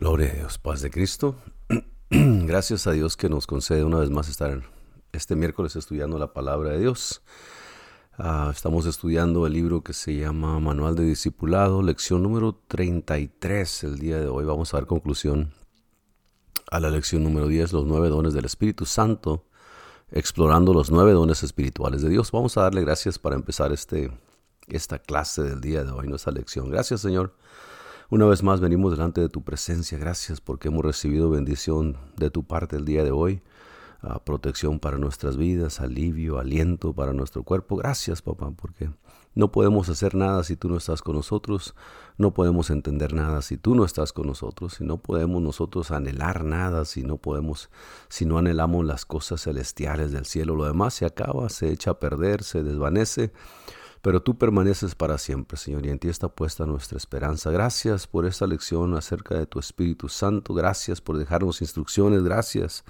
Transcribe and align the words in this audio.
Gloria 0.00 0.30
a 0.30 0.34
Dios, 0.34 0.56
paz 0.56 0.80
de 0.80 0.90
Cristo. 0.90 1.36
Gracias 2.10 2.86
a 2.86 2.92
Dios 2.92 3.18
que 3.18 3.28
nos 3.28 3.46
concede 3.46 3.84
una 3.84 3.98
vez 3.98 4.08
más 4.08 4.30
estar 4.30 4.62
este 5.12 5.36
miércoles 5.36 5.76
estudiando 5.76 6.18
la 6.18 6.32
palabra 6.32 6.70
de 6.70 6.78
Dios. 6.78 7.20
Ah, 8.16 8.48
estamos 8.50 8.86
estudiando 8.86 9.46
el 9.46 9.52
libro 9.52 9.82
que 9.82 9.92
se 9.92 10.16
llama 10.16 10.58
Manual 10.58 10.94
de 10.94 11.04
Discipulado, 11.04 11.82
lección 11.82 12.22
número 12.22 12.58
33 12.66 13.84
el 13.84 13.98
día 13.98 14.18
de 14.18 14.28
hoy. 14.28 14.46
Vamos 14.46 14.72
a 14.72 14.78
dar 14.78 14.86
conclusión 14.86 15.52
a 16.70 16.80
la 16.80 16.88
lección 16.88 17.22
número 17.22 17.46
10, 17.46 17.74
los 17.74 17.84
nueve 17.84 18.08
dones 18.08 18.32
del 18.32 18.46
Espíritu 18.46 18.86
Santo, 18.86 19.44
explorando 20.10 20.72
los 20.72 20.90
nueve 20.90 21.12
dones 21.12 21.42
espirituales 21.42 22.00
de 22.00 22.08
Dios. 22.08 22.32
Vamos 22.32 22.56
a 22.56 22.62
darle 22.62 22.80
gracias 22.80 23.18
para 23.18 23.36
empezar 23.36 23.70
este, 23.70 24.10
esta 24.66 24.98
clase 24.98 25.42
del 25.42 25.60
día 25.60 25.84
de 25.84 25.90
hoy, 25.90 26.08
nuestra 26.08 26.32
lección. 26.32 26.70
Gracias 26.70 27.02
Señor 27.02 27.34
una 28.10 28.26
vez 28.26 28.42
más 28.42 28.60
venimos 28.60 28.90
delante 28.90 29.20
de 29.20 29.28
tu 29.28 29.42
presencia. 29.42 29.96
Gracias 29.96 30.40
porque 30.40 30.68
hemos 30.68 30.84
recibido 30.84 31.30
bendición 31.30 31.96
de 32.16 32.30
tu 32.30 32.42
parte 32.44 32.76
el 32.76 32.84
día 32.84 33.04
de 33.04 33.12
hoy. 33.12 33.40
Ah, 34.02 34.18
protección 34.24 34.80
para 34.80 34.98
nuestras 34.98 35.36
vidas, 35.36 35.80
alivio, 35.80 36.38
aliento 36.38 36.92
para 36.92 37.12
nuestro 37.12 37.44
cuerpo. 37.44 37.76
Gracias, 37.76 38.20
papá, 38.20 38.50
porque 38.50 38.90
no 39.34 39.52
podemos 39.52 39.88
hacer 39.90 40.16
nada 40.16 40.42
si 40.42 40.56
tú 40.56 40.68
no 40.68 40.76
estás 40.76 41.02
con 41.02 41.14
nosotros. 41.14 41.76
No 42.18 42.34
podemos 42.34 42.70
entender 42.70 43.14
nada 43.14 43.42
si 43.42 43.56
tú 43.58 43.76
no 43.76 43.84
estás 43.84 44.12
con 44.12 44.26
nosotros. 44.26 44.80
Y 44.80 44.84
no 44.84 44.96
podemos 44.96 45.40
nosotros 45.40 45.92
anhelar 45.92 46.44
nada 46.44 46.86
si 46.86 47.04
no 47.04 47.16
podemos, 47.18 47.70
si 48.08 48.24
no 48.24 48.38
anhelamos 48.38 48.84
las 48.84 49.04
cosas 49.04 49.42
celestiales 49.42 50.10
del 50.10 50.26
cielo. 50.26 50.56
Lo 50.56 50.64
demás 50.64 50.94
se 50.94 51.06
acaba, 51.06 51.48
se 51.48 51.70
echa 51.70 51.92
a 51.92 52.00
perder, 52.00 52.42
se 52.42 52.64
desvanece 52.64 53.32
pero 54.02 54.22
tú 54.22 54.38
permaneces 54.38 54.94
para 54.94 55.18
siempre, 55.18 55.58
Señor, 55.58 55.84
y 55.84 55.90
en 55.90 55.98
ti 55.98 56.08
está 56.08 56.28
puesta 56.28 56.64
nuestra 56.64 56.96
esperanza. 56.96 57.50
Gracias 57.50 58.06
por 58.06 58.24
esta 58.24 58.46
lección 58.46 58.94
acerca 58.94 59.34
de 59.36 59.46
tu 59.46 59.58
Espíritu 59.58 60.08
Santo, 60.08 60.54
gracias 60.54 61.00
por 61.00 61.18
dejarnos 61.18 61.60
instrucciones, 61.60 62.22
gracias 62.22 62.84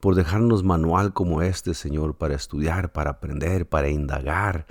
por 0.00 0.14
dejarnos 0.14 0.64
manual 0.64 1.12
como 1.12 1.42
este, 1.42 1.74
Señor, 1.74 2.14
para 2.16 2.34
estudiar, 2.34 2.92
para 2.92 3.10
aprender, 3.10 3.68
para 3.68 3.90
indagar, 3.90 4.66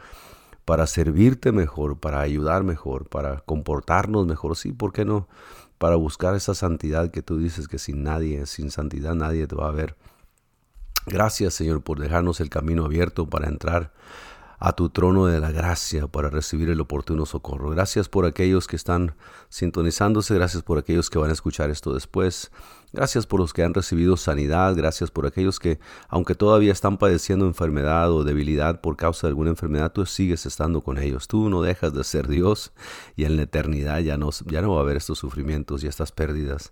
para 0.65 0.87
servirte 0.87 1.51
mejor, 1.51 1.99
para 1.99 2.21
ayudar 2.21 2.63
mejor, 2.63 3.07
para 3.07 3.41
comportarnos 3.41 4.25
mejor, 4.25 4.55
sí, 4.55 4.73
¿por 4.73 4.91
qué 4.91 5.05
no? 5.05 5.27
Para 5.77 5.97
buscar 5.97 6.35
esa 6.35 6.55
santidad 6.55 7.11
que 7.11 7.21
tú 7.21 7.37
dices 7.37 7.67
que 7.67 7.77
sin 7.77 8.01
nadie, 8.01 8.47
sin 8.47 8.71
santidad 8.71 9.13
nadie 9.13 9.45
te 9.45 9.55
va 9.55 9.67
a 9.67 9.71
ver. 9.71 9.95
Gracias, 11.05 11.53
Señor, 11.53 11.83
por 11.83 11.99
dejarnos 11.99 12.39
el 12.39 12.49
camino 12.49 12.85
abierto 12.85 13.29
para 13.29 13.47
entrar 13.47 13.91
a 14.59 14.73
tu 14.73 14.89
trono 14.89 15.25
de 15.27 15.39
la 15.39 15.51
gracia 15.51 16.07
para 16.07 16.29
recibir 16.29 16.69
el 16.69 16.81
oportuno 16.81 17.25
socorro. 17.25 17.69
Gracias 17.69 18.09
por 18.09 18.25
aquellos 18.25 18.67
que 18.67 18.75
están 18.75 19.15
sintonizándose, 19.49 20.33
gracias 20.35 20.63
por 20.63 20.77
aquellos 20.77 21.09
que 21.09 21.19
van 21.19 21.29
a 21.29 21.33
escuchar 21.33 21.69
esto 21.69 21.93
después. 21.93 22.51
Gracias 22.95 23.27
por 23.27 23.41
los 23.41 23.51
que 23.51 23.61
han 23.61 23.73
recibido 23.73 24.15
sanidad, 24.15 24.73
gracias 24.73 25.11
por 25.11 25.25
aquellos 25.25 25.59
que, 25.59 25.79
aunque 26.07 26.33
todavía 26.33 26.71
están 26.71 26.97
padeciendo 26.97 27.45
enfermedad 27.45 28.09
o 28.09 28.23
debilidad 28.23 28.79
por 28.79 28.95
causa 28.95 29.27
de 29.27 29.31
alguna 29.31 29.49
enfermedad, 29.49 29.91
tú 29.91 30.05
sigues 30.05 30.45
estando 30.45 30.79
con 30.79 30.97
ellos. 30.97 31.27
Tú 31.27 31.49
no 31.49 31.61
dejas 31.61 31.93
de 31.93 32.05
ser 32.05 32.29
Dios 32.29 32.71
y 33.17 33.25
en 33.25 33.35
la 33.35 33.41
eternidad 33.41 33.99
ya 33.99 34.17
no, 34.17 34.29
ya 34.45 34.61
no 34.61 34.71
va 34.71 34.77
a 34.77 34.83
haber 34.83 34.95
estos 34.95 35.19
sufrimientos 35.19 35.83
y 35.83 35.87
estas 35.87 36.13
pérdidas 36.13 36.71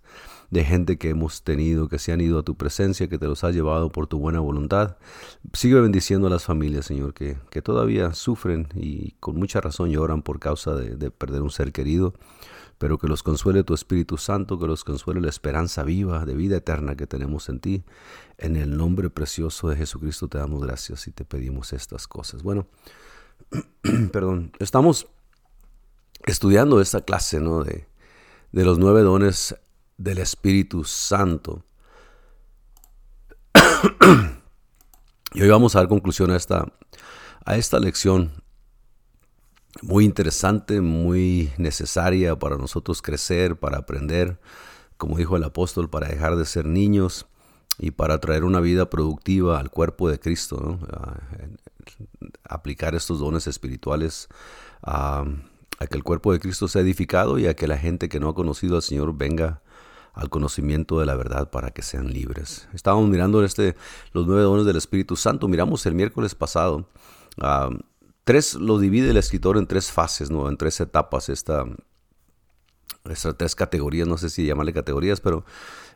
de 0.50 0.64
gente 0.64 0.98
que 0.98 1.10
hemos 1.10 1.44
tenido, 1.44 1.90
que 1.90 2.00
se 2.00 2.14
han 2.14 2.22
ido 2.22 2.40
a 2.40 2.44
tu 2.44 2.56
presencia, 2.56 3.10
que 3.10 3.18
te 3.18 3.28
los 3.28 3.44
has 3.44 3.54
llevado 3.54 3.90
por 3.90 4.08
tu 4.08 4.18
buena 4.18 4.40
voluntad. 4.40 4.96
Sigue 5.52 5.82
bendiciendo 5.82 6.28
a 6.28 6.30
las 6.30 6.46
familias, 6.46 6.86
Señor, 6.86 7.14
que, 7.14 7.36
que 7.50 7.62
todavía 7.62 8.14
sufren 8.14 8.70
y 8.76 9.12
con 9.20 9.36
mucha 9.36 9.60
razón 9.60 9.90
lloran 9.90 10.22
por 10.22 10.40
causa 10.40 10.74
de 10.74 11.12
perder 11.12 11.42
un 11.42 11.52
ser 11.52 11.74
querido 11.74 12.14
pero 12.84 12.98
que 12.98 13.08
los 13.08 13.24
consuele 13.24 13.64
tu 13.64 13.74
Espíritu 13.74 14.18
Santo, 14.18 14.60
que 14.60 14.68
los 14.68 14.84
consuele 14.84 15.22
la 15.22 15.30
esperanza 15.30 15.84
viva 15.84 16.26
de 16.26 16.36
vida 16.36 16.58
eterna 16.58 16.98
que 16.98 17.08
tenemos 17.08 17.48
en 17.48 17.62
ti. 17.62 17.86
En 18.38 18.58
el 18.58 18.76
nombre 18.76 19.10
precioso 19.10 19.70
de 19.70 19.78
Jesucristo 19.78 20.28
te 20.28 20.38
damos 20.38 20.62
gracias 20.62 21.08
y 21.08 21.12
te 21.12 21.24
pedimos 21.24 21.72
estas 21.72 22.10
cosas. 22.10 22.44
Bueno, 22.44 22.68
perdón, 24.12 24.52
estamos 24.60 25.08
estudiando 26.26 26.82
esta 26.82 27.00
clase 27.00 27.40
¿no? 27.40 27.64
de, 27.64 27.88
de 28.52 28.66
los 28.66 28.78
nueve 28.80 29.02
dones 29.02 29.56
del 29.98 30.18
Espíritu 30.18 30.84
Santo. 30.84 31.64
y 35.34 35.42
hoy 35.42 35.48
vamos 35.48 35.78
a 35.78 35.80
dar 35.80 35.88
conclusión 35.88 36.32
a 36.32 36.36
esta, 36.36 36.68
a 37.46 37.56
esta 37.56 37.80
lección 37.80 38.43
muy 39.82 40.06
interesante, 40.06 40.82
muy 40.82 41.52
necesaria 41.58 42.38
para 42.38 42.58
nosotros 42.58 43.02
crecer, 43.02 43.58
para 43.58 43.80
aprender, 43.80 44.40
como 44.98 45.18
dijo 45.18 45.36
el 45.36 45.44
apóstol, 45.44 45.90
para 45.90 46.08
dejar 46.08 46.36
de 46.36 46.46
ser 46.46 46.66
niños 46.66 47.26
y 47.80 47.92
para 47.92 48.20
traer 48.20 48.44
una 48.44 48.60
vida 48.60 48.90
productiva 48.90 49.60
al 49.60 49.72
cuerpo 49.72 50.10
de 50.10 50.20
Cristo, 50.20 50.80
aplicar 52.44 52.94
estos 52.96 53.20
dones 53.20 53.48
espirituales 53.48 54.28
a, 54.84 55.26
que 55.90 55.98
el 55.98 56.04
cuerpo 56.04 56.32
de 56.32 56.40
Cristo 56.40 56.70
sea 56.70 56.82
edificado 56.82 57.40
y 57.40 57.48
a 57.48 57.56
que 57.56 57.68
la 57.68 57.78
gente 57.78 58.08
que 58.08 58.20
no 58.20 58.30
ha 58.30 58.36
conocido 58.36 58.78
al 58.78 58.84
Señor 58.84 59.18
venga 59.18 59.62
al 60.14 60.30
conocimiento 60.30 61.00
de 61.00 61.06
la 61.06 61.16
verdad 61.16 61.50
para 61.50 61.72
que 61.72 61.82
sean 61.82 62.14
libres. 62.14 62.70
Estábamos 62.74 63.10
mirando 63.10 63.44
este, 63.44 63.76
los 64.14 64.28
nueve 64.28 64.44
dones 64.44 64.66
del 64.66 64.78
Espíritu 64.78 65.16
Santo, 65.16 65.48
miramos 65.48 65.86
el 65.86 65.96
miércoles 65.96 66.36
pasado 66.36 66.88
tres, 68.24 68.56
lo 68.56 68.80
divide 68.80 69.10
el 69.10 69.18
escritor 69.18 69.58
en 69.58 69.68
tres 69.68 69.92
fases, 69.92 70.32
¿no? 70.32 70.50
en 70.50 70.58
tres 70.58 70.80
etapas, 70.80 71.30
esta, 71.30 71.66
estas 73.10 73.38
tres 73.38 73.56
categorías, 73.56 74.08
no 74.08 74.18
sé 74.18 74.30
si 74.30 74.46
llamarle 74.46 74.74
categorías, 74.74 75.22
pero 75.22 75.46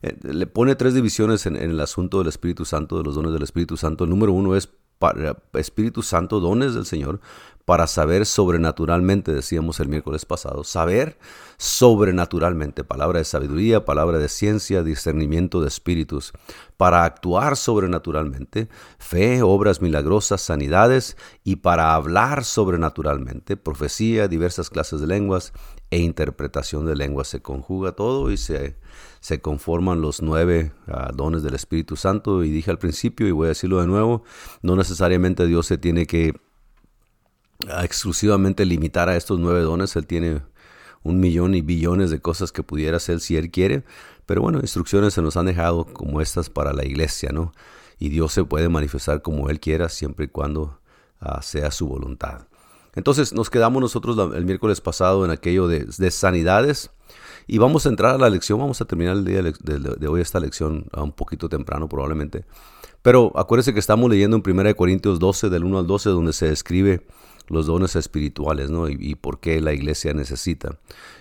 eh, 0.01 0.15
le 0.21 0.47
pone 0.47 0.75
tres 0.75 0.93
divisiones 0.93 1.45
en, 1.45 1.55
el 1.55 1.79
asunto 1.79 2.19
del 2.19 2.27
Espíritu 2.27 2.65
Santo, 2.65 2.97
de 2.97 3.03
los 3.03 3.15
dones 3.15 3.33
del 3.33 3.43
Espíritu 3.43 3.77
Santo. 3.77 4.03
El 4.03 4.09
número 4.09 4.33
uno 4.33 4.55
es 4.55 4.69
para, 4.99 5.37
Espíritu 5.53 6.01
Santo, 6.01 6.39
dones 6.39 6.73
del 6.73 6.85
Señor, 6.85 7.19
para 7.67 7.85
saber 7.85 8.25
sobrenaturalmente, 8.25 9.33
decíamos 9.33 9.81
el 9.81 9.89
miércoles 9.89 10.23
pasado, 10.23 10.63
saber 10.63 11.19
sobrenaturalmente, 11.57 12.85
palabra 12.85 13.19
de 13.19 13.25
sabiduría, 13.25 13.83
palabra 13.83 14.19
de 14.19 14.29
ciencia, 14.29 14.83
discernimiento 14.83 15.59
de 15.59 15.67
espíritus, 15.67 16.31
para 16.77 17.03
actuar 17.03 17.57
sobrenaturalmente, 17.57 18.69
fe, 18.99 19.41
obras 19.41 19.81
milagrosas, 19.81 20.39
sanidades, 20.39 21.17
y 21.43 21.57
para 21.57 21.93
hablar 21.93 22.45
sobrenaturalmente, 22.45 23.57
profecía, 23.57 24.29
diversas 24.29 24.69
clases 24.69 25.01
de 25.01 25.07
lenguas 25.07 25.51
e 25.91 25.99
interpretación 25.99 26.85
de 26.85 26.95
lenguas. 26.95 27.27
Se 27.27 27.41
conjuga 27.41 27.91
todo 27.91 28.31
y 28.31 28.37
se, 28.37 28.77
se 29.19 29.41
conforman 29.41 29.99
los 29.99 30.21
nueve 30.21 30.71
ah, 30.87 31.11
dones 31.13 31.43
del 31.43 31.55
Espíritu 31.55 31.97
Santo. 31.97 32.45
Y 32.45 32.49
dije 32.49 32.71
al 32.71 32.79
principio, 32.79 33.27
y 33.27 33.31
voy 33.31 33.47
a 33.47 33.49
decirlo 33.49 33.81
de 33.81 33.87
nuevo, 33.87 34.23
no 34.61 34.77
necesariamente 34.77 35.45
Dios 35.47 35.65
se 35.65 35.77
tiene 35.77 36.05
que 36.05 36.46
exclusivamente 37.81 38.65
limitar 38.65 39.09
a 39.09 39.15
estos 39.15 39.39
nueve 39.39 39.61
dones. 39.61 39.95
Él 39.95 40.05
tiene 40.05 40.41
un 41.03 41.19
millón 41.19 41.55
y 41.55 41.61
billones 41.61 42.09
de 42.11 42.19
cosas 42.19 42.51
que 42.51 42.63
pudiera 42.63 42.97
hacer 42.97 43.19
si 43.19 43.37
Él 43.37 43.49
quiere. 43.51 43.83
Pero 44.25 44.41
bueno, 44.41 44.59
instrucciones 44.59 45.13
se 45.13 45.21
nos 45.21 45.37
han 45.37 45.45
dejado 45.45 45.85
como 45.85 46.21
estas 46.21 46.49
para 46.49 46.73
la 46.73 46.85
iglesia, 46.85 47.29
¿no? 47.31 47.53
Y 47.99 48.09
Dios 48.09 48.33
se 48.33 48.43
puede 48.43 48.69
manifestar 48.69 49.21
como 49.21 49.49
Él 49.49 49.59
quiera 49.59 49.89
siempre 49.89 50.25
y 50.25 50.27
cuando 50.27 50.79
ah, 51.19 51.41
sea 51.41 51.71
su 51.71 51.87
voluntad. 51.87 52.47
Entonces 52.97 53.31
nos 53.31 53.51
quedamos 53.51 53.79
nosotros 53.79 54.17
el 54.35 54.43
miércoles 54.43 54.81
pasado 54.81 55.23
en 55.23 55.29
aquello 55.29 55.67
de, 55.67 56.11
sanidades 56.11 56.89
y 57.45 57.59
vamos 57.59 57.85
a 57.85 57.89
entrar 57.89 58.15
a 58.15 58.17
la 58.17 58.27
lección, 58.27 58.59
vamos 58.59 58.81
a 58.81 58.85
terminar 58.85 59.17
el 59.17 59.23
día 59.23 59.43
de, 59.43 60.07
hoy 60.07 60.19
esta 60.19 60.39
lección 60.39 60.87
a 60.91 61.03
un 61.03 61.11
poquito 61.11 61.47
temprano 61.47 61.87
probablemente. 61.87 62.45
Pero 63.03 63.31
acuérdense 63.35 63.71
que 63.73 63.79
estamos 63.79 64.09
leyendo 64.09 64.35
en 64.43 64.59
1 64.59 64.75
Corintios 64.75 65.19
12 65.19 65.49
del 65.49 65.63
1 65.63 65.77
al 65.77 65.85
12 65.85 66.09
donde 66.09 66.33
se 66.33 66.49
describe 66.49 67.05
los 67.49 67.65
dones 67.65 67.95
espirituales, 67.95 68.69
¿no? 68.69 68.89
Y, 68.89 69.15
por 69.15 69.39
qué 69.39 69.61
la 69.61 69.73
iglesia 69.73 70.13
necesita. 70.13 70.77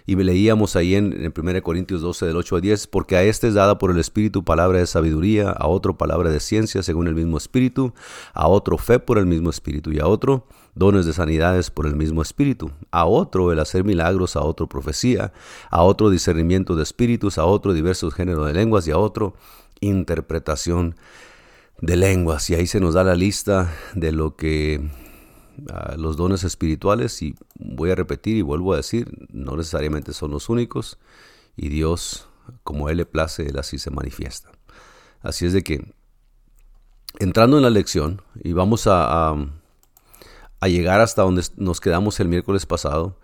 Y 0.07 0.17
leíamos 0.17 0.77
ahí 0.77 0.95
en, 0.95 1.13
en 1.13 1.33
1 1.37 1.63
Corintios 1.63 2.01
12, 2.03 2.27
del 2.27 2.37
8 2.37 2.57
a 2.57 2.61
10, 2.61 2.87
porque 2.89 3.17
a 3.17 3.23
este 3.23 3.49
es 3.49 3.55
dada 3.55 3.79
por 3.79 3.91
el 3.91 3.99
Espíritu 3.99 4.45
palabra 4.45 4.79
de 4.79 4.87
sabiduría, 4.87 5.51
a 5.51 5.67
otro 5.67 5.97
palabra 5.97 6.31
de 6.31 6.41
ciencia 6.41 6.83
según 6.83 7.07
el 7.07 7.15
mismo 7.15 7.37
Espíritu, 7.37 7.95
a 8.35 8.49
otro 8.49 8.79
fe 8.79 8.99
por 8.99 9.19
el 9.19 9.27
mismo 9.27 9.51
Espíritu, 9.51 9.93
y 9.93 10.01
a 10.01 10.07
otro 10.07 10.47
dones 10.75 11.07
de 11.07 11.13
sanidades 11.13 11.71
por 11.71 11.87
el 11.87 11.97
mismo 11.97 12.23
Espíritu, 12.23 12.71
a 12.91 13.07
otro 13.07 13.53
el 13.53 13.61
hacer 13.61 13.85
milagros, 13.85 14.37
a 14.37 14.43
otro 14.43 14.69
profecía, 14.69 15.33
a 15.71 15.83
otro 15.83 16.11
discernimiento 16.11 16.77
de 16.77 16.83
espíritus, 16.83 17.39
a 17.39 17.45
otro 17.45 17.73
diversos 17.73 18.15
géneros 18.15 18.47
de 18.47 18.53
lenguas, 18.53 18.87
y 18.87 18.91
a 18.91 18.99
otro 18.99 19.35
interpretación 19.81 20.97
de 21.81 21.97
lenguas. 21.97 22.49
Y 22.51 22.55
ahí 22.55 22.67
se 22.67 22.81
nos 22.81 22.95
da 22.95 23.05
la 23.05 23.15
lista 23.15 23.73
de 23.95 24.13
lo 24.13 24.37
que 24.37 24.81
los 25.97 26.17
dones 26.17 26.45
espirituales 26.45 27.23
y 27.23 27.35
voy 27.59 27.91
a 27.91 27.95
repetir 27.95 28.37
y 28.37 28.43
vuelvo 28.43 28.75
a 28.75 28.77
decir, 28.77 29.11
no 29.31 29.57
necesariamente 29.57 30.13
son 30.13 30.31
los 30.31 30.49
únicos 30.49 30.99
y 31.57 31.69
Dios, 31.69 32.29
como 32.63 32.89
Él 32.89 32.99
le 32.99 33.07
place, 33.07 33.47
Él 33.49 33.59
así 33.59 33.79
se 33.79 33.91
manifiesta. 33.91 34.51
Así 35.23 35.47
es 35.47 35.53
de 35.53 35.63
que, 35.63 35.93
entrando 37.19 37.57
en 37.57 37.63
la 37.63 37.71
lección, 37.71 38.23
y 38.43 38.53
vamos 38.53 38.87
a, 38.87 39.31
a, 39.31 40.69
llegar 40.69 41.01
hasta 41.01 41.23
donde 41.23 41.43
nos 41.57 41.81
quedamos 41.81 42.21
el 42.21 42.29
miércoles 42.29 42.67
pasado, 42.67 43.19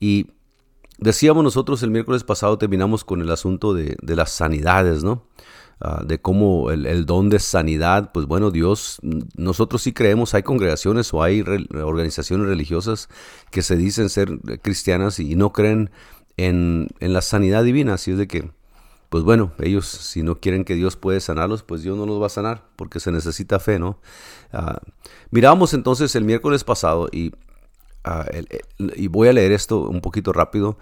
y 0.00 0.30
decíamos 0.98 1.44
nosotros 1.44 1.82
el 1.82 1.90
miércoles 1.90 2.24
pasado, 2.24 2.58
terminamos 2.58 3.04
con 3.04 3.20
el 3.22 3.30
asunto 3.30 3.74
de, 3.74 3.96
las 4.02 4.30
sanidades, 4.30 5.04
¿no? 5.04 5.24
Ah, 5.78 6.02
de 6.06 6.18
cómo 6.18 6.70
el, 6.70 7.04
don 7.04 7.28
de 7.28 7.38
sanidad, 7.38 8.10
pues 8.10 8.24
bueno, 8.24 8.50
Dios, 8.50 8.98
nosotros 9.36 9.82
sí 9.82 9.92
creemos, 9.92 10.32
hay 10.32 10.42
congregaciones 10.42 11.12
o 11.12 11.22
hay 11.22 11.44
organizaciones 11.74 12.46
religiosas 12.46 13.10
que 13.50 13.60
se 13.60 13.76
dicen 13.76 14.08
ser 14.08 14.38
cristianas 14.62 15.20
y 15.20 15.36
no 15.36 15.52
creen 15.52 15.90
en, 16.38 16.88
en 17.00 17.12
la 17.12 17.20
sanidad 17.20 17.62
divina, 17.62 17.94
así 17.94 18.12
es 18.12 18.16
de 18.16 18.26
que 18.26 18.50
pues 19.10 19.22
bueno, 19.22 19.52
ellos 19.58 19.86
si 19.86 20.22
no 20.22 20.40
quieren 20.40 20.64
que 20.64 20.76
Dios 20.76 20.96
puede 20.96 21.20
sanarlos, 21.20 21.62
pues 21.62 21.82
Dios 21.82 21.96
no 21.96 22.06
los 22.06 22.22
va 22.22 22.26
a 22.26 22.30
sanar, 22.30 22.64
porque 22.76 22.98
se 22.98 23.12
necesita 23.12 23.58
fe, 23.58 23.78
¿no? 23.78 23.98
Uh, 24.54 24.78
mirábamos 25.30 25.74
entonces 25.74 26.16
el 26.16 26.24
miércoles 26.24 26.64
pasado 26.64 27.08
y, 27.12 27.32
ah, 28.02 28.24
y 28.78 29.08
voy 29.08 29.28
a 29.28 29.34
leer 29.34 29.52
esto 29.52 29.88
un 29.88 30.00
poquito 30.00 30.32
rápido, 30.32 30.78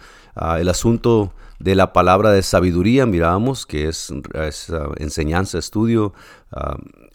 el 0.56 0.68
asunto 0.68 1.34
de 1.64 1.74
la 1.74 1.94
palabra 1.94 2.30
de 2.30 2.42
sabiduría, 2.42 3.06
mirábamos 3.06 3.64
que 3.64 3.88
es, 3.88 4.12
enseñanza, 4.98 5.58
estudio, 5.58 6.12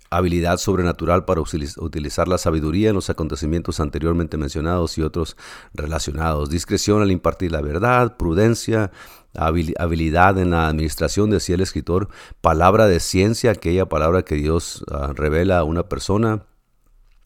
habilidad 0.09 0.57
sobrenatural 0.57 1.23
para 1.23 1.39
utilizar 1.41 2.27
la 2.27 2.39
sabiduría 2.39 2.89
en 2.89 2.95
los 2.95 3.11
acontecimientos 3.11 3.79
anteriormente 3.79 4.37
mencionados 4.37 4.97
y 4.97 5.03
otros 5.03 5.37
relacionados, 5.75 6.49
discreción 6.49 7.03
al 7.03 7.11
impartir 7.11 7.51
la 7.51 7.61
verdad, 7.61 8.17
prudencia, 8.17 8.91
habilidad 9.35 10.39
en 10.39 10.49
la 10.49 10.67
administración, 10.67 11.29
decía 11.29 11.53
el 11.53 11.61
escritor, 11.61 12.09
palabra 12.41 12.87
de 12.87 12.99
ciencia, 12.99 13.51
aquella 13.51 13.87
palabra 13.87 14.23
que 14.23 14.33
Dios 14.33 14.83
ah, 14.91 15.13
revela 15.15 15.59
a 15.59 15.63
una 15.63 15.83
persona. 15.83 16.47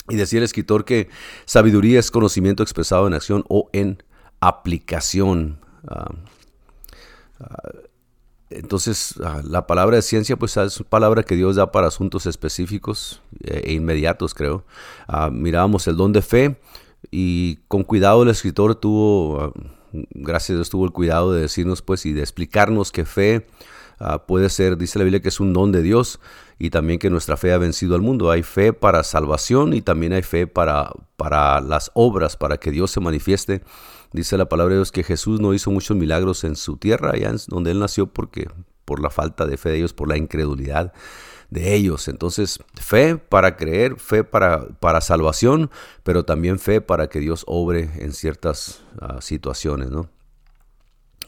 Y 0.09 0.17
decía 0.17 0.39
el 0.39 0.43
escritor 0.43 0.83
que 0.83 1.07
sabiduría 1.45 2.01
es 2.01 2.11
conocimiento 2.11 2.63
expresado 2.63 3.07
en 3.07 3.13
acción 3.13 3.45
o 3.47 3.69
en 3.71 4.03
aplicación. 4.41 5.61
Ah, 5.87 6.09
ah, 6.09 6.42
entonces, 8.49 9.15
la 9.17 9.65
palabra 9.65 9.95
de 9.95 10.01
ciencia, 10.01 10.37
pues 10.37 10.57
es 10.57 10.83
palabra 10.89 11.23
que 11.23 11.35
Dios 11.35 11.55
da 11.55 11.71
para 11.71 11.87
asuntos 11.87 12.25
específicos 12.25 13.21
e, 13.43 13.71
e 13.71 13.73
inmediatos, 13.73 14.33
creo. 14.33 14.65
mirábamos 15.31 15.87
el 15.87 15.97
don 15.97 16.13
de 16.13 16.21
fe 16.21 16.59
y 17.11 17.57
con 17.67 17.83
cuidado 17.83 18.23
el 18.23 18.29
escritor 18.29 18.75
tuvo 18.75 19.53
gracias 20.11 20.51
a 20.51 20.55
Dios 20.55 20.69
tuvo 20.69 20.85
el 20.85 20.91
cuidado 20.91 21.33
de 21.33 21.41
decirnos 21.41 21.81
pues 21.81 22.05
y 22.05 22.13
de 22.13 22.21
explicarnos 22.21 22.91
que 22.91 23.05
fe 23.05 23.45
ah, 23.99 24.25
puede 24.25 24.49
ser, 24.49 24.77
dice 24.77 24.97
la 24.97 25.05
Biblia 25.05 25.21
que 25.21 25.29
es 25.29 25.39
un 25.39 25.53
don 25.53 25.71
de 25.71 25.81
Dios 25.81 26.19
y 26.59 26.69
también 26.69 26.99
que 26.99 27.09
nuestra 27.09 27.37
fe 27.37 27.51
ha 27.51 27.57
vencido 27.57 27.95
al 27.95 28.01
mundo. 28.01 28.31
Hay 28.31 28.43
fe 28.43 28.73
para 28.73 29.03
salvación 29.03 29.73
y 29.73 29.81
también 29.81 30.13
hay 30.13 30.21
fe 30.21 30.47
para, 30.47 30.91
para 31.17 31.59
las 31.61 31.91
obras, 31.93 32.37
para 32.37 32.57
que 32.57 32.71
Dios 32.71 32.91
se 32.91 32.99
manifieste. 32.99 33.63
Dice 34.13 34.37
la 34.37 34.47
palabra 34.47 34.73
de 34.73 34.79
Dios 34.79 34.91
que 34.91 35.03
Jesús 35.03 35.39
no 35.39 35.53
hizo 35.53 35.71
muchos 35.71 35.97
milagros 35.97 36.43
en 36.43 36.55
su 36.55 36.77
tierra, 36.77 37.11
allá 37.13 37.33
donde 37.47 37.71
él 37.71 37.79
nació, 37.79 38.07
porque 38.07 38.47
por 38.85 39.01
la 39.01 39.09
falta 39.09 39.45
de 39.45 39.57
fe 39.57 39.69
de 39.69 39.77
ellos, 39.77 39.93
por 39.93 40.07
la 40.07 40.17
incredulidad 40.17 40.93
de 41.49 41.73
ellos. 41.73 42.07
Entonces, 42.07 42.59
fe 42.75 43.17
para 43.17 43.57
creer, 43.57 43.99
fe 43.99 44.23
para, 44.23 44.67
para 44.79 45.01
salvación, 45.01 45.71
pero 46.03 46.25
también 46.25 46.59
fe 46.59 46.79
para 46.79 47.09
que 47.09 47.19
Dios 47.19 47.43
obre 47.47 47.89
en 47.97 48.13
ciertas 48.13 48.83
ah, 48.99 49.19
situaciones, 49.21 49.89
¿no? 49.89 50.09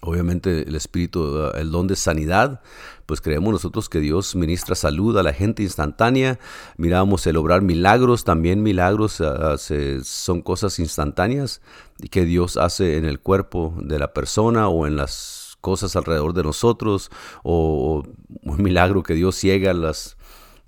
Obviamente 0.06 0.68
el 0.68 0.76
espíritu, 0.76 1.40
ah, 1.40 1.60
el 1.60 1.72
don 1.72 1.88
de 1.88 1.96
sanidad, 1.96 2.62
pues 3.08 3.22
creemos 3.22 3.52
nosotros 3.52 3.90
que 3.90 4.00
Dios 4.00 4.36
ministra 4.36 4.76
salud 4.76 5.18
a 5.18 5.24
la 5.24 5.34
gente 5.34 5.64
instantánea. 5.64 6.40
Miramos 6.78 7.26
el 7.26 7.38
obrar 7.38 7.64
milagros, 7.64 8.24
también 8.24 8.62
milagros 8.62 9.20
ah, 9.22 9.56
son 10.04 10.42
cosas 10.44 10.78
instantáneas 10.78 11.62
que 12.12 12.24
Dios 12.24 12.56
hace 12.58 12.98
en 12.98 13.06
el 13.06 13.20
cuerpo 13.20 13.74
de 13.82 13.98
la 13.98 14.14
persona 14.14 14.68
o 14.68 14.86
en 14.86 14.96
las 14.96 15.58
cosas 15.60 15.96
alrededor 15.96 16.34
de 16.34 16.44
nosotros 16.44 17.10
o, 17.42 18.04
un 18.44 18.62
milagro 18.62 19.02
que 19.02 19.16
Dios 19.16 19.36
ciega 19.36 19.74
las, 19.74 20.18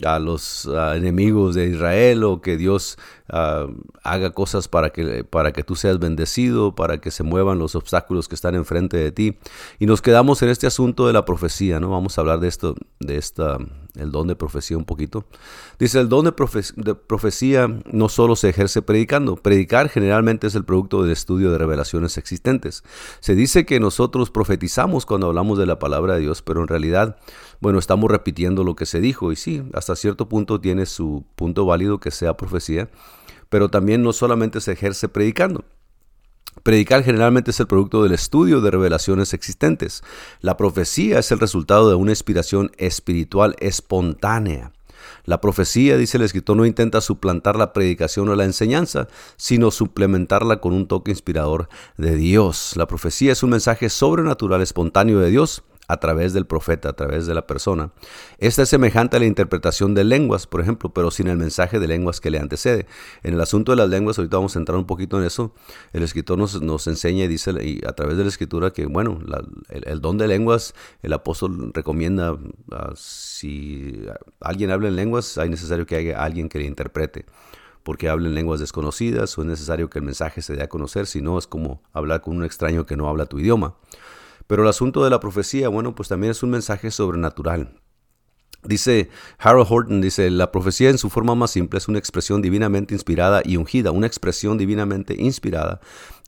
a 0.04 0.18
los 0.18 0.68
enemigos 0.96 1.54
de 1.54 1.68
Israel 1.68 2.24
o 2.24 2.42
que 2.42 2.58
Dios 2.58 2.98
Ah, 3.30 3.68
haga 4.04 4.32
cosas 4.32 4.70
para 4.70 4.92
que, 4.92 5.26
para 5.26 5.52
que 5.52 5.64
tú 5.64 5.76
seas 5.76 6.00
bendecido, 6.00 6.76
para 6.76 7.00
que 7.00 7.12
se 7.12 7.24
muevan 7.24 7.60
los 7.60 7.76
obstáculos 7.76 8.30
que 8.30 8.36
están 8.36 8.56
enfrente 8.56 8.96
de 8.96 9.12
ti. 9.12 9.38
Y 9.80 9.86
nos 9.86 10.02
quedamos 10.02 10.42
en 10.44 10.50
este 10.50 10.66
asunto 10.66 11.08
de 11.08 11.14
la 11.14 11.26
profecía, 11.26 11.80
¿no? 11.82 11.90
Vamos 11.90 12.18
a 12.18 12.22
hablar 12.22 12.40
de 12.40 12.48
esto, 12.48 12.76
de 13.02 13.18
esta, 13.18 13.58
el 13.96 14.12
don 14.12 14.28
de 14.28 14.38
profecía 14.38 14.78
un 14.78 14.86
poquito. 14.86 15.26
Dice, 15.78 16.00
el 16.00 16.08
don 16.08 16.24
de, 16.24 16.34
de 16.78 16.96
profecía 16.96 17.68
no 17.92 18.08
solo 18.08 18.38
se 18.38 18.48
ejerce 18.48 18.82
predicando, 18.82 19.36
predicar 19.36 19.90
generalmente 19.90 20.48
es 20.48 20.56
el 20.56 20.64
producto 20.64 21.02
del 21.02 21.12
estudio 21.12 21.52
de 21.52 21.58
revelaciones 21.58 22.18
existentes. 22.18 22.84
Se 23.20 23.36
dice 23.36 23.66
que 23.66 23.82
nosotros 23.82 24.32
profetizamos 24.32 25.06
cuando 25.06 25.28
hablamos 25.28 25.58
de 25.58 25.66
la 25.66 25.80
palabra 25.80 26.14
de 26.14 26.22
Dios, 26.22 26.42
pero 26.42 26.62
en 26.62 26.70
realidad, 26.70 27.18
bueno, 27.60 27.78
estamos 27.78 28.10
repitiendo 28.10 28.64
lo 28.64 28.76
que 28.78 28.86
se 28.86 29.02
dijo 29.02 29.34
y 29.34 29.36
sí, 29.36 29.64
hasta 29.74 29.98
cierto 29.98 30.30
punto 30.30 30.62
tiene 30.62 30.86
su 30.86 31.26
punto 31.36 31.66
válido 31.66 32.00
que 32.00 32.12
sea 32.12 32.38
profecía, 32.38 32.90
pero 33.50 33.70
también 33.70 34.04
no 34.04 34.14
solamente 34.14 34.62
se 34.62 34.74
ejerce 34.74 35.10
predicando. 35.10 35.66
Predicar 36.64 37.04
generalmente 37.04 37.52
es 37.52 37.60
el 37.60 37.68
producto 37.68 38.04
del 38.04 38.14
estudio 38.14 38.62
de 38.62 38.72
revelaciones 38.72 39.34
existentes. 39.34 40.04
La 40.42 40.58
profecía 40.58 41.20
es 41.20 41.32
el 41.32 41.40
resultado 41.40 41.90
de 41.90 41.96
una 41.96 42.12
inspiración 42.12 42.72
espiritual 42.78 43.56
espontánea. 43.60 44.72
La 45.26 45.42
profecía, 45.42 45.98
dice 45.98 46.18
el 46.18 46.24
escritor, 46.24 46.58
no 46.58 46.66
intenta 46.66 47.02
suplantar 47.02 47.56
la 47.58 47.74
predicación 47.74 48.30
o 48.30 48.36
la 48.36 48.46
enseñanza, 48.46 49.08
sino 49.36 49.72
suplementarla 49.72 50.60
con 50.60 50.74
un 50.74 50.88
toque 50.88 51.12
inspirador 51.12 51.70
de 51.98 52.16
Dios. 52.16 52.74
La 52.76 52.88
profecía 52.88 53.34
es 53.34 53.44
un 53.44 53.52
mensaje 53.52 53.90
sobrenatural 53.90 54.62
espontáneo 54.62 55.20
de 55.20 55.30
Dios 55.30 55.64
a 55.88 55.98
través 55.98 56.34
del 56.34 56.46
profeta, 56.46 56.90
a 56.90 56.94
través 56.94 57.26
de 57.28 57.34
la 57.34 57.48
persona. 57.48 57.92
Esta 58.40 58.64
es 58.64 58.70
semejante 58.70 59.18
a 59.18 59.20
la 59.20 59.26
interpretación 59.26 59.94
de 59.96 60.04
lenguas, 60.04 60.46
por 60.46 60.62
ejemplo, 60.62 60.94
pero 60.94 61.12
sin 61.12 61.28
el 61.28 61.38
mensaje 61.38 61.80
de 61.80 61.88
lenguas 61.88 62.20
que 62.20 62.30
le 62.30 62.40
antecede. 62.40 62.86
En 63.24 63.34
el 63.34 63.42
asunto 63.42 63.72
de 63.72 63.78
las 63.78 63.90
lenguas, 63.90 64.18
ahorita 64.18 64.38
vamos 64.38 64.56
a 64.56 64.60
entrar 64.60 64.78
un 64.78 64.86
poquito 64.86 65.18
en 65.20 65.26
eso, 65.26 65.54
el 65.94 66.04
escritor 66.04 66.38
nos, 66.38 66.62
nos 66.62 66.88
enseña 66.88 67.24
y 67.24 67.28
dice 67.28 67.52
y 67.64 67.82
a 67.88 67.94
través 67.94 68.18
de 68.18 68.24
la 68.24 68.30
escritura 68.30 68.72
que, 68.72 68.86
bueno, 68.86 69.20
el, 69.70 70.02
don 70.02 70.18
de 70.18 70.28
lenguas, 70.28 70.74
el 71.02 71.14
apóstol 71.14 71.72
recomienda, 71.74 72.38
ah, 72.72 72.92
si 72.96 74.06
alguien 74.42 74.72
habla 74.72 74.90
en 74.90 74.96
lenguas, 74.96 75.38
hay 75.38 75.50
necesario 75.50 75.86
que 75.86 75.96
haya 75.96 76.24
alguien 76.24 76.50
que 76.50 76.60
le 76.60 76.66
interprete 76.66 77.26
porque 77.84 78.10
hablen 78.10 78.36
lenguas 78.36 78.60
desconocidas 78.60 79.38
o 79.38 79.42
es 79.44 79.48
necesario 79.48 79.90
que 79.90 80.00
el 80.00 80.04
mensaje 80.04 80.42
se 80.42 80.58
dé 80.58 80.64
a 80.64 80.68
conocer, 80.68 81.08
si 81.08 81.22
no 81.22 81.38
es 81.38 81.48
como 81.48 81.82
hablar 81.94 82.20
con 82.20 82.36
un 82.36 82.44
extraño 82.44 82.86
que 82.86 82.98
no 82.98 83.08
habla 83.08 83.28
tu 83.28 83.40
idioma. 83.40 83.76
Pero 84.48 84.64
el 84.64 84.70
asunto 84.70 85.04
de 85.04 85.10
la 85.10 85.20
profecía, 85.20 85.70
bueno, 85.70 85.94
pues 85.94 86.10
también 86.10 86.32
es 86.32 86.42
un 86.44 86.50
mensaje 86.50 86.90
sobrenatural. 86.92 87.80
Dice 88.64 89.10
Harold 89.38 89.68
Horton, 89.70 90.02
dice, 90.02 90.30
la 90.30 90.52
profecía 90.52 90.90
en 90.90 90.98
su 90.98 91.10
forma 91.10 91.36
más 91.36 91.52
simple 91.52 91.78
es 91.78 91.88
una 91.88 92.00
expresión 92.00 92.42
divinamente 92.42 92.96
inspirada 92.96 93.42
y 93.46 93.56
ungida, 93.56 93.92
una 93.92 94.08
expresión 94.08 94.58
divinamente 94.58 95.16
inspirada 95.18 95.80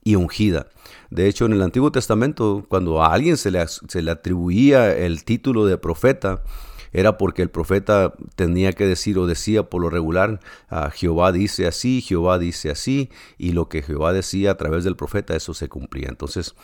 y 0.04 0.16
ungida. 0.16 0.68
De 1.10 1.28
hecho, 1.28 1.46
en 1.46 1.54
el 1.54 1.62
Antiguo 1.62 1.92
Testamento, 1.92 2.66
cuando 2.70 3.04
a 3.04 3.14
alguien 3.14 3.36
se 3.36 3.52
le, 3.52 3.66
se 3.68 4.02
le 4.02 4.12
atribuía 4.12 4.96
el 4.96 5.24
título 5.24 5.66
de 5.66 5.78
profeta, 5.78 6.44
era 6.92 7.18
porque 7.18 7.42
el 7.42 7.50
profeta 7.50 8.14
tenía 8.36 8.74
que 8.74 8.88
decir 8.88 9.18
o 9.18 9.28
decía 9.28 9.70
por 9.70 9.82
lo 9.82 9.90
regular, 9.90 10.40
ah, 10.70 10.92
Jehová 10.92 11.32
dice 11.32 11.68
así, 11.68 12.02
Jehová 12.02 12.40
dice 12.40 12.72
así, 12.72 13.10
y 13.38 13.52
lo 13.52 13.70
que 13.70 13.82
Jehová 13.82 14.14
decía 14.14 14.52
a 14.52 14.58
través 14.58 14.84
del 14.84 14.96
profeta, 14.96 15.36
eso 15.36 15.54
se 15.54 15.70
cumplía. 15.70 16.08
Entonces, 16.10 16.56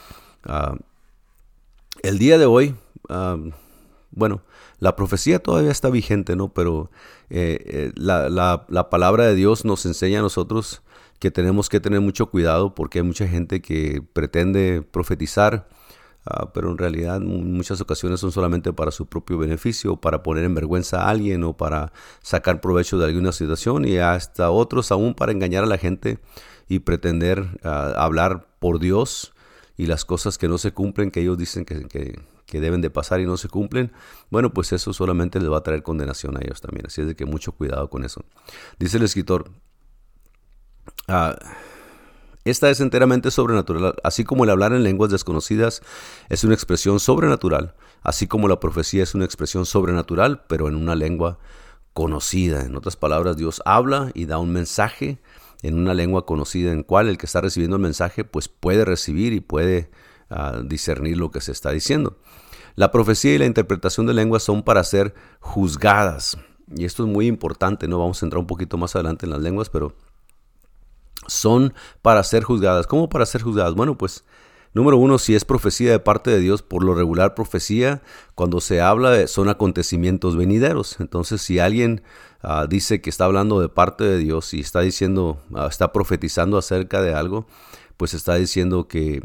uh, 0.47 0.77
el 2.03 2.17
día 2.19 2.37
de 2.37 2.45
hoy, 2.45 2.75
bueno, 4.11 4.41
la 4.79 4.95
profecía 4.95 5.39
todavía 5.39 5.71
está 5.71 5.89
vigente, 5.89 6.35
¿no? 6.35 6.49
Pero 6.53 6.89
eh, 7.29 7.59
eh, 7.65 7.91
la, 7.95 8.65
palabra 8.89 9.25
de 9.25 9.35
Dios 9.35 9.65
nos 9.65 9.85
enseña 9.85 10.19
a 10.19 10.21
nosotros 10.21 10.81
que 11.19 11.31
tenemos 11.31 11.69
que 11.69 11.79
tener 11.79 12.01
mucho 12.01 12.27
cuidado 12.27 12.75
porque 12.75 12.99
hay 12.99 13.03
mucha 13.03 13.27
gente 13.27 13.61
que 13.61 14.03
pretende 14.13 14.81
profetizar, 14.81 15.67
ah, 16.25 16.51
pero 16.53 16.71
en 16.71 16.77
realidad 16.77 17.17
en 17.17 17.53
muchas 17.53 17.79
ocasiones 17.81 18.19
son 18.19 18.31
solamente 18.31 18.73
para 18.73 18.91
su 18.91 19.05
propio 19.05 19.37
beneficio, 19.37 19.95
para 19.95 20.23
poner 20.23 20.43
en 20.43 20.55
vergüenza 20.55 21.03
a 21.03 21.09
alguien 21.09 21.43
o 21.43 21.55
para 21.55 21.93
sacar 22.21 22.59
provecho 22.61 22.97
de 22.97 23.05
alguna 23.05 23.31
situación 23.31 23.85
y 23.85 23.97
hasta 23.97 24.51
otros 24.51 24.91
aún 24.91 25.13
para 25.13 25.31
engañar 25.31 25.63
a 25.63 25.67
la 25.67 25.77
gente 25.77 26.19
y 26.67 26.79
pretender 26.79 27.59
ah, 27.63 27.93
hablar 27.97 28.47
por 28.59 28.79
Dios 28.79 29.34
y 29.77 29.87
las 29.87 30.05
cosas 30.05 30.37
que 30.37 30.47
no 30.47 30.57
se 30.57 30.71
cumplen, 30.71 31.11
que 31.11 31.21
ellos 31.21 31.37
dicen 31.37 31.65
que, 31.65 32.19
deben 32.51 32.81
de 32.81 32.89
pasar 32.89 33.19
y 33.19 33.25
no 33.25 33.37
se 33.37 33.49
cumplen, 33.49 33.91
bueno, 34.29 34.53
pues 34.53 34.71
eso 34.71 34.93
solamente 34.93 35.39
les 35.39 35.51
va 35.51 35.57
a 35.57 35.63
traer 35.63 35.83
condenación 35.83 36.37
a 36.37 36.39
ellos 36.41 36.61
también. 36.61 36.85
Así 36.85 37.01
es 37.01 37.07
de 37.07 37.15
que 37.15 37.25
mucho 37.25 37.51
cuidado 37.51 37.89
con 37.89 38.05
eso. 38.05 38.23
Dice 38.79 38.97
el 38.97 39.03
escritor, 39.03 39.51
ah, 41.07 41.35
esta 42.45 42.69
es 42.69 42.79
enteramente 42.79 43.31
sobrenatural, 43.31 43.95
así 44.03 44.23
como 44.23 44.43
el 44.43 44.51
hablar 44.51 44.71
en 44.71 44.83
lenguas 44.83 45.11
desconocidas 45.11 45.81
es 46.29 46.43
una 46.43 46.53
expresión 46.53 46.99
sobrenatural, 46.99 47.75
así 48.03 48.27
como 48.27 48.47
la 48.47 48.59
profecía 48.59 49.03
es 49.03 49.15
una 49.15 49.25
expresión 49.25 49.65
sobrenatural, 49.65 50.43
pero 50.47 50.67
en 50.67 50.75
una 50.75 50.95
lengua 50.95 51.39
conocida. 51.93 52.61
En 52.61 52.75
otras 52.75 52.97
palabras, 52.97 53.37
Dios 53.37 53.61
habla 53.65 54.11
y 54.13 54.25
da 54.25 54.37
un 54.37 54.51
mensaje 54.51 55.17
en 55.61 55.77
una 55.77 55.93
lengua 55.93 56.25
conocida 56.25 56.71
en 56.71 56.83
cual 56.83 57.07
el 57.07 57.17
que 57.17 57.25
está 57.25 57.41
recibiendo 57.41 57.77
el 57.77 57.81
mensaje 57.81 58.23
pues 58.23 58.47
puede 58.47 58.85
recibir 58.85 59.33
y 59.33 59.39
puede 59.39 59.89
ah, 60.29 60.61
discernir 60.63 61.17
lo 61.17 61.31
que 61.31 61.41
se 61.41 61.51
está 61.51 61.71
diciendo. 61.71 62.17
La 62.75 62.91
profecía 62.91 63.33
y 63.33 63.37
la 63.37 63.45
interpretación 63.45 64.05
de 64.05 64.13
lenguas 64.13 64.43
son 64.43 64.63
para 64.63 64.83
ser 64.83 65.15
juzgadas. 65.39 66.37
Y 66.75 66.85
esto 66.85 67.03
es 67.03 67.09
muy 67.09 67.27
importante, 67.27 67.87
no 67.87 67.99
vamos 67.99 68.21
a 68.21 68.25
entrar 68.25 68.39
un 68.39 68.47
poquito 68.47 68.77
más 68.77 68.95
adelante 68.95 69.25
en 69.25 69.31
las 69.31 69.41
lenguas, 69.41 69.69
pero 69.69 69.95
son 71.27 71.73
para 72.01 72.23
ser 72.23 72.43
juzgadas. 72.43 72.87
¿Cómo 72.87 73.07
para 73.07 73.25
ser 73.25 73.41
juzgadas? 73.41 73.75
Bueno, 73.75 73.97
pues 73.97 74.25
número 74.73 74.97
uno, 74.97 75.17
si 75.17 75.35
es 75.35 75.45
profecía 75.45 75.91
de 75.91 75.99
parte 75.99 76.31
de 76.31 76.39
Dios, 76.39 76.61
por 76.61 76.83
lo 76.83 76.95
regular 76.95 77.33
profecía, 77.33 78.01
cuando 78.33 78.59
se 78.59 78.81
habla 78.81 79.11
de, 79.11 79.27
son 79.27 79.47
acontecimientos 79.47 80.35
venideros. 80.35 80.99
Entonces, 80.99 81.41
si 81.41 81.59
alguien 81.59 82.01
ah, 82.45 82.67
dice 82.69 83.01
que 83.01 83.09
está 83.09 83.25
hablando 83.25 83.59
de 83.59 83.69
parte 83.69 84.03
de 84.03 84.17
Dios 84.19 84.53
y 84.53 84.59
está 84.59 84.81
diciendo, 84.81 85.39
ah, 85.53 85.67
está 85.69 85.91
profetizando 85.91 86.57
acerca 86.57 87.01
de 87.01 87.13
algo, 87.13 87.47
pues 87.97 88.13
está 88.13 88.35
diciendo 88.35 88.87
que 88.87 89.21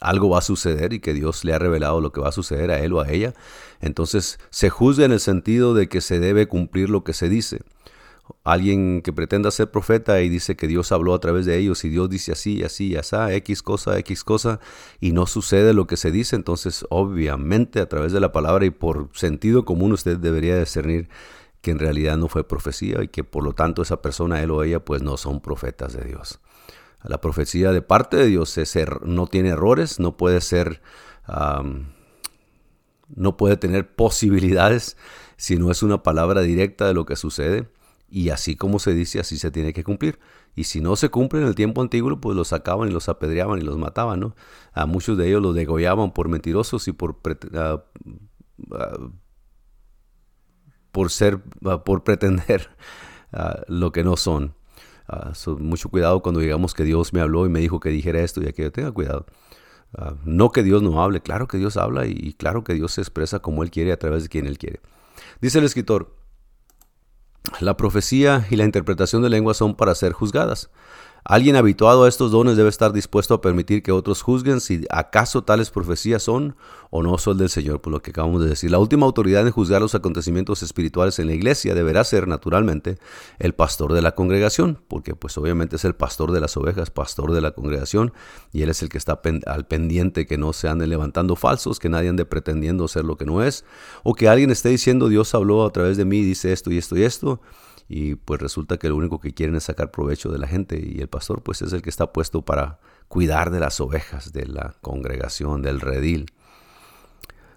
algo 0.00 0.30
va 0.30 0.38
a 0.38 0.42
suceder 0.42 0.92
y 0.92 1.00
que 1.00 1.14
Dios 1.14 1.44
le 1.44 1.54
ha 1.54 1.58
revelado 1.58 2.00
lo 2.00 2.12
que 2.12 2.20
va 2.20 2.28
a 2.28 2.32
suceder 2.32 2.70
a 2.70 2.78
él 2.80 2.92
o 2.92 3.00
a 3.00 3.10
ella. 3.10 3.34
Entonces 3.80 4.38
se 4.50 4.70
juzga 4.70 5.04
en 5.04 5.12
el 5.12 5.20
sentido 5.20 5.74
de 5.74 5.88
que 5.88 6.00
se 6.00 6.20
debe 6.20 6.46
cumplir 6.46 6.90
lo 6.90 7.04
que 7.04 7.12
se 7.12 7.28
dice. 7.28 7.60
Alguien 8.42 9.02
que 9.02 9.12
pretenda 9.12 9.52
ser 9.52 9.70
profeta 9.70 10.20
y 10.20 10.28
dice 10.28 10.56
que 10.56 10.66
Dios 10.66 10.90
habló 10.90 11.14
a 11.14 11.20
través 11.20 11.46
de 11.46 11.58
ellos 11.58 11.84
y 11.84 11.88
Dios 11.88 12.10
dice 12.10 12.32
así, 12.32 12.62
así, 12.64 12.96
así, 12.96 13.16
X 13.30 13.62
cosa, 13.62 13.98
X 13.98 14.24
cosa, 14.24 14.58
y 15.00 15.12
no 15.12 15.26
sucede 15.26 15.72
lo 15.72 15.86
que 15.86 15.96
se 15.96 16.10
dice, 16.10 16.34
entonces 16.34 16.84
obviamente 16.90 17.80
a 17.80 17.88
través 17.88 18.12
de 18.12 18.18
la 18.18 18.32
palabra 18.32 18.66
y 18.66 18.70
por 18.70 19.10
sentido 19.14 19.64
común 19.64 19.92
usted 19.92 20.18
debería 20.18 20.58
discernir 20.58 21.08
que 21.60 21.70
en 21.70 21.78
realidad 21.78 22.16
no 22.16 22.28
fue 22.28 22.46
profecía 22.46 23.02
y 23.02 23.08
que 23.08 23.24
por 23.24 23.44
lo 23.44 23.52
tanto 23.52 23.82
esa 23.82 24.02
persona, 24.02 24.42
él 24.42 24.50
o 24.50 24.62
ella, 24.62 24.84
pues 24.84 25.02
no 25.02 25.16
son 25.16 25.40
profetas 25.40 25.92
de 25.92 26.04
Dios. 26.04 26.40
La 27.02 27.20
profecía 27.20 27.72
de 27.72 27.82
parte 27.82 28.16
de 28.16 28.26
Dios 28.26 28.56
es 28.58 28.74
er, 28.76 29.06
no 29.06 29.26
tiene 29.26 29.50
errores, 29.50 30.00
no 30.00 30.16
puede 30.16 30.40
ser, 30.40 30.80
no 33.14 33.36
puede 33.36 33.56
tener 33.56 33.94
posibilidades 33.94 34.96
si 35.36 35.56
no 35.56 35.70
es 35.70 35.82
una 35.82 36.02
palabra 36.02 36.40
directa 36.40 36.86
de 36.86 36.94
lo 36.94 37.06
que 37.06 37.16
sucede. 37.16 37.68
Y 38.08 38.30
así 38.30 38.54
como 38.54 38.78
se 38.78 38.94
dice, 38.94 39.18
así 39.18 39.36
se 39.36 39.50
tiene 39.50 39.72
que 39.72 39.82
cumplir. 39.82 40.20
Y 40.54 40.64
si 40.64 40.80
no 40.80 40.96
se 40.96 41.10
cumple 41.10 41.40
en 41.40 41.46
el 41.48 41.54
tiempo 41.54 41.82
antiguo, 41.82 42.20
pues 42.20 42.36
los 42.36 42.48
sacaban 42.48 42.88
y 42.88 42.92
los 42.92 43.08
apedreaban 43.08 43.58
y 43.58 43.62
los 43.62 43.76
mataban, 43.78 44.20
¿no? 44.20 44.36
A 44.72 44.86
muchos 44.86 45.18
de 45.18 45.28
ellos 45.28 45.42
los 45.42 45.54
degollaban 45.54 46.12
por 46.12 46.28
mentirosos 46.28 46.86
y 46.88 46.92
por, 46.92 47.18
por 50.96 51.10
ser, 51.10 51.42
por 51.84 52.04
pretender 52.04 52.70
lo 53.68 53.92
que 53.92 54.02
no 54.02 54.16
son. 54.16 54.54
Ah, 55.06 55.32
mucho 55.58 55.90
cuidado 55.90 56.22
cuando 56.22 56.40
digamos 56.40 56.72
que 56.72 56.84
Dios 56.84 57.12
me 57.12 57.20
habló 57.20 57.44
y 57.44 57.50
me 57.50 57.60
dijo 57.60 57.80
que 57.80 57.90
dijera 57.90 58.20
esto 58.20 58.42
y 58.42 58.48
aquello. 58.48 58.72
Tenga 58.72 58.92
cuidado. 58.92 59.26
Ah, 59.94 60.14
no 60.24 60.52
que 60.52 60.62
Dios 60.62 60.80
no 60.80 61.02
hable, 61.02 61.20
claro 61.20 61.48
que 61.48 61.58
Dios 61.58 61.76
habla 61.76 62.06
y, 62.06 62.32
claro 62.32 62.64
que 62.64 62.72
Dios 62.72 62.92
se 62.92 63.02
expresa 63.02 63.40
como 63.40 63.62
Él 63.62 63.70
quiere 63.70 63.92
a 63.92 63.98
través 63.98 64.22
de 64.22 64.30
quien 64.30 64.46
Él 64.46 64.56
quiere. 64.56 64.80
Dice 65.42 65.58
el 65.58 65.66
escritor, 65.66 66.16
la 67.60 67.76
profecía 67.76 68.46
y 68.50 68.56
la 68.56 68.64
interpretación 68.64 69.20
de 69.20 69.28
lenguas 69.28 69.58
son 69.58 69.76
para 69.76 69.94
ser 69.94 70.14
juzgadas. 70.14 70.70
Alguien 71.24 71.56
habituado 71.56 72.04
a 72.04 72.08
estos 72.08 72.30
dones 72.30 72.56
debe 72.56 72.70
estar 72.70 72.94
dispuesto 72.94 73.34
a 73.34 73.42
permitir 73.42 73.82
que 73.82 73.92
otros 73.92 74.22
juzguen 74.22 74.62
si 74.62 74.86
acaso 74.88 75.44
tales 75.44 75.70
profecías 75.70 76.22
son 76.22 76.56
o 76.90 77.02
no 77.02 77.18
son 77.18 77.38
del 77.38 77.48
Señor, 77.48 77.80
por 77.80 77.92
lo 77.92 78.02
que 78.02 78.10
acabamos 78.10 78.42
de 78.42 78.48
decir. 78.48 78.70
La 78.70 78.78
última 78.78 79.06
autoridad 79.06 79.46
en 79.46 79.52
juzgar 79.52 79.80
los 79.80 79.94
acontecimientos 79.94 80.62
espirituales 80.62 81.18
en 81.18 81.26
la 81.26 81.34
iglesia 81.34 81.74
deberá 81.74 82.04
ser 82.04 82.28
naturalmente 82.28 82.98
el 83.38 83.54
pastor 83.54 83.92
de 83.92 84.02
la 84.02 84.14
congregación, 84.14 84.82
porque 84.88 85.14
pues 85.14 85.36
obviamente 85.38 85.76
es 85.76 85.84
el 85.84 85.94
pastor 85.94 86.32
de 86.32 86.40
las 86.40 86.56
ovejas, 86.56 86.90
pastor 86.90 87.32
de 87.32 87.40
la 87.40 87.52
congregación, 87.52 88.12
y 88.52 88.62
él 88.62 88.70
es 88.70 88.82
el 88.82 88.88
que 88.88 88.98
está 88.98 89.20
al 89.46 89.66
pendiente 89.66 90.26
que 90.26 90.38
no 90.38 90.52
se 90.52 90.68
anden 90.68 90.90
levantando 90.90 91.36
falsos, 91.36 91.78
que 91.78 91.88
nadie 91.88 92.08
ande 92.08 92.24
pretendiendo 92.24 92.88
ser 92.88 93.04
lo 93.04 93.16
que 93.16 93.26
no 93.26 93.42
es, 93.42 93.64
o 94.02 94.14
que 94.14 94.28
alguien 94.28 94.50
esté 94.50 94.68
diciendo 94.68 95.08
Dios 95.08 95.34
habló 95.34 95.64
a 95.64 95.72
través 95.72 95.96
de 95.96 96.04
mí, 96.04 96.22
dice 96.22 96.52
esto 96.52 96.70
y 96.70 96.78
esto 96.78 96.96
y 96.96 97.02
esto, 97.02 97.40
y 97.88 98.16
pues 98.16 98.40
resulta 98.40 98.78
que 98.78 98.88
lo 98.88 98.96
único 98.96 99.20
que 99.20 99.32
quieren 99.32 99.54
es 99.56 99.64
sacar 99.64 99.90
provecho 99.90 100.30
de 100.30 100.38
la 100.38 100.48
gente 100.48 100.82
y 100.82 101.00
el 101.00 101.08
pastor 101.08 101.42
pues 101.42 101.62
es 101.62 101.72
el 101.72 101.82
que 101.82 101.90
está 101.90 102.12
puesto 102.12 102.44
para 102.44 102.80
cuidar 103.08 103.50
de 103.50 103.60
las 103.60 103.80
ovejas 103.80 104.32
de 104.32 104.46
la 104.46 104.74
congregación, 104.80 105.62
del 105.62 105.80
redil. 105.80 106.32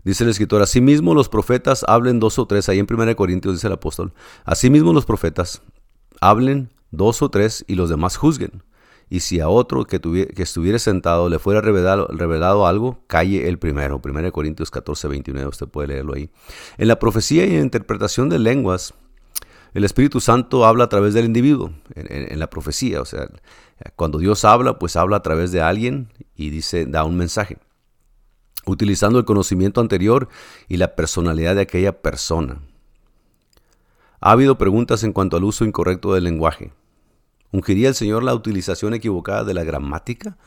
Dice 0.03 0.23
el 0.23 0.29
escritor, 0.29 0.61
asimismo 0.61 1.13
los 1.13 1.29
profetas 1.29 1.83
hablen 1.87 2.19
dos 2.19 2.39
o 2.39 2.45
tres, 2.45 2.69
ahí 2.69 2.79
en 2.79 2.87
1 2.89 3.15
Corintios 3.15 3.55
dice 3.55 3.67
el 3.67 3.73
apóstol, 3.73 4.13
asimismo 4.45 4.93
los 4.93 5.05
profetas 5.05 5.61
hablen 6.21 6.71
dos 6.91 7.21
o 7.21 7.29
tres 7.29 7.65
y 7.67 7.75
los 7.75 7.89
demás 7.89 8.17
juzguen. 8.17 8.63
Y 9.11 9.21
si 9.21 9.39
a 9.39 9.49
otro 9.49 9.85
que, 9.85 9.99
que 9.99 10.43
estuviera 10.43 10.77
sentado 10.77 11.29
le 11.29 11.39
fuera 11.39 11.61
revelado, 11.61 12.07
revelado, 12.07 12.67
algo, 12.67 13.03
calle 13.07 13.49
el 13.49 13.57
primero. 13.57 13.99
1 14.03 14.31
Corintios 14.31 14.69
14, 14.69 15.07
29, 15.07 15.47
usted 15.47 15.67
puede 15.67 15.87
leerlo 15.87 16.13
ahí. 16.13 16.29
En 16.77 16.87
la 16.87 16.99
profecía 16.99 17.45
y 17.47 17.55
en 17.55 17.63
interpretación 17.63 18.29
de 18.29 18.37
lenguas, 18.37 18.93
el 19.73 19.83
Espíritu 19.83 20.19
Santo 20.19 20.65
habla 20.65 20.85
a 20.85 20.89
través 20.89 21.13
del 21.15 21.25
individuo, 21.25 21.71
en, 21.95 22.39
la 22.39 22.49
profecía. 22.49 23.01
O 23.01 23.05
sea, 23.05 23.29
cuando 23.95 24.19
Dios 24.19 24.45
habla, 24.45 24.77
pues 24.77 24.95
habla 24.95 25.17
a 25.17 25.21
través 25.23 25.51
de 25.51 25.61
alguien 25.61 26.09
y 26.35 26.51
dice, 26.51 26.85
da 26.85 27.03
un 27.03 27.17
mensaje. 27.17 27.57
Utilizando 28.65 29.19
el 29.19 29.25
conocimiento 29.25 29.81
anterior 29.81 30.29
y 30.67 30.77
la 30.77 30.95
personalidad 30.95 31.55
de 31.55 31.61
aquella 31.61 32.01
persona. 32.01 32.61
Ha 34.21 34.31
habido 34.31 34.57
preguntas 34.57 35.03
en 35.03 35.13
cuanto 35.13 35.37
al 35.37 35.45
uso 35.45 35.65
incorrecto 35.65 36.13
del 36.13 36.25
lenguaje. 36.25 36.73
¿Ungiría 37.51 37.87
el 37.87 37.95
Señor 37.95 38.23
la 38.23 38.35
utilización 38.35 38.93
equivocada 38.93 39.43
de 39.43 39.53
la 39.53 39.63
gramática? 39.63 40.37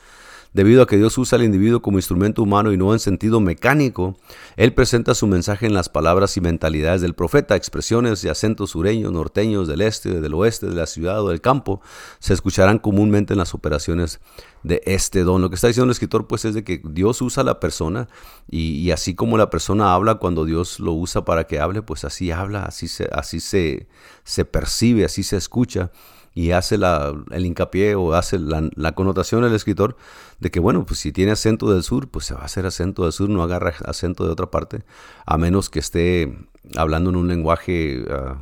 Debido 0.53 0.83
a 0.83 0.87
que 0.87 0.99
Dios 0.99 1.17
usa 1.17 1.37
al 1.37 1.45
individuo 1.45 1.81
como 1.81 1.97
instrumento 1.97 2.43
humano 2.43 2.73
y 2.73 2.77
no 2.77 2.93
en 2.93 2.99
sentido 2.99 3.41
mecánico, 3.41 4.17
Él 4.57 4.75
presenta 4.75 5.15
su 5.15 5.27
mensaje 5.27 5.65
en 5.65 5.73
las 5.73 5.89
palabras 5.89 6.37
y 6.37 6.43
mentalidades 6.43 7.01
del 7.01 7.15
profeta, 7.15 7.57
expresiones 7.57 8.23
y 8.25 8.29
acentos 8.29 8.71
sureños, 8.71 9.13
norteños, 9.13 9.67
del 9.67 9.81
este, 9.81 10.21
del 10.21 10.35
oeste, 10.35 10.67
de 10.67 10.75
la 10.75 10.87
ciudad 10.87 11.23
o 11.23 11.31
del 11.31 11.41
campo, 11.41 11.81
se 12.19 12.35
escucharán 12.35 12.79
comúnmente 12.79 13.33
en 13.33 13.39
las 13.39 13.55
operaciones 13.55 14.21
de 14.63 14.83
este 14.85 15.25
don. 15.25 15.41
Lo 15.41 15.49
que 15.49 15.55
está 15.55 15.69
diciendo 15.69 15.87
el 15.87 15.93
escritor 15.93 16.27
pues 16.27 16.45
es 16.45 16.53
de 16.53 16.65
que 16.65 16.83
Dios 16.85 17.23
usa 17.23 17.43
a 17.43 17.47
la 17.47 17.59
persona 17.59 18.09
y, 18.47 18.91
así 18.91 19.15
como 19.15 19.39
la 19.39 19.49
persona 19.49 19.95
habla 19.95 20.17
cuando 20.17 20.45
Dios 20.45 20.81
lo 20.81 20.93
usa 20.93 21.25
para 21.25 21.45
que 21.45 21.61
hable, 21.61 21.81
pues 21.81 22.05
así 22.05 22.31
habla, 22.31 22.65
así 22.65 22.89
se, 22.89 23.09
así 23.13 23.41
se, 23.41 23.89
se 24.25 24.45
percibe, 24.45 25.07
así 25.07 25.23
se 25.23 25.39
escucha 25.39 25.91
y 26.35 26.53
hace 26.53 26.77
el 26.77 27.47
hincapié 27.47 27.95
o 27.95 28.15
hace 28.15 28.39
la, 28.39 28.93
connotación 28.93 29.45
el 29.45 29.55
escritor 29.55 29.97
de 30.41 30.51
que, 30.51 30.61
bueno, 30.61 30.85
pues 30.87 31.01
si 31.01 31.13
tiene 31.13 31.33
acento 31.33 31.73
del 31.73 31.83
sur, 31.83 32.09
pues 32.09 32.27
se 32.27 32.35
va 32.35 32.41
a 32.41 32.45
hacer 32.45 32.67
acento 32.67 33.03
del 33.05 33.13
sur, 33.13 33.29
no 33.29 33.43
agarra 33.43 33.75
acento 33.85 34.25
de 34.25 34.31
otra 34.31 34.51
parte, 34.51 34.83
a 35.27 35.37
menos 35.37 35.69
que 35.69 35.79
esté 35.79 36.37
hablando 36.77 37.11
en 37.11 37.17
un 37.17 37.29
lenguaje, 37.29 38.05
ah, 38.11 38.39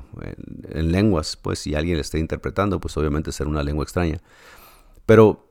en, 0.70 0.92
lenguas, 0.92 1.36
pues 1.36 1.58
si 1.58 1.74
alguien 1.74 1.96
le 1.96 2.02
esté 2.02 2.18
interpretando, 2.18 2.80
pues 2.80 2.96
obviamente 2.96 3.32
será 3.32 3.50
una 3.50 3.62
lengua 3.62 3.82
extraña. 3.82 4.20
Pero 5.04 5.49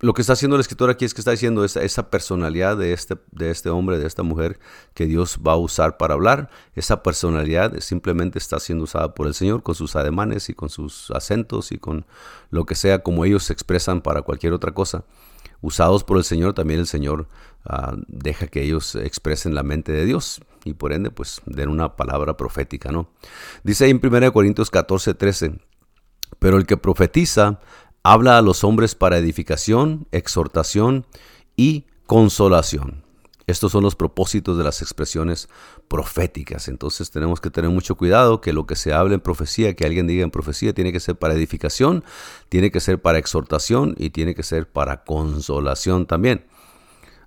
lo 0.00 0.14
que 0.14 0.22
está 0.22 0.32
haciendo 0.32 0.56
el 0.56 0.60
escritor 0.60 0.88
aquí 0.88 1.04
es 1.04 1.12
que 1.12 1.20
está 1.20 1.30
diciendo 1.30 1.62
esa, 1.62 2.10
personalidad 2.10 2.76
de 2.76 2.94
este, 2.94 3.16
de 3.32 3.50
este 3.50 3.68
hombre, 3.68 3.98
de 3.98 4.06
esta 4.06 4.22
mujer 4.22 4.58
que 4.94 5.04
Dios 5.04 5.38
va 5.46 5.52
a 5.52 5.56
usar 5.56 5.98
para 5.98 6.14
hablar. 6.14 6.48
Esa 6.74 7.02
personalidad 7.02 7.78
simplemente 7.80 8.38
está 8.38 8.58
siendo 8.60 8.84
usada 8.84 9.14
por 9.14 9.26
el 9.26 9.34
Señor 9.34 9.62
con 9.62 9.74
sus 9.74 9.96
ademanes 9.96 10.48
y 10.48 10.54
con 10.54 10.70
sus 10.70 11.10
acentos 11.10 11.70
y 11.70 11.78
con 11.78 12.06
lo 12.50 12.64
que 12.64 12.76
sea 12.76 13.02
como 13.02 13.26
ellos 13.26 13.44
se 13.44 13.52
expresan 13.52 14.00
para 14.00 14.22
cualquier 14.22 14.54
otra 14.54 14.72
cosa. 14.72 15.04
Usados 15.60 16.02
por 16.02 16.16
el 16.16 16.24
Señor, 16.24 16.54
también 16.54 16.80
el 16.80 16.86
Señor 16.86 17.28
ah, 17.66 17.94
deja 18.08 18.46
que 18.46 18.62
ellos 18.62 18.94
expresen 18.94 19.54
la 19.54 19.62
mente 19.62 19.92
de 19.92 20.06
Dios 20.06 20.40
y 20.64 20.72
por 20.72 20.94
ende 20.94 21.10
pues 21.10 21.42
den 21.44 21.68
una 21.68 21.96
palabra 21.96 22.38
profética, 22.38 22.90
¿no? 22.90 23.10
Dice 23.64 23.84
ahí 23.84 23.90
en 23.90 24.00
1 24.02 24.32
Corintios 24.32 24.70
14, 24.70 25.12
13, 25.12 25.60
pero 26.38 26.56
el 26.56 26.64
que 26.64 26.78
profetiza 26.78 27.60
habla 28.02 28.38
a 28.38 28.42
los 28.42 28.64
hombres 28.64 28.94
para 28.94 29.18
edificación, 29.18 30.06
exhortación 30.12 31.06
y 31.56 31.84
consolación. 32.06 33.04
Estos 33.46 33.72
son 33.72 33.82
los 33.82 33.96
propósitos 33.96 34.56
de 34.56 34.64
las 34.64 34.80
expresiones 34.80 35.48
proféticas. 35.88 36.68
Entonces 36.68 37.10
tenemos 37.10 37.40
que 37.40 37.50
tener 37.50 37.68
mucho 37.68 37.96
cuidado 37.96 38.40
que 38.40 38.52
lo 38.52 38.64
que 38.64 38.76
se 38.76 38.92
hable 38.92 39.14
en 39.14 39.20
profecía, 39.20 39.74
que 39.74 39.84
alguien 39.84 40.06
diga 40.06 40.22
en 40.22 40.30
profecía, 40.30 40.72
tiene 40.72 40.92
que 40.92 41.00
ser 41.00 41.16
para 41.16 41.34
edificación, 41.34 42.04
tiene 42.48 42.70
que 42.70 42.78
ser 42.78 43.02
para 43.02 43.18
exhortación 43.18 43.96
y 43.98 44.10
tiene 44.10 44.36
que 44.36 44.44
ser 44.44 44.70
para 44.70 45.02
consolación 45.02 46.06
también. 46.06 46.46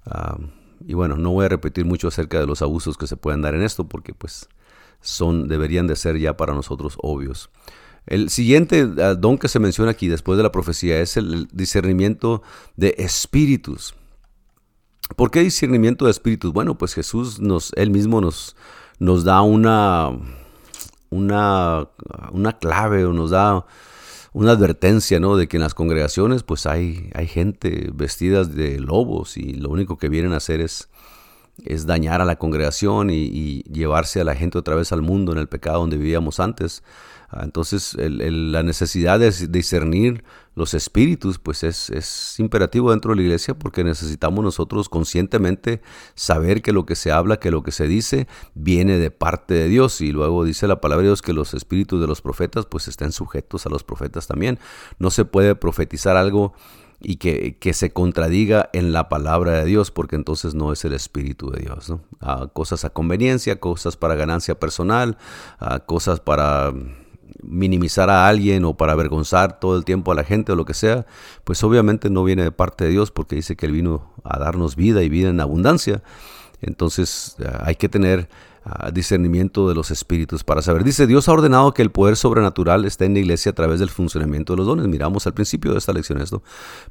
Ah, 0.05 0.37
y 0.85 0.93
bueno, 0.93 1.17
no 1.17 1.31
voy 1.31 1.45
a 1.45 1.49
repetir 1.49 1.85
mucho 1.85 2.07
acerca 2.07 2.39
de 2.39 2.47
los 2.47 2.61
abusos 2.61 2.97
que 2.97 3.07
se 3.07 3.17
pueden 3.17 3.41
dar 3.41 3.53
en 3.53 3.61
esto 3.61 3.87
porque 3.87 4.13
pues 4.13 4.47
son, 5.01 5.49
deberían 5.49 5.87
de 5.87 5.97
ser 5.97 6.17
ya 6.17 6.37
para 6.37 6.53
nosotros 6.53 6.97
obvios. 7.01 7.49
El 8.05 8.29
siguiente 8.29 8.87
ah, 9.01 9.15
don 9.15 9.37
que 9.37 9.47
se 9.47 9.59
menciona 9.59 9.91
aquí 9.91 10.07
después 10.07 10.37
de 10.37 10.43
la 10.43 10.51
profecía 10.51 10.99
es 10.99 11.17
el 11.17 11.47
discernimiento 11.51 12.41
de 12.75 12.95
espíritus. 12.97 13.95
¿Por 15.15 15.31
qué 15.31 15.41
discernimiento 15.41 16.05
de 16.05 16.11
espíritus? 16.11 16.51
Bueno, 16.53 16.77
pues 16.77 16.93
Jesús 16.93 17.39
nos, 17.39 17.71
él 17.75 17.89
mismo 17.89 18.21
nos, 18.21 18.55
nos 18.99 19.23
da 19.23 19.41
una, 19.41 20.11
una, 21.09 21.87
una 22.31 22.57
clave 22.57 23.05
o 23.05 23.13
nos 23.13 23.31
da 23.31 23.65
una 24.33 24.51
advertencia, 24.51 25.19
¿no? 25.19 25.37
De 25.37 25.47
que 25.47 25.57
en 25.57 25.63
las 25.63 25.75
congregaciones 25.75 26.43
pues 26.43 26.65
hay, 26.65 27.09
hay 27.13 27.27
gente 27.27 27.91
vestidas 27.93 28.55
de 28.55 28.79
lobos 28.79 29.37
y 29.37 29.53
lo 29.53 29.69
único 29.69 29.97
que 29.97 30.09
vienen 30.09 30.33
a 30.33 30.37
hacer 30.37 30.59
es, 30.59 30.89
es 31.63 31.85
dañar 31.85 32.19
a 32.21 32.25
la 32.25 32.37
congregación 32.37 33.09
y, 33.11 33.61
llevarse 33.63 34.21
a 34.21 34.23
la 34.23 34.35
gente 34.35 34.57
otra 34.57 34.75
vez 34.75 34.91
al 34.91 35.01
mundo 35.01 35.31
en 35.31 35.37
el 35.37 35.47
pecado 35.47 35.79
donde 35.79 35.97
vivíamos 35.97 36.39
antes. 36.39 36.83
Ah, 37.35 37.41
entonces 37.43 37.95
la 37.97 38.61
necesidad 38.61 39.19
de 39.19 39.31
discernir 39.49 40.23
los 40.53 40.75
espíritus 40.75 41.39
pues 41.39 41.63
es, 41.63 41.89
es, 41.89 42.39
imperativo 42.39 42.91
dentro 42.91 43.09
de 43.11 43.15
la 43.15 43.23
iglesia 43.23 43.57
porque 43.57 43.83
necesitamos 43.83 44.43
nosotros 44.43 44.87
conscientemente 44.87 45.81
saber 46.13 46.61
que 46.61 46.73
lo 46.73 46.85
que 46.85 46.95
se 46.95 47.11
habla, 47.11 47.37
que 47.37 47.49
lo 47.49 47.63
que 47.63 47.71
se 47.71 47.87
dice 47.87 48.27
viene 48.53 48.99
de 48.99 49.09
parte 49.09 49.55
de 49.55 49.67
Dios 49.67 49.99
y 50.01 50.11
luego 50.11 50.43
dice 50.43 50.67
la 50.67 50.79
palabra 50.79 51.01
de 51.01 51.07
Dios 51.07 51.23
que 51.23 51.33
los 51.33 51.55
espíritus 51.55 51.99
de 51.99 52.05
los 52.05 52.21
profetas 52.21 52.67
pues 52.67 52.87
estén 52.87 53.11
sujetos 53.11 53.65
a 53.65 53.69
los 53.69 53.83
profetas 53.83 54.27
también. 54.27 54.59
No 54.99 55.09
se 55.09 55.25
puede 55.25 55.55
profetizar 55.55 56.17
algo 56.17 56.53
y 57.03 57.17
que, 57.17 57.73
se 57.73 57.91
contradiga 57.91 58.69
en 58.73 58.93
la 58.93 59.09
palabra 59.09 59.51
de 59.59 59.65
Dios, 59.65 59.91
porque 59.91 60.15
entonces 60.15 60.55
no 60.55 60.71
es 60.71 60.85
el 60.85 60.93
Espíritu 60.93 61.51
de 61.51 61.61
Dios. 61.61 61.89
¿no? 61.89 62.01
cosas 62.53 62.85
a 62.85 62.91
conveniencia, 62.91 63.59
cosas 63.59 63.97
para 63.97 64.15
ganancia 64.15 64.57
personal, 64.57 65.17
cosas 65.85 66.21
para 66.21 66.73
minimizar 67.41 68.09
a 68.09 68.27
alguien 68.27 68.65
o 68.65 68.75
para 68.75 68.93
avergonzar 68.93 69.59
todo 69.59 69.77
el 69.77 69.85
tiempo 69.85 70.11
a 70.11 70.15
la 70.15 70.23
gente 70.23 70.51
o 70.51 70.55
lo 70.55 70.65
que 70.65 70.73
sea, 70.73 71.05
pues 71.43 71.63
obviamente 71.63 72.09
no 72.09 72.23
viene 72.23 72.43
de 72.43 72.51
parte 72.51 72.85
de 72.85 72.91
Dios 72.91 73.11
porque 73.11 73.35
dice 73.35 73.55
que 73.55 73.65
Él 73.65 73.71
vino 73.73 74.13
a 74.23 74.39
darnos 74.39 74.75
vida 74.75 75.03
y 75.03 75.09
vida 75.09 75.29
en 75.29 75.39
abundancia. 75.39 76.03
Entonces 76.61 77.35
hay 77.59 77.75
que 77.75 77.89
tener 77.89 78.29
discernimiento 78.93 79.67
de 79.67 79.75
los 79.75 79.91
espíritus 79.91 80.45
para 80.45 80.61
saber. 80.61 80.85
Dice, 80.85 81.05
Dios 81.05 81.27
ha 81.27 81.33
ordenado 81.33 81.73
que 81.73 81.81
el 81.81 81.91
poder 81.91 82.15
sobrenatural 82.15 82.85
esté 82.85 83.03
en 83.03 83.13
la 83.13 83.19
iglesia 83.19 83.51
a 83.51 83.55
través 83.55 83.81
del 83.81 83.89
funcionamiento 83.89 84.53
de 84.53 84.57
los 84.57 84.67
dones. 84.67 84.87
Miramos 84.87 85.27
al 85.27 85.33
principio 85.33 85.73
de 85.73 85.79
esta 85.79 85.91
lección 85.91 86.21
esto. 86.21 86.41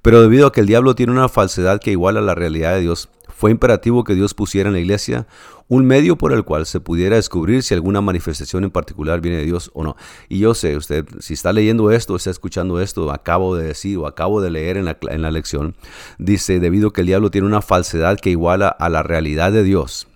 Pero 0.02 0.20
debido 0.20 0.46
a 0.46 0.52
que 0.52 0.60
el 0.60 0.66
diablo 0.66 0.94
tiene 0.94 1.12
una 1.12 1.30
falsedad 1.30 1.80
que 1.80 1.90
iguala 1.90 2.20
la 2.20 2.34
realidad 2.34 2.74
de 2.74 2.80
Dios, 2.80 3.08
fue 3.42 3.50
imperativo 3.50 4.04
que 4.04 4.14
Dios 4.14 4.34
pusiera 4.34 4.68
en 4.68 4.74
la 4.74 4.78
iglesia 4.78 5.26
un 5.66 5.84
medio 5.84 6.16
por 6.16 6.32
el 6.32 6.44
cual 6.44 6.64
se 6.64 6.78
pudiera 6.78 7.16
descubrir 7.16 7.64
si 7.64 7.74
alguna 7.74 8.00
manifestación 8.00 8.62
en 8.62 8.70
particular 8.70 9.20
viene 9.20 9.38
de 9.38 9.44
Dios 9.44 9.72
o 9.74 9.82
no. 9.82 9.96
Y 10.28 10.38
yo 10.38 10.54
sé, 10.54 10.76
usted, 10.76 11.04
si 11.18 11.34
está 11.34 11.52
leyendo 11.52 11.90
esto, 11.90 12.14
está 12.14 12.30
escuchando 12.30 12.80
esto, 12.80 13.10
acabo 13.10 13.56
de 13.56 13.64
decir 13.64 13.98
o 13.98 14.06
acabo 14.06 14.40
de 14.40 14.50
leer 14.50 14.76
en 14.76 14.84
la, 14.84 14.96
en 15.10 15.22
la 15.22 15.32
lección, 15.32 15.74
dice, 16.20 16.60
debido 16.60 16.92
que 16.92 17.00
el 17.00 17.08
diablo 17.08 17.32
tiene 17.32 17.48
una 17.48 17.62
falsedad 17.62 18.16
que 18.20 18.30
iguala 18.30 18.68
a 18.68 18.88
la 18.88 19.02
realidad 19.02 19.50
de 19.50 19.64
Dios, 19.64 20.06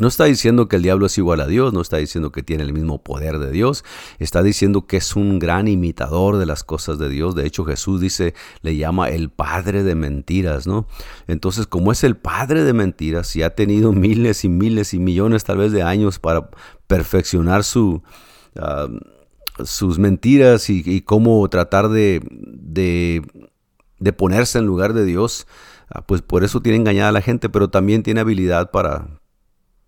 no 0.00 0.08
está 0.08 0.24
diciendo 0.24 0.68
que 0.68 0.76
el 0.76 0.82
diablo 0.82 1.06
es 1.06 1.18
igual 1.18 1.40
a 1.40 1.46
Dios, 1.46 1.72
no 1.72 1.80
está 1.80 1.96
diciendo 1.96 2.32
que 2.32 2.42
tiene 2.42 2.62
el 2.62 2.72
mismo 2.72 3.02
poder 3.02 3.38
de 3.38 3.50
Dios, 3.50 3.84
está 4.18 4.42
diciendo 4.42 4.86
que 4.86 4.98
es 4.98 5.16
un 5.16 5.38
gran 5.38 5.68
imitador 5.68 6.38
de 6.38 6.46
las 6.46 6.64
cosas 6.64 6.98
de 6.98 7.08
Dios. 7.08 7.34
De 7.34 7.46
hecho, 7.46 7.64
Jesús 7.64 8.00
dice, 8.00 8.34
le 8.62 8.76
llama 8.76 9.08
el 9.08 9.30
padre 9.30 9.82
de 9.82 9.94
mentiras, 9.94 10.66
¿no? 10.66 10.86
Entonces, 11.26 11.66
como 11.66 11.92
es 11.92 12.04
el 12.04 12.16
padre 12.16 12.64
de 12.64 12.72
mentiras 12.72 13.34
y 13.36 13.42
ha 13.42 13.54
tenido 13.54 13.92
miles 13.92 14.44
y 14.44 14.48
miles 14.48 14.94
y 14.94 14.98
millones 14.98 15.44
tal 15.44 15.58
vez 15.58 15.72
de 15.72 15.82
años 15.82 16.18
para 16.18 16.48
perfeccionar 16.86 17.64
su, 17.64 18.02
ah, 18.56 18.88
sus 19.64 19.98
mentiras 19.98 20.70
y, 20.70 21.02
cómo 21.02 21.48
tratar 21.48 21.88
de, 21.88 22.22
de, 22.30 23.22
de 23.98 24.12
ponerse 24.12 24.58
en 24.58 24.66
lugar 24.66 24.92
de 24.92 25.04
Dios, 25.04 25.46
ah, 25.90 26.02
pues 26.06 26.22
por 26.22 26.44
eso 26.44 26.60
tiene 26.60 26.78
engañada 26.78 27.08
a 27.08 27.12
la 27.12 27.22
gente, 27.22 27.48
pero 27.48 27.68
también 27.68 28.02
tiene 28.02 28.20
habilidad 28.20 28.70
para 28.70 29.08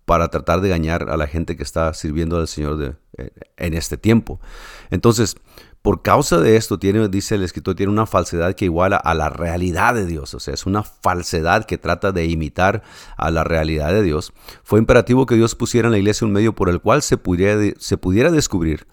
para 0.05 0.27
tratar 0.29 0.61
de 0.61 0.69
engañar 0.69 1.09
a 1.09 1.17
la 1.17 1.27
gente 1.27 1.55
que 1.55 1.63
está 1.63 1.93
sirviendo 1.93 2.37
al 2.37 2.47
Señor 2.47 2.77
de, 2.77 2.95
eh, 3.17 3.31
en 3.57 3.73
este 3.73 3.97
tiempo. 3.97 4.39
Entonces, 4.89 5.35
por 5.81 6.03
causa 6.03 6.39
de 6.39 6.57
esto, 6.57 6.77
dice 6.77 7.35
el 7.35 7.43
escritor, 7.43 7.75
tiene 7.75 7.91
una 7.91 8.05
falsedad 8.05 8.53
que 8.53 8.65
iguala 8.65 8.97
a 8.97 9.15
la 9.15 9.29
realidad 9.29 9.95
de 9.95 10.05
Dios. 10.05 10.33
O 10.35 10.39
sea, 10.39 10.53
es 10.53 10.67
una 10.67 10.83
falsedad 10.83 11.65
que 11.65 11.79
trata 11.79 12.11
de 12.11 12.25
imitar 12.25 12.83
a 13.17 13.31
la 13.31 13.43
realidad 13.43 13.91
de 13.91 14.03
Dios. 14.03 14.31
Fue 14.63 14.79
imperativo 14.79 15.25
que 15.25 15.35
Dios 15.35 15.55
pusiera 15.55 15.87
en 15.87 15.93
la 15.93 15.97
iglesia 15.97 16.27
un 16.27 16.33
medio 16.33 16.53
por 16.53 16.69
el 16.69 16.81
cual 16.81 17.01
se 17.01 17.17
se 17.79 17.97
pudiera 17.97 18.31
descubrir 18.31 18.85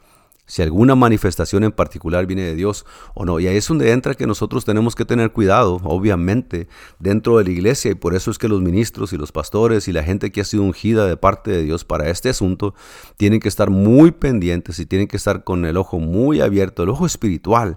si 0.48 0.62
alguna 0.62 0.96
manifestación 0.96 1.62
en 1.62 1.72
particular 1.72 2.26
viene 2.26 2.42
de 2.42 2.54
Dios 2.54 2.87
o 3.14 3.24
no. 3.24 3.38
Y 3.38 3.46
ahí 3.46 3.58
es 3.58 3.68
donde 3.68 3.92
entra 3.92 4.14
que 4.14 4.26
nosotros 4.26 4.64
tenemos 4.64 4.94
que 4.94 5.04
tener 5.04 5.30
cuidado, 5.30 5.78
obviamente, 5.84 6.68
dentro 6.98 7.37
de 7.37 7.44
la 7.44 7.50
iglesia. 7.50 7.90
Y 7.90 7.94
por 7.94 8.14
eso 8.14 8.30
es 8.30 8.38
que 8.38 8.48
los 8.48 8.62
ministros 8.62 9.12
y 9.12 9.18
los 9.18 9.30
pastores 9.30 9.87
y 9.88 9.92
la 9.92 10.02
gente 10.02 10.32
que 10.32 10.40
ha 10.40 10.44
sido 10.44 10.62
ungida 10.62 11.06
de 11.06 11.18
parte 11.18 11.50
de 11.50 11.62
Dios 11.62 11.84
para 11.84 12.08
este 12.08 12.30
asunto 12.30 12.74
tienen 13.18 13.40
que 13.40 13.48
estar 13.48 13.68
muy 13.68 14.11
pendientes 14.11 14.78
y 14.78 14.87
tienen 14.87 15.06
que 15.06 15.18
estar 15.18 15.44
con 15.44 15.66
el 15.66 15.76
ojo 15.76 15.98
muy 15.98 16.40
abierto, 16.40 16.82
el 16.82 16.88
ojo 16.88 17.04
espiritual, 17.04 17.76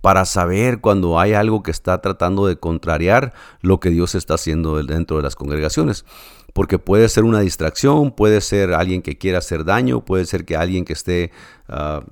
para 0.00 0.24
saber 0.24 0.80
cuando 0.80 1.18
hay 1.18 1.32
algo 1.32 1.64
que 1.64 1.72
está 1.72 2.00
tratando 2.00 2.46
de 2.46 2.56
contrariar 2.56 3.34
lo 3.62 3.80
que 3.80 3.90
Dios 3.90 4.14
está 4.14 4.34
haciendo 4.34 4.80
dentro 4.82 5.16
de 5.16 5.24
las 5.24 5.34
congregaciones 5.34 6.04
porque 6.52 6.78
puede 6.78 7.08
ser 7.08 7.24
una 7.24 7.40
distracción, 7.40 8.12
puede 8.12 8.40
ser 8.40 8.74
alguien 8.74 9.02
que 9.02 9.18
quiera 9.18 9.38
hacer 9.38 9.64
daño, 9.64 10.04
puede 10.04 10.26
ser 10.26 10.44
que 10.44 10.56
alguien 10.56 10.84
que 10.84 10.92
esté 10.92 11.30
ah, 11.68 12.04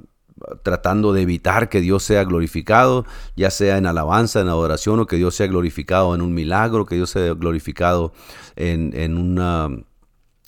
tratando 0.62 1.12
de 1.12 1.22
evitar 1.22 1.68
que 1.68 1.80
Dios 1.80 2.02
sea 2.02 2.24
glorificado, 2.24 3.04
ya 3.36 3.50
sea 3.50 3.76
en 3.76 3.86
alabanza, 3.86 4.40
en 4.40 4.48
adoración, 4.48 5.00
o 5.00 5.06
que 5.06 5.16
Dios 5.16 5.34
sea 5.34 5.46
glorificado 5.46 6.14
en 6.14 6.22
un 6.22 6.32
milagro, 6.34 6.86
que 6.86 6.94
Dios 6.94 7.10
sea 7.10 7.34
glorificado 7.34 8.12
en, 8.56 8.92
en 8.94 9.18
una 9.18 9.68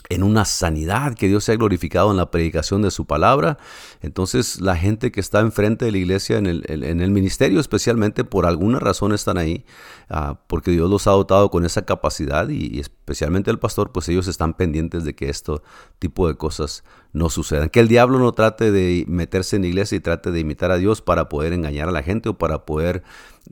en 0.08 0.22
una 0.22 0.44
sanidad, 0.44 1.14
que 1.14 1.28
Dios 1.28 1.44
sea 1.44 1.56
glorificado 1.56 2.10
en 2.10 2.16
la 2.16 2.30
predicación 2.30 2.82
de 2.82 2.90
su 2.90 3.06
palabra. 3.06 3.58
Entonces 4.00 4.60
la 4.60 4.76
gente 4.76 5.12
que 5.12 5.20
está 5.20 5.40
enfrente 5.40 5.84
de 5.84 5.92
la 5.92 5.98
iglesia 5.98 6.38
en 6.38 6.46
el, 6.46 6.64
en 6.68 7.00
el 7.00 7.10
ministerio 7.10 7.60
especialmente 7.60 8.24
por 8.24 8.46
alguna 8.46 8.78
razón 8.78 9.12
están 9.12 9.38
ahí, 9.38 9.64
ah, 10.10 10.40
porque 10.46 10.70
Dios 10.70 10.90
los 10.90 11.06
ha 11.06 11.12
dotado 11.12 11.50
con 11.50 11.64
esa 11.64 11.84
capacidad 11.84 12.48
y, 12.48 12.80
especialmente 12.80 13.50
el 13.50 13.58
pastor, 13.58 13.92
pues 13.92 14.08
ellos 14.08 14.28
están 14.28 14.54
pendientes 14.54 15.04
de 15.04 15.14
que 15.14 15.28
esto 15.28 15.62
tipo 15.98 16.28
de 16.28 16.36
cosas 16.36 16.84
no 17.12 17.30
sucedan. 17.30 17.68
Que 17.68 17.80
el 17.80 17.88
diablo 17.88 18.18
no 18.18 18.32
trate 18.32 18.70
de 18.70 19.04
meterse 19.08 19.56
en 19.56 19.62
la 19.62 19.68
iglesia 19.68 19.96
y 19.96 20.00
trate 20.00 20.30
de 20.30 20.40
imitar 20.40 20.70
a 20.70 20.76
Dios 20.76 21.00
para 21.00 21.28
poder 21.28 21.52
engañar 21.52 21.88
a 21.88 21.92
la 21.92 22.02
gente 22.02 22.28
o 22.28 22.38
para 22.38 22.64
poder 22.64 23.02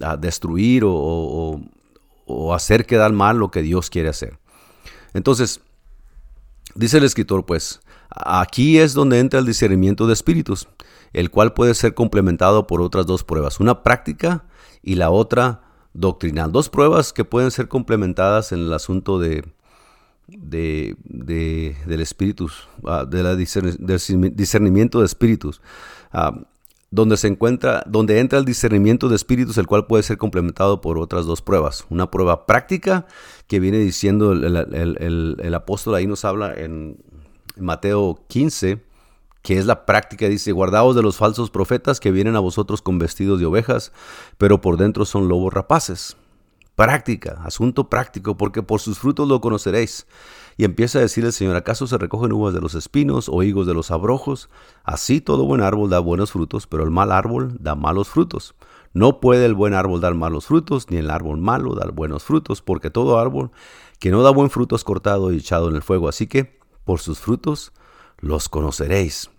ah, 0.02 0.16
destruir 0.16 0.84
o, 0.84 0.92
o, 0.92 1.60
o 2.26 2.54
hacer 2.54 2.86
quedar 2.86 3.12
mal 3.12 3.38
lo 3.38 3.50
que 3.50 3.62
Dios 3.62 3.90
quiere 3.90 4.08
hacer. 4.08 4.38
Entonces, 5.14 5.60
Dice 6.74 6.98
el 6.98 7.04
escritor, 7.04 7.44
pues, 7.46 7.80
aquí 8.08 8.78
es 8.78 8.94
donde 8.94 9.18
entra 9.18 9.40
el 9.40 9.46
discernimiento 9.46 10.06
de 10.06 10.12
espíritus, 10.12 10.68
el 11.12 11.30
cual 11.30 11.52
puede 11.52 11.74
ser 11.74 11.94
complementado 11.94 12.66
por 12.66 12.80
otras 12.80 13.06
dos 13.06 13.24
pruebas, 13.24 13.60
una 13.60 13.82
práctica 13.82 14.44
y 14.82 14.94
la 14.94 15.10
otra 15.10 15.62
doctrinal. 15.92 16.52
Dos 16.52 16.68
pruebas 16.68 17.12
que 17.12 17.24
pueden 17.24 17.50
ser 17.50 17.68
complementadas 17.68 18.52
en 18.52 18.60
el 18.60 18.72
asunto 18.72 19.18
de, 19.18 19.44
de, 20.28 20.96
del 21.86 22.00
espíritu, 22.00 22.48
ah, 22.86 23.04
de 23.04 23.22
la 23.22 23.36
discernimiento 23.36 25.00
de 25.00 25.06
espíritus. 25.06 25.60
Ah, 26.12 26.34
donde 26.92 27.16
se 27.16 27.28
encuentra, 27.28 27.84
donde 27.86 28.18
entra 28.18 28.38
el 28.38 28.44
discernimiento 28.44 29.08
de 29.08 29.16
espíritus, 29.16 29.56
el 29.58 29.66
cual 29.66 29.86
puede 29.86 30.02
ser 30.02 30.18
complementado 30.18 30.80
por 30.80 30.98
otras 30.98 31.24
dos 31.24 31.40
pruebas. 31.40 31.86
Una 31.88 32.10
prueba 32.10 32.46
práctica 32.46 33.06
que 33.50 33.58
viene 33.58 33.78
diciendo 33.78 34.30
el, 34.30 35.54
apóstol 35.56 35.96
ahí 35.96 36.06
nos 36.06 36.24
habla 36.24 36.54
en 36.54 36.98
Mateo 37.56 38.20
15, 38.28 38.80
que 39.42 39.58
es 39.58 39.66
la 39.66 39.86
práctica, 39.86 40.28
dice, 40.28 40.52
guardaos 40.52 40.94
de 40.94 41.02
los 41.02 41.16
falsos 41.16 41.50
profetas 41.50 41.98
que 41.98 42.12
vienen 42.12 42.36
a 42.36 42.38
vosotros 42.38 42.80
con 42.80 43.00
vestidos 43.00 43.40
de 43.40 43.46
ovejas, 43.46 43.90
pero 44.38 44.60
por 44.60 44.76
dentro 44.76 45.04
son 45.04 45.26
lobos 45.26 45.52
rapaces. 45.52 46.16
Práctica, 46.76 47.40
asunto 47.42 47.90
práctico, 47.90 48.36
porque 48.36 48.62
por 48.62 48.78
sus 48.78 49.00
frutos 49.00 49.26
lo 49.26 49.40
conoceréis. 49.40 50.06
Y 50.56 50.62
empieza 50.62 51.00
a 51.00 51.02
decir 51.02 51.24
el 51.24 51.32
Señor, 51.32 51.56
¿acaso 51.56 51.88
se 51.88 51.98
recogen 51.98 52.32
uvas 52.32 52.54
de 52.54 52.60
los 52.60 52.76
espinos 52.76 53.28
o 53.28 53.42
higos 53.42 53.66
de 53.66 53.74
los 53.74 53.90
abrojos? 53.90 54.48
Así 54.84 55.20
todo 55.20 55.44
buen 55.44 55.60
árbol 55.60 55.90
da 55.90 55.98
buenos 55.98 56.30
frutos, 56.30 56.68
pero 56.68 56.84
el 56.84 56.92
mal 56.92 57.10
árbol 57.10 57.56
da 57.58 57.74
malos 57.74 58.10
frutos. 58.10 58.54
No 58.92 59.20
puede 59.20 59.46
el 59.46 59.54
buen 59.54 59.74
árbol 59.74 60.00
dar 60.00 60.14
malos 60.14 60.46
frutos, 60.46 60.90
ni 60.90 60.96
el 60.96 61.10
árbol 61.10 61.38
malo 61.38 61.74
dar 61.74 61.92
buenos 61.92 62.24
frutos, 62.24 62.60
porque 62.62 62.90
todo 62.90 63.18
árbol 63.18 63.50
que 63.98 64.10
no 64.10 64.22
da 64.22 64.30
buen 64.30 64.50
fruto 64.50 64.74
es 64.74 64.84
cortado 64.84 65.32
y 65.32 65.36
echado 65.36 65.68
en 65.68 65.76
el 65.76 65.82
fuego. 65.82 66.08
Así 66.08 66.26
que 66.26 66.58
por 66.84 67.00
sus 67.00 67.20
frutos 67.20 67.72
los 68.18 68.48
conoceréis. 68.48 69.30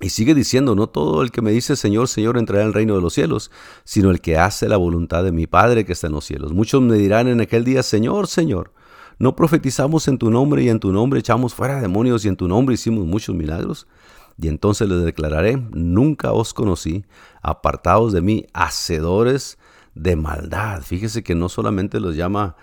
Y 0.00 0.10
sigue 0.10 0.34
diciendo, 0.34 0.74
no 0.74 0.88
todo 0.88 1.22
el 1.22 1.30
que 1.30 1.40
me 1.40 1.52
dice 1.52 1.76
Señor, 1.76 2.08
Señor 2.08 2.36
entrará 2.36 2.62
en 2.62 2.68
el 2.68 2.74
reino 2.74 2.94
de 2.94 3.00
los 3.00 3.14
cielos, 3.14 3.50
sino 3.84 4.10
el 4.10 4.20
que 4.20 4.36
hace 4.38 4.68
la 4.68 4.76
voluntad 4.76 5.24
de 5.24 5.32
mi 5.32 5.46
Padre 5.46 5.84
que 5.84 5.92
está 5.92 6.08
en 6.08 6.14
los 6.14 6.24
cielos. 6.24 6.52
Muchos 6.52 6.82
me 6.82 6.96
dirán 6.96 7.28
en 7.28 7.40
aquel 7.40 7.64
día, 7.64 7.82
Señor, 7.82 8.26
Señor, 8.26 8.72
¿No 9.18 9.36
profetizamos 9.36 10.08
en 10.08 10.18
tu 10.18 10.30
nombre 10.30 10.62
y 10.62 10.68
en 10.68 10.80
tu 10.80 10.92
nombre 10.92 11.20
echamos 11.20 11.54
fuera 11.54 11.80
demonios 11.80 12.24
y 12.24 12.28
en 12.28 12.36
tu 12.36 12.48
nombre 12.48 12.74
hicimos 12.74 13.06
muchos 13.06 13.34
milagros? 13.34 13.86
Y 14.36 14.48
entonces 14.48 14.88
les 14.88 15.04
declararé, 15.04 15.56
nunca 15.72 16.32
os 16.32 16.54
conocí, 16.54 17.04
apartados 17.42 18.12
de 18.12 18.20
mí, 18.20 18.46
hacedores 18.52 19.58
de 19.94 20.16
maldad. 20.16 20.82
Fíjese 20.82 21.22
que 21.22 21.34
no 21.34 21.48
solamente 21.48 22.00
los 22.00 22.16
llama 22.16 22.56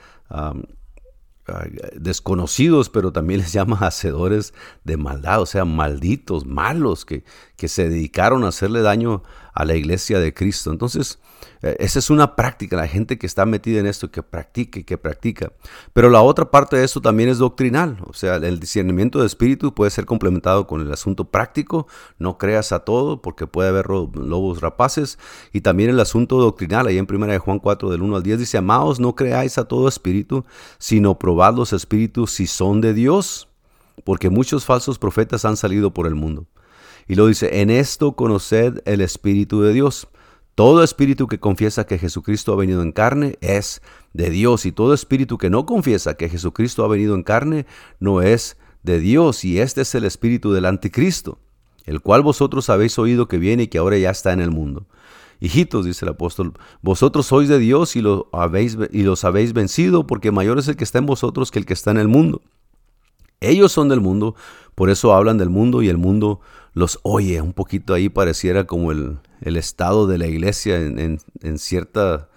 desconocidos, 1.96 2.90
pero 2.90 3.12
también 3.12 3.42
les 3.42 3.52
llama 3.52 3.78
hacedores 3.82 4.54
de 4.84 4.98
maldad, 4.98 5.42
o 5.42 5.46
sea, 5.46 5.66
malditos, 5.66 6.46
malos, 6.46 7.06
que, 7.06 7.24
que 7.62 7.68
se 7.68 7.88
dedicaron 7.88 8.44
a 8.44 8.48
hacerle 8.48 8.82
daño 8.82 9.22
a 9.54 9.66
la 9.66 9.76
iglesia 9.76 10.20
de 10.20 10.34
Cristo. 10.34 10.72
Entonces, 10.72 11.20
eh, 11.62 11.76
esa 11.78 12.00
es 12.00 12.10
una 12.10 12.36
práctica, 12.36 12.76
la 12.76 12.88
gente 12.88 13.20
que 13.20 13.28
está 13.28 13.46
metida 13.46 13.80
en 13.80 13.86
esto, 13.86 14.10
que 14.10 14.24
practica 14.24 14.80
y 14.80 14.84
que 14.84 14.98
practica. 14.98 15.54
Pero 15.94 16.10
la 16.10 16.24
otra 16.24 16.50
parte 16.50 16.76
de 16.76 16.84
esto 16.84 17.02
también 17.02 17.30
es 17.30 17.38
doctrinal, 17.38 18.00
o 18.08 18.14
sea, 18.14 18.38
el 18.38 18.60
discernimiento 18.60 19.20
de 19.20 19.28
espíritu 19.28 19.76
puede 19.76 19.92
ser 19.92 20.08
complementado 20.08 20.66
con 20.66 20.82
el 20.82 20.92
asunto 20.92 21.26
práctico, 21.26 21.86
no 22.18 22.40
creas 22.40 22.72
a 22.72 22.80
todo 22.80 23.22
porque 23.22 23.46
puede 23.46 23.70
haber 23.70 23.92
lobos 23.92 24.60
rapaces, 24.60 25.20
y 25.54 25.62
también 25.62 25.92
el 25.92 26.00
asunto 26.00 26.38
doctrinal, 26.38 26.88
ahí 26.88 26.98
en 26.98 27.06
1 27.08 27.40
Juan 27.42 27.60
4 27.60 27.92
del 27.92 28.02
1 28.02 28.16
al 28.16 28.24
10 28.24 28.40
dice, 28.40 28.58
amados, 28.58 29.00
no 29.00 29.14
creáis 29.14 29.60
a 29.60 29.66
todo 29.66 29.88
espíritu, 29.88 30.46
sino 30.80 31.20
probad 31.20 31.54
los 31.54 31.74
espíritus 31.74 32.32
si 32.32 32.48
son 32.48 32.82
de 32.82 32.96
Dios, 32.96 33.50
porque 34.04 34.32
muchos 34.32 34.66
falsos 34.66 34.98
profetas 34.98 35.46
han 35.46 35.58
salido 35.58 35.94
por 35.94 36.08
el 36.08 36.16
mundo. 36.16 36.48
Y 37.08 37.16
lo 37.16 37.28
dice, 37.28 37.62
en 37.62 37.70
esto 37.70 38.14
conoced 38.14 38.82
el 38.86 39.02
Espíritu 39.02 39.62
de 39.62 39.74
Dios. 39.74 40.08
Todo 40.56 40.84
espíritu 40.84 41.28
que 41.28 41.40
confiesa 41.40 41.86
que 41.86 41.98
Jesucristo 41.98 42.54
ha 42.54 42.58
venido 42.58 42.82
en 42.82 42.92
carne 42.92 43.38
es 43.42 43.82
de 44.14 44.30
Dios 44.30 44.66
y 44.66 44.72
todo 44.72 44.94
espíritu 44.94 45.38
que 45.38 45.50
no 45.50 45.66
confiesa 45.66 46.16
que 46.16 46.30
Jesucristo 46.30 46.84
ha 46.84 46.90
venido 46.90 47.16
en 47.16 47.24
carne 47.24 47.66
no 48.00 48.22
es 48.22 48.58
de 48.84 49.00
Dios 49.00 49.46
y 49.46 49.60
este 49.60 49.82
es 49.82 49.96
el 49.96 50.04
espíritu 50.04 50.52
del 50.52 50.66
anticristo, 50.66 51.40
el 51.86 52.02
cual 52.02 52.22
vosotros 52.22 52.70
habéis 52.70 53.00
oído 53.00 53.28
que 53.28 53.38
viene 53.38 53.64
y 53.64 53.68
que 53.68 53.78
ahora 53.78 53.98
ya 53.98 54.10
está 54.10 54.34
en 54.34 54.42
el 54.42 54.52
mundo. 54.52 54.86
Hijitos, 55.40 55.86
dice 55.86 56.06
el 56.06 56.10
apóstol, 56.10 56.54
vosotros 56.82 57.26
sois 57.26 57.50
de 57.50 57.58
Dios 57.58 57.96
y, 57.96 58.02
lo 58.02 58.28
habéis, 58.32 58.78
y 58.92 59.04
los 59.04 59.24
habéis 59.24 59.54
vencido, 59.54 60.06
porque 60.06 60.32
mayor 60.32 60.60
es 60.60 60.68
el 60.68 60.76
que 60.76 60.84
está 60.84 61.00
en 61.00 61.08
vosotros 61.08 61.50
que 61.50 61.60
el 61.60 61.66
que 61.66 61.74
está 61.74 61.90
en 61.90 61.98
el 61.98 62.08
mundo. 62.08 62.42
Ellos 63.40 63.72
son 63.72 63.90
del 63.90 64.02
mundo, 64.02 64.36
por 64.76 64.92
eso 64.92 65.16
hablan 65.16 65.40
del 65.40 65.50
mundo 65.50 65.82
y 65.82 65.90
el 65.90 65.98
mundo 65.98 66.42
los 66.74 67.00
oye. 67.04 67.42
Un 67.42 67.54
poquito 67.54 67.94
ahí 67.94 68.10
pareciera 68.10 68.66
como 68.66 68.92
el, 68.92 69.20
estado 69.42 70.08
de 70.08 70.18
la 70.18 70.28
iglesia 70.28 70.78
en, 70.78 71.20
cierta, 71.58 72.30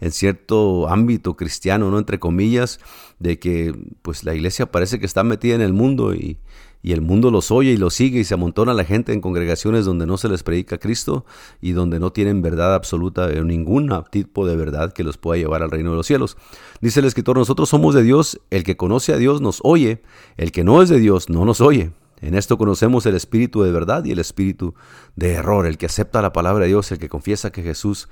en 0.00 0.12
cierto 0.12 0.88
ámbito 0.88 1.36
cristiano, 1.36 1.90
¿no? 1.90 1.98
Entre 1.98 2.18
comillas, 2.18 2.80
de 3.18 3.38
que 3.38 3.74
pues 4.02 4.24
la 4.24 4.34
iglesia 4.34 4.70
parece 4.70 4.98
que 4.98 5.06
está 5.06 5.24
metida 5.24 5.54
en 5.54 5.60
el 5.60 5.72
mundo 5.72 6.14
y, 6.14 6.38
y 6.82 6.92
el 6.92 7.00
mundo 7.00 7.30
los 7.30 7.50
oye 7.50 7.70
y 7.70 7.76
los 7.76 7.94
sigue 7.94 8.20
y 8.20 8.24
se 8.24 8.34
amontona 8.34 8.74
la 8.74 8.84
gente 8.84 9.12
en 9.12 9.20
congregaciones 9.20 9.84
donde 9.84 10.04
no 10.04 10.18
se 10.18 10.28
les 10.28 10.42
predica 10.42 10.78
Cristo 10.78 11.24
y 11.60 11.72
donde 11.72 12.00
no 12.00 12.12
tienen 12.12 12.42
verdad 12.42 12.74
absoluta 12.74 13.28
ningún 13.28 13.92
tipo 14.10 14.46
de 14.46 14.56
verdad 14.56 14.92
que 14.92 15.04
los 15.04 15.16
pueda 15.16 15.38
llevar 15.38 15.62
al 15.62 15.70
reino 15.70 15.90
de 15.90 15.96
los 15.96 16.06
cielos. 16.06 16.36
Dice 16.80 17.00
el 17.00 17.06
escritor, 17.06 17.36
nosotros 17.36 17.68
somos 17.68 17.94
de 17.94 18.02
Dios, 18.02 18.40
el 18.50 18.64
que 18.64 18.76
conoce 18.76 19.12
a 19.12 19.16
Dios 19.16 19.40
nos 19.40 19.60
oye, 19.62 20.02
el 20.36 20.50
que 20.50 20.64
no 20.64 20.82
es 20.82 20.88
de 20.88 20.98
Dios 20.98 21.30
no 21.30 21.44
nos 21.44 21.60
oye. 21.60 21.92
En 22.22 22.34
esto 22.34 22.56
conocemos 22.56 23.04
el 23.04 23.14
espíritu 23.14 23.62
de 23.62 23.72
verdad 23.72 24.04
y 24.04 24.12
el 24.12 24.18
espíritu 24.18 24.74
de 25.16 25.32
error, 25.34 25.66
el 25.66 25.76
que 25.76 25.86
acepta 25.86 26.22
la 26.22 26.32
palabra 26.32 26.64
de 26.64 26.68
Dios, 26.68 26.90
el 26.90 26.98
que 26.98 27.10
confiesa 27.10 27.52
que 27.52 27.62
Jesús 27.62 28.08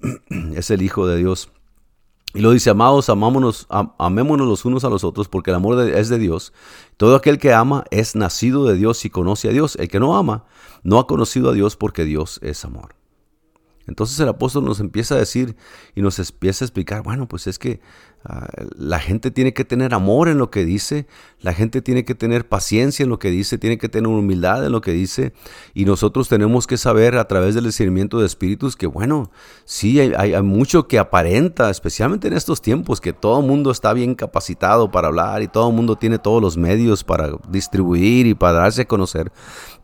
es 0.54 0.70
el 0.70 0.82
Hijo 0.82 1.06
de 1.06 1.16
Dios 1.16 1.50
y 2.34 2.40
lo 2.40 2.50
dice, 2.52 2.70
amados, 2.70 3.10
amámonos, 3.10 3.66
amémonos 3.98 4.48
los 4.48 4.64
unos 4.64 4.84
a 4.84 4.88
los 4.88 5.04
otros, 5.04 5.28
porque 5.28 5.50
el 5.50 5.56
amor 5.56 5.78
es 5.90 6.08
de 6.08 6.18
Dios. 6.18 6.54
Todo 6.96 7.14
aquel 7.14 7.38
que 7.38 7.52
ama 7.52 7.84
es 7.90 8.16
nacido 8.16 8.64
de 8.64 8.74
Dios 8.74 9.04
y 9.04 9.10
conoce 9.10 9.50
a 9.50 9.52
Dios. 9.52 9.76
El 9.76 9.88
que 9.88 10.00
no 10.00 10.16
ama 10.16 10.46
no 10.82 10.98
ha 10.98 11.06
conocido 11.06 11.50
a 11.50 11.52
Dios 11.52 11.76
porque 11.76 12.04
Dios 12.04 12.40
es 12.42 12.64
amor. 12.64 12.96
Entonces 13.86 14.18
el 14.20 14.28
apóstol 14.28 14.64
nos 14.64 14.80
empieza 14.80 15.14
a 15.14 15.18
decir 15.18 15.56
y 15.94 16.00
nos 16.00 16.18
empieza 16.18 16.64
a 16.64 16.66
explicar, 16.66 17.02
bueno, 17.02 17.28
pues 17.28 17.46
es 17.46 17.58
que 17.58 17.80
Ah, 18.24 18.46
la 18.76 19.00
gente 19.00 19.32
tiene 19.32 19.52
que 19.52 19.64
tener 19.64 19.94
amor 19.94 20.28
en 20.28 20.38
lo 20.38 20.48
que 20.48 20.64
dice, 20.64 21.08
la 21.40 21.52
gente 21.52 21.82
tiene 21.82 22.04
que 22.04 22.14
tener 22.14 22.48
paciencia 22.48 23.02
en 23.02 23.10
lo 23.10 23.18
que 23.18 23.30
dice, 23.30 23.58
tiene 23.58 23.78
que 23.78 23.88
tener 23.88 24.06
humildad 24.06 24.64
en 24.64 24.70
lo 24.70 24.80
que 24.80 24.92
dice 24.92 25.32
y 25.74 25.86
nosotros 25.86 26.28
tenemos 26.28 26.68
que 26.68 26.76
saber 26.76 27.16
a 27.18 27.26
través 27.26 27.56
del 27.56 27.64
discernimiento 27.64 28.20
de 28.20 28.26
espíritus 28.26 28.76
que 28.76 28.86
bueno, 28.86 29.32
sí 29.64 29.98
hay, 29.98 30.40
mucho 30.42 30.86
que 30.86 31.00
aparenta, 31.00 31.68
especialmente 31.68 32.28
en 32.28 32.34
estos 32.34 32.62
tiempos 32.62 33.00
que 33.00 33.12
todo 33.12 33.40
el 33.40 33.46
mundo 33.46 33.72
está 33.72 33.92
bien 33.92 34.14
capacitado 34.14 34.92
para 34.92 35.08
hablar 35.08 35.42
y 35.42 35.48
todo 35.48 35.70
el 35.70 35.74
mundo 35.74 35.96
tiene 35.96 36.20
todos 36.20 36.40
los 36.40 36.56
medios 36.56 37.02
para 37.02 37.32
distribuir 37.48 38.28
y 38.28 38.34
para 38.34 38.58
darse 38.58 38.82
a 38.82 38.84
conocer. 38.84 39.32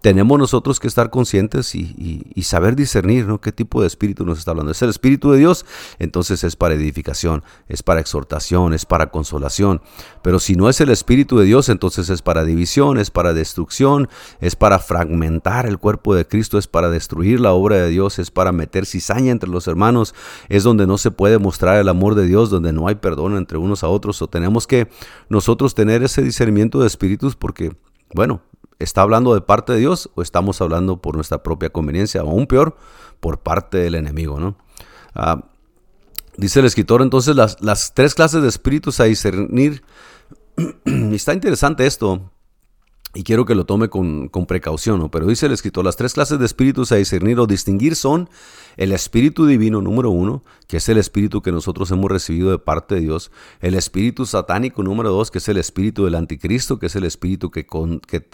Tenemos 0.01 0.38
nosotros 0.38 0.79
que 0.79 0.87
estar 0.87 1.11
conscientes 1.11 1.74
y, 1.74 2.24
saber 2.42 2.77
discernir 2.77 3.27
¿no? 3.27 3.40
qué 3.40 3.51
tipo 3.51 3.81
de 3.81 3.88
espíritu 3.88 4.24
nos 4.24 4.38
está 4.38 4.53
hablando. 4.53 4.72
¿Es 4.72 4.81
el 4.81 4.90
espíritu 4.90 5.33
de 5.33 5.38
Dios? 5.38 5.66
Entonces 5.98 6.44
es 6.44 6.55
para 6.55 6.74
edificación, 6.74 7.42
es 7.68 7.83
para 7.83 8.01
exhortación 8.01 8.28
es 8.73 8.87
para 8.87 9.11
consolación. 9.11 9.81
Pero 10.23 10.38
si 10.38 10.55
no 10.55 10.69
es 10.69 10.81
el 10.81 10.91
Espíritu 10.91 11.38
de 11.38 11.45
Dios, 11.45 11.69
entonces 11.69 12.11
es 12.11 12.23
para 12.23 12.45
división, 12.45 12.99
es 12.99 13.11
para 13.11 13.33
destrucción, 13.33 14.09
es 14.41 14.57
para 14.57 14.79
fragmentar 14.79 15.67
el 15.67 15.79
cuerpo 15.79 16.14
de 16.14 16.27
Cristo, 16.27 16.59
es 16.59 16.67
para 16.67 16.91
destruir 16.91 17.41
la 17.41 17.53
obra 17.53 17.77
de 17.77 17.88
Dios, 17.88 18.19
es 18.19 18.31
para 18.31 18.53
meter 18.53 18.87
cizaña 18.87 19.33
entre 19.33 19.51
los 19.51 19.67
hermanos, 19.67 20.14
es 20.49 20.62
donde 20.62 20.87
no 20.87 20.99
se 20.99 21.11
puede 21.11 21.38
mostrar 21.38 21.79
el 21.79 21.88
amor 21.88 22.14
de 22.14 22.27
Dios, 22.27 22.51
donde 22.51 22.73
no 22.73 22.88
hay 22.88 22.97
perdón 22.97 23.37
entre 23.37 23.59
unos 23.59 23.83
a 23.83 23.88
otros. 23.88 24.21
O 24.23 24.29
tenemos 24.29 24.67
que 24.67 24.88
nosotros 25.29 25.75
tener 25.75 26.03
ese 26.03 26.23
discernimiento 26.23 26.81
de 26.81 26.87
espíritus 26.87 27.37
porque, 27.37 27.73
bueno, 28.14 28.43
¿Está 28.81 29.03
hablando 29.03 29.35
de 29.35 29.41
parte 29.41 29.73
de 29.73 29.81
Dios 29.81 30.09
o 30.14 30.23
estamos 30.23 30.61
hablando 30.61 31.03
por 31.03 31.17
nuestra 31.17 31.43
propia 31.43 31.71
conveniencia? 31.71 32.23
O 32.23 32.31
aún 32.31 32.47
peor, 32.47 32.77
por 33.19 33.41
parte 33.41 33.79
del 33.79 33.97
enemigo, 33.97 34.38
¿no? 34.38 34.57
Ah, 35.17 35.43
Dice 36.38 36.61
el 36.61 36.66
escritor 36.66 37.03
entonces 37.03 37.35
las, 37.35 37.61
las 37.61 37.92
tres 37.94 38.14
clases 38.14 38.40
de 38.42 38.48
espíritus 38.48 39.01
a 39.01 39.05
discernir. 39.05 39.83
Está 41.12 41.35
interesante 41.35 41.85
esto 41.85 42.31
y 43.14 43.24
quiero 43.24 43.44
que 43.44 43.57
lo 43.57 43.66
tome 43.66 43.88
con, 43.88 44.29
precaución, 44.46 45.01
¿no? 45.01 45.11
pero 45.11 45.27
dice 45.27 45.46
el 45.46 45.53
escritor, 45.53 45.85
las 45.85 45.96
tres 45.96 46.12
clases 46.12 46.38
de 46.38 46.44
espíritus 46.44 46.92
a 46.92 46.96
discernir 46.96 47.40
o 47.40 47.48
distinguir 47.48 47.96
son 47.96 48.31
el 48.77 48.92
espíritu 48.92 49.46
divino 49.46 49.81
número 49.81 50.11
uno, 50.11 50.44
que 50.68 50.77
es 50.77 50.88
el 50.88 50.98
espíritu 50.98 51.42
que 51.42 51.51
nosotros 51.51 51.90
hemos 51.90 52.11
recibido 52.11 52.53
de 52.53 52.59
parte 52.59 52.94
de 52.94 53.01
Dios, 53.01 53.33
el 53.61 53.74
espíritu 53.74 54.27
satánico 54.27 54.85
número 54.85 55.11
dos, 55.11 55.33
que 55.33 55.38
es 55.38 55.48
el 55.48 55.57
espíritu 55.57 56.05
del 56.05 56.14
anticristo, 56.14 56.79
que 56.79 56.87
es 56.87 56.94
el 56.94 57.05
espíritu 57.05 57.51
que, 57.51 57.66
con, 57.66 57.98
que, 57.98 58.29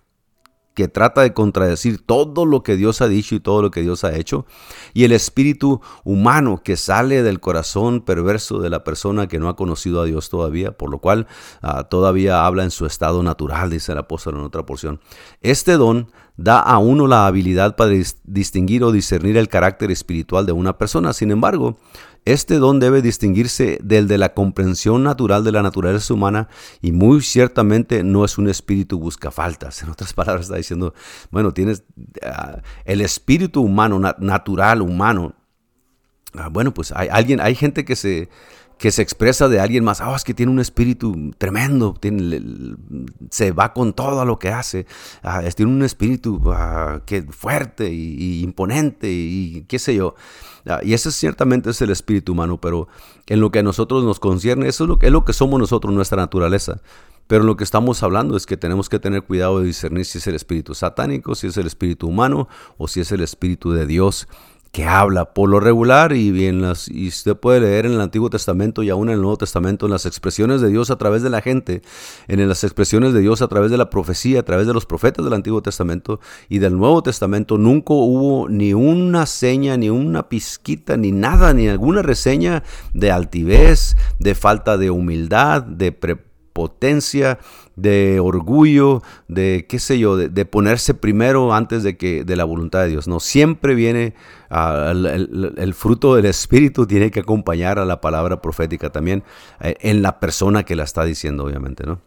que 0.75 0.89
trata 0.89 1.23
de 1.23 1.33
contradecir 1.33 2.05
todo 2.05 2.45
lo 2.45 2.63
que 2.63 2.77
Dios 2.77 3.01
ha 3.01 3.09
dicho 3.09 3.35
y 3.35 3.41
todo 3.41 3.63
lo 3.63 3.71
que 3.71 3.83
Dios 3.83 4.05
ha 4.05 4.15
hecho, 4.15 4.45
y 4.93 5.05
el 5.05 5.13
espíritu 5.13 5.81
humano 6.05 6.61
que 6.63 6.77
sale 6.77 7.23
del 7.23 7.41
corazón 7.41 8.01
perverso 8.01 8.61
de 8.61 8.71
la 8.71 8.85
persona 8.85 9.29
que 9.29 9.39
no 9.39 9.49
ha 9.49 9.57
conocido 9.57 10.03
a 10.03 10.05
Dios 10.05 10.29
todavía, 10.29 10.73
por 10.73 10.91
lo 10.91 10.99
cual 10.99 11.27
ah, 11.63 11.85
todavía 11.85 12.45
habla 12.45 12.65
en 12.65 12.71
su 12.71 12.87
estado 12.87 13.23
natural, 13.23 13.71
dice 13.71 13.93
el 13.93 13.99
apóstol 13.99 14.35
en 14.35 14.41
otra 14.41 14.67
porción. 14.67 15.01
Este 15.41 15.73
don 15.73 16.11
da 16.37 16.59
a 16.59 16.79
uno 16.79 17.07
la 17.07 17.27
habilidad 17.27 17.77
para 17.77 17.93
distinguir 18.25 18.83
o 18.83 18.93
discernir 18.93 19.37
el 19.37 19.49
carácter 19.49 19.91
espiritual 19.91 20.47
de 20.47 20.53
una 20.53 20.77
persona. 20.77 21.13
Sin 21.13 21.31
embargo, 21.31 21.77
este 22.25 22.59
don 22.59 22.81
debe 22.81 23.03
distinguirse 23.03 23.79
del 23.83 24.09
de 24.09 24.19
la 24.19 24.33
comprensión 24.33 25.03
natural 25.03 25.45
de 25.45 25.53
la 25.53 25.63
naturaleza 25.63 26.15
humana 26.15 26.49
y 26.81 26.93
muy 26.93 27.21
ciertamente 27.21 28.03
no 28.03 28.25
es 28.25 28.39
un 28.39 28.49
espíritu 28.49 28.99
buscafaltas. 28.99 29.83
En 29.85 29.91
otras 29.91 30.15
palabras 30.15 30.47
está 30.47 30.57
diciendo, 30.57 30.95
bueno, 31.31 31.53
tienes 31.53 31.85
ah, 32.23 32.63
el 32.85 33.01
espíritu 33.01 33.63
humano, 33.63 34.01
natural, 34.19 34.81
humano. 34.81 35.35
Ah, 36.33 36.49
bueno, 36.49 36.73
pues 36.73 36.93
hay 36.93 37.09
alguien, 37.11 37.41
hay 37.41 37.55
gente 37.55 37.85
que 37.85 37.97
se 37.97 38.29
que 38.79 38.91
se 38.91 39.03
expresa 39.03 39.49
de 39.49 39.61
alguien 39.61 39.85
más, 39.85 40.01
ah, 40.01 40.15
es 40.17 40.25
que 40.25 40.35
tiene 40.35 40.53
un 40.53 40.61
espíritu 40.61 41.33
tremendo, 41.39 41.99
se 43.31 43.53
va 43.53 43.73
con 43.73 43.93
todo 43.93 44.25
lo 44.25 44.39
que 44.39 44.51
hace, 44.51 44.87
ah, 45.23 45.43
tiene 45.55 45.73
un 45.73 45.83
espíritu 45.83 46.41
ah, 46.53 47.01
que 47.07 47.23
fuerte 47.23 47.93
y, 47.93 48.43
imponente 48.43 49.11
y 49.11 49.65
qué 49.69 49.79
sé 49.79 49.95
yo. 49.95 50.15
y 50.83 50.95
ese 50.95 51.13
ciertamente 51.13 51.71
es 51.71 51.81
el 51.83 51.91
espíritu 51.91 52.33
humano, 52.33 52.61
pero 52.61 52.89
en 53.27 53.41
lo 53.41 53.51
que 53.51 53.61
a 53.61 53.63
nosotros 53.63 54.05
nos 54.05 54.21
concierne, 54.21 54.69
eso 54.69 54.85
es 54.85 54.89
lo, 54.89 54.99
es 55.01 55.11
lo 55.11 55.25
que 55.25 55.33
somos 55.33 55.59
nosotros, 55.61 55.93
nuestra 55.95 56.17
naturaleza. 56.17 56.81
Pero 57.27 57.43
lo 57.45 57.57
que 57.57 57.65
estamos 57.65 58.03
hablando 58.03 58.37
es 58.37 58.45
que 58.45 58.59
tenemos 58.59 58.91
que 58.91 58.99
tener 58.99 59.23
cuidado 59.23 59.61
de 59.61 59.67
discernir 59.67 60.05
si 60.05 60.19
es 60.19 60.27
el 60.27 60.35
espíritu 60.35 60.75
satánico, 60.75 61.35
si 61.35 61.47
es 61.47 61.57
el 61.57 61.67
espíritu 61.67 62.07
humano 62.07 62.49
o 62.77 62.87
si 62.87 63.01
es 63.01 63.13
el 63.13 63.23
espíritu 63.23 63.73
de 63.73 63.87
Dios 63.87 64.29
que 64.75 64.85
habla 64.87 65.33
por 65.35 65.49
lo 65.49 65.61
regular 65.61 66.13
y, 66.15 66.33
bien 66.33 66.61
las, 66.61 66.89
y 66.89 67.07
usted 67.07 67.37
puede 67.37 67.61
leer 67.61 67.87
en 67.87 67.93
el 67.93 68.01
Antiguo 68.01 68.29
Testamento 68.29 68.83
y 68.83 68.91
aún 68.91 69.09
en 69.09 69.15
el 69.15 69.21
Nuevo 69.21 69.37
Testamento 69.37 69.87
en 69.87 69.93
las 69.93 70.05
expresiones 70.05 70.61
de 70.61 70.69
Dios 70.69 70.91
a 70.91 70.99
través 70.99 71.23
de 71.23 71.31
la 71.31 71.41
gente, 71.43 71.81
en 72.27 72.49
las 72.49 72.65
expresiones 72.65 73.15
de 73.15 73.21
Dios 73.21 73.41
a 73.41 73.47
través 73.47 73.71
de 73.71 73.77
la 73.77 73.89
profecía, 73.89 74.41
a 74.41 74.43
través 74.43 74.67
de 74.67 74.75
los 74.75 74.85
profetas 74.85 75.25
del 75.25 75.35
Antiguo 75.35 75.63
Testamento 75.63 76.19
y 76.49 76.59
del 76.59 76.77
Nuevo 76.77 77.05
Testamento, 77.05 77.57
nunca 77.57 77.95
hubo 77.95 78.49
ni 78.49 78.75
una 78.75 79.27
seña, 79.27 79.77
ni 79.77 79.91
una 79.91 80.29
pizquita, 80.29 80.97
ni 80.97 81.13
nada, 81.13 81.55
ni 81.55 81.69
alguna 81.69 82.03
reseña 82.03 82.65
de 82.95 83.13
altivez, 83.13 83.97
de 84.19 84.35
falta 84.35 84.77
de 84.77 84.91
humildad, 84.91 85.63
de 85.63 85.93
prepotencia, 86.55 87.41
de 87.75 88.21
orgullo, 88.21 89.03
de 89.27 89.67
qué 89.69 89.81
sé 89.81 89.99
yo, 89.99 90.17
de, 90.17 90.45
ponerse 90.45 90.95
primero 90.95 91.53
antes 91.53 91.83
de 91.83 91.97
que 91.97 92.23
de 92.25 92.37
la 92.37 92.45
voluntad 92.45 92.83
de 92.83 92.89
Dios. 92.89 93.09
No, 93.09 93.19
siempre 93.19 93.75
viene 93.75 94.15
ah, 94.51 94.93
el, 94.95 95.75
fruto 95.75 96.15
del 96.15 96.27
Espíritu 96.27 96.87
tiene 96.87 97.11
que 97.11 97.21
acompañar 97.21 97.81
a 97.81 97.85
la 97.85 98.01
palabra 98.01 98.41
profética 98.41 98.91
también 98.91 99.25
eh, 99.61 99.75
en 99.81 100.03
la 100.03 100.21
persona 100.21 100.63
que 100.63 100.77
la 100.77 100.85
está 100.85 101.05
diciendo, 101.05 101.45
obviamente, 101.45 101.85
¿no? 101.85 102.01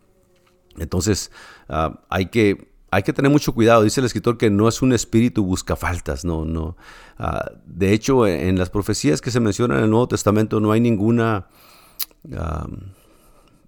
Entonces 0.78 1.32
ah, 1.68 2.00
hay 2.10 2.28
que 2.28 2.70
hay 2.90 3.04
que 3.04 3.12
tener 3.12 3.30
mucho 3.30 3.54
cuidado. 3.54 3.84
Dice 3.84 4.00
el 4.00 4.06
escritor 4.06 4.38
que 4.38 4.50
no 4.50 4.70
es 4.70 4.82
un 4.82 4.94
espíritu 4.94 5.44
busca 5.44 5.76
faltas, 5.76 6.24
no, 6.24 6.46
no. 6.46 6.78
Ah, 7.18 7.52
de 7.66 7.92
hecho, 7.92 8.26
en 8.26 8.58
las 8.58 8.70
profecías 8.70 9.20
que 9.20 9.30
se 9.30 9.42
mencionan 9.42 9.80
en 9.80 9.84
el 9.84 9.90
Nuevo 9.90 10.08
Testamento 10.08 10.62
no 10.62 10.72
hay 10.72 10.80
ninguna 10.80 11.48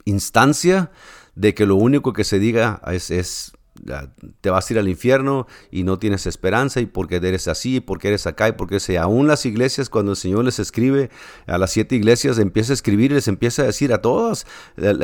instancia 0.10 0.92
de 1.36 1.54
que 1.54 1.66
lo 1.66 1.76
único 1.76 2.14
que 2.14 2.24
se 2.24 2.40
diga 2.40 2.82
es, 2.92 3.54
te 4.42 4.50
vas 4.50 4.70
a 4.70 4.74
ir 4.74 4.80
al 4.80 4.90
infierno 4.90 5.48
y 5.72 5.84
no 5.84 6.00
tienes 6.00 6.28
esperanza 6.28 6.82
y 6.82 6.86
porque 6.86 7.16
eres 7.16 7.48
así, 7.48 7.80
porque 7.80 8.10
eres 8.10 8.28
acá 8.28 8.50
y 8.50 8.52
porque 8.54 8.80
sea. 8.80 9.04
Aún 9.04 9.28
las 9.28 9.46
iglesias, 9.46 9.90
cuando 9.90 10.12
el 10.12 10.18
Señor 10.18 10.44
les 10.44 10.60
escribe 10.60 11.10
a 11.48 11.58
las 11.58 11.72
siete 11.72 11.96
iglesias, 11.96 12.40
empieza 12.40 12.74
a 12.74 12.76
escribir 12.76 13.12
y 13.12 13.16
les 13.16 13.28
empieza 13.28 13.62
a 13.62 13.66
decir 13.66 13.94
a 13.94 14.02
todas, 14.02 14.46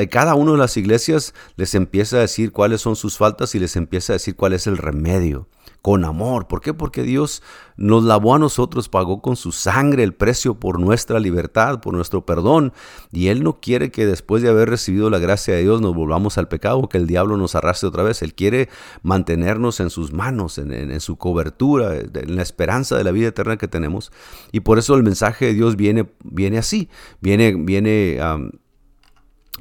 cada 0.09 0.35
una 0.35 0.51
de 0.53 0.57
las 0.57 0.77
iglesias 0.77 1.33
les 1.55 1.73
empieza 1.75 2.17
a 2.17 2.21
decir 2.21 2.51
cuáles 2.51 2.81
son 2.81 2.95
sus 2.95 3.17
faltas 3.17 3.55
y 3.55 3.59
les 3.59 3.75
empieza 3.75 4.13
a 4.13 4.15
decir 4.15 4.35
cuál 4.35 4.53
es 4.53 4.67
el 4.67 4.77
remedio 4.77 5.47
con 5.85 6.03
amor. 6.03 6.47
¿Por 6.47 6.61
qué? 6.61 6.73
Porque 6.73 7.03
Dios 7.03 7.43
nos 7.77 8.03
lavó 8.03 8.33
a 8.33 8.39
nosotros, 8.39 8.89
pagó 8.89 9.21
con 9.21 9.35
su 9.35 9.51
sangre 9.51 10.01
el 10.01 10.15
precio 10.15 10.59
por 10.59 10.79
nuestra 10.79 11.19
libertad, 11.19 11.79
por 11.79 11.93
nuestro 11.93 12.25
perdón. 12.25 12.73
Y 13.11 13.27
Él 13.27 13.43
no 13.43 13.59
quiere 13.59 13.91
que 13.91 14.07
después 14.07 14.41
de 14.41 14.49
haber 14.49 14.67
recibido 14.67 15.11
la 15.11 15.19
gracia 15.19 15.53
de 15.53 15.61
Dios 15.61 15.81
nos 15.81 15.93
volvamos 15.93 16.39
al 16.39 16.47
pecado, 16.47 16.89
que 16.89 16.97
el 16.97 17.05
diablo 17.05 17.37
nos 17.37 17.53
arrastre 17.53 17.87
otra 17.87 18.01
vez. 18.01 18.23
Él 18.23 18.33
quiere 18.33 18.67
mantenernos 19.03 19.79
en 19.79 19.91
sus 19.91 20.11
manos, 20.11 20.57
en, 20.57 20.99
su 21.01 21.17
cobertura, 21.17 21.93
en 21.95 22.35
la 22.35 22.41
esperanza 22.41 22.97
de 22.97 23.03
la 23.03 23.11
vida 23.11 23.27
eterna 23.27 23.57
que 23.57 23.67
tenemos. 23.67 24.11
Y 24.51 24.61
por 24.61 24.79
eso 24.79 24.95
el 24.95 25.03
mensaje 25.03 25.45
de 25.45 25.53
Dios 25.53 25.75
viene, 25.75 26.09
viene 26.23 26.57
así, 26.57 26.89
viene, 27.21 27.53
viene 27.55 28.19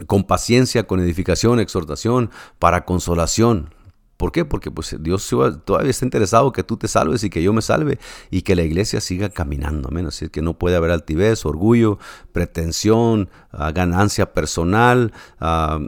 con 0.06 0.24
paciencia, 0.24 0.86
con 0.86 1.00
edificación, 1.00 1.60
exhortación, 1.60 2.30
para 2.58 2.86
consolación. 2.86 3.73
¿Por 4.24 4.32
qué? 4.32 4.46
Porque 4.46 4.70
pues 4.70 4.96
Dios 5.00 5.28
todavía 5.66 5.90
está 5.90 6.06
interesado 6.06 6.50
que 6.50 6.62
tú 6.62 6.78
te 6.78 6.88
salves 6.88 7.22
y 7.24 7.28
que 7.28 7.42
yo 7.42 7.52
me 7.52 7.60
salve 7.60 7.98
y 8.30 8.40
que 8.40 8.56
la 8.56 8.62
iglesia 8.62 9.02
siga 9.02 9.28
caminando. 9.28 9.88
Amén. 9.90 10.06
Así 10.06 10.30
que 10.30 10.40
no 10.40 10.54
puede 10.54 10.76
haber 10.76 10.92
altivez, 10.92 11.44
orgullo, 11.44 11.98
pretensión, 12.32 13.28
ah, 13.52 13.70
ganancia 13.70 14.32
personal, 14.32 15.12
ah, 15.40 15.78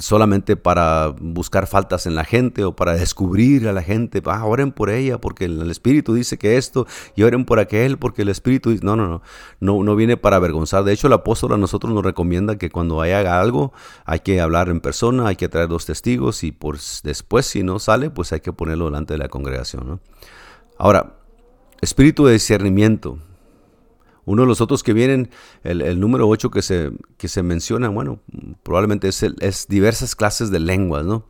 solamente 0.00 0.58
para 0.58 1.14
buscar 1.18 1.66
faltas 1.66 2.04
en 2.04 2.14
la 2.14 2.26
gente 2.26 2.62
o 2.62 2.76
para 2.76 2.92
descubrir 2.92 3.66
a 3.66 3.72
la 3.72 3.82
gente. 3.82 4.20
Ah, 4.26 4.44
oren 4.44 4.70
por 4.70 4.90
ella 4.90 5.18
porque 5.18 5.46
el 5.46 5.70
Espíritu 5.70 6.12
dice 6.12 6.36
que 6.36 6.58
esto 6.58 6.86
y 7.16 7.22
oren 7.22 7.46
por 7.46 7.58
aquel 7.58 7.96
porque 7.96 8.20
el 8.20 8.28
Espíritu 8.28 8.68
dice... 8.68 8.84
No, 8.84 8.96
no, 8.96 9.08
no, 9.08 9.22
no, 9.60 9.82
no 9.82 9.96
viene 9.96 10.18
para 10.18 10.36
avergonzar. 10.36 10.84
De 10.84 10.92
hecho, 10.92 11.06
el 11.06 11.14
apóstol 11.14 11.54
a 11.54 11.56
nosotros 11.56 11.90
nos 11.94 12.04
recomienda 12.04 12.58
que 12.58 12.68
cuando 12.68 13.00
haga 13.00 13.40
algo 13.40 13.72
hay 14.04 14.20
que 14.20 14.42
hablar 14.42 14.68
en 14.68 14.80
persona, 14.80 15.28
hay 15.28 15.36
que 15.36 15.48
traer 15.48 15.68
dos 15.68 15.86
testigos 15.86 16.44
y 16.44 16.52
por 16.52 16.76
después 17.02 17.46
si 17.46 17.62
no 17.62 17.77
sale, 17.78 18.10
pues 18.10 18.32
hay 18.32 18.40
que 18.40 18.52
ponerlo 18.52 18.86
delante 18.86 19.14
de 19.14 19.18
la 19.18 19.28
congregación. 19.28 20.00
Ahora, 20.78 21.14
espíritu 21.80 22.26
de 22.26 22.34
discernimiento. 22.34 23.18
Uno 24.24 24.42
de 24.42 24.48
los 24.48 24.60
otros 24.60 24.82
que 24.82 24.92
vienen, 24.92 25.30
el, 25.64 25.98
número 25.98 26.28
8 26.28 26.50
que 26.50 26.60
se, 26.60 26.92
que 27.16 27.28
se 27.28 27.42
menciona, 27.42 27.88
bueno, 27.88 28.20
probablemente 28.62 29.08
es, 29.08 29.22
es 29.22 29.66
diversas 29.68 30.14
clases 30.14 30.50
de 30.50 30.60
lenguas, 30.60 31.06
¿no? 31.06 31.24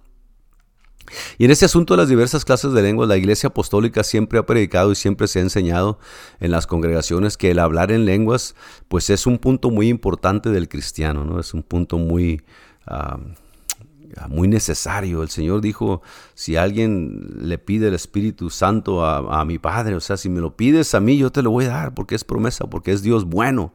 Y 1.38 1.44
en 1.44 1.50
este 1.50 1.64
asunto 1.64 1.94
de 1.94 1.98
las 1.98 2.08
diversas 2.08 2.44
clases 2.44 2.72
de 2.72 2.82
lenguas, 2.82 3.08
la 3.08 3.16
Iglesia 3.16 3.48
Apostólica 3.48 4.02
siempre 4.02 4.38
ha 4.38 4.46
predicado 4.46 4.92
y 4.92 4.94
siempre 4.94 5.26
se 5.26 5.38
ha 5.38 5.42
enseñado 5.42 5.98
en 6.40 6.50
las 6.50 6.66
congregaciones 6.66 7.36
que 7.36 7.50
el 7.50 7.58
hablar 7.58 7.92
en 7.92 8.04
lenguas, 8.04 8.54
pues 8.88 9.10
es 9.10 9.26
un 9.26 9.38
punto 9.38 9.70
muy 9.70 9.88
importante 9.88 10.50
del 10.50 10.68
cristiano, 10.68 11.24
¿no? 11.24 11.40
Es 11.40 11.54
un 11.54 11.62
punto 11.62 11.98
muy, 11.98 12.42
ah, 12.86 13.18
muy 14.26 14.48
necesario. 14.48 15.22
El 15.22 15.28
Señor 15.28 15.60
dijo, 15.60 16.02
si 16.34 16.56
alguien 16.56 17.36
le 17.40 17.58
pide 17.58 17.88
el 17.88 17.94
Espíritu 17.94 18.50
Santo 18.50 19.04
a, 19.04 19.44
mi 19.44 19.58
Padre, 19.58 19.94
o 19.94 20.00
sea, 20.00 20.16
si 20.16 20.28
me 20.28 20.40
lo 20.40 20.56
pides 20.56 20.94
a 20.94 21.00
mí, 21.00 21.16
yo 21.16 21.30
te 21.30 21.42
lo 21.42 21.50
voy 21.50 21.66
a 21.66 21.68
dar, 21.68 21.94
porque 21.94 22.14
es 22.14 22.24
promesa, 22.24 22.66
porque 22.68 22.92
es 22.92 23.02
Dios 23.02 23.24
bueno 23.24 23.72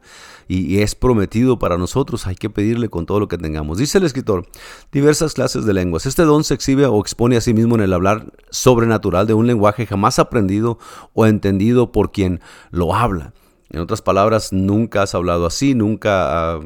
y, 0.48 0.78
es 0.78 0.94
prometido 0.94 1.58
para 1.58 1.78
nosotros. 1.78 2.26
Hay 2.26 2.34
que 2.34 2.50
pedirle 2.50 2.88
con 2.88 3.06
todo 3.06 3.20
lo 3.20 3.28
que 3.28 3.38
tengamos. 3.38 3.78
Dice 3.78 3.98
el 3.98 4.04
escritor, 4.04 4.46
diversas 4.92 5.34
clases 5.34 5.64
de 5.64 5.72
lenguas. 5.72 6.06
Este 6.06 6.24
don 6.24 6.44
se 6.44 6.54
exhibe 6.54 6.86
o 6.86 7.00
expone 7.00 7.36
a 7.36 7.40
sí 7.40 7.54
mismo 7.54 7.76
en 7.76 7.82
el 7.82 7.92
hablar 7.92 8.32
sobrenatural 8.50 9.26
de 9.26 9.34
un 9.34 9.46
lenguaje 9.46 9.86
jamás 9.86 10.18
aprendido 10.18 10.78
o 11.14 11.26
entendido 11.26 11.92
por 11.92 12.12
quien 12.12 12.40
lo 12.70 12.94
habla. 12.94 13.32
En 13.70 13.80
otras 13.80 14.02
palabras, 14.02 14.52
nunca 14.52 15.02
has 15.02 15.14
hablado 15.14 15.46
así, 15.46 15.74
nunca... 15.74 16.60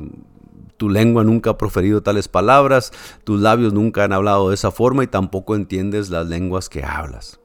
Tu 0.78 0.88
lengua 0.88 1.24
nunca 1.24 1.50
ha 1.50 1.58
proferido 1.58 2.02
tales 2.02 2.28
palabras, 2.28 2.92
tus 3.24 3.40
labios 3.40 3.74
nunca 3.74 4.04
han 4.04 4.14
hablado 4.14 4.48
de 4.48 4.54
esa 4.54 4.70
forma 4.70 5.04
y 5.04 5.08
tampoco 5.08 5.54
entiendes 5.54 6.08
las 6.08 6.26
lenguas 6.26 6.70
que 6.70 6.84
hablas 6.84 7.37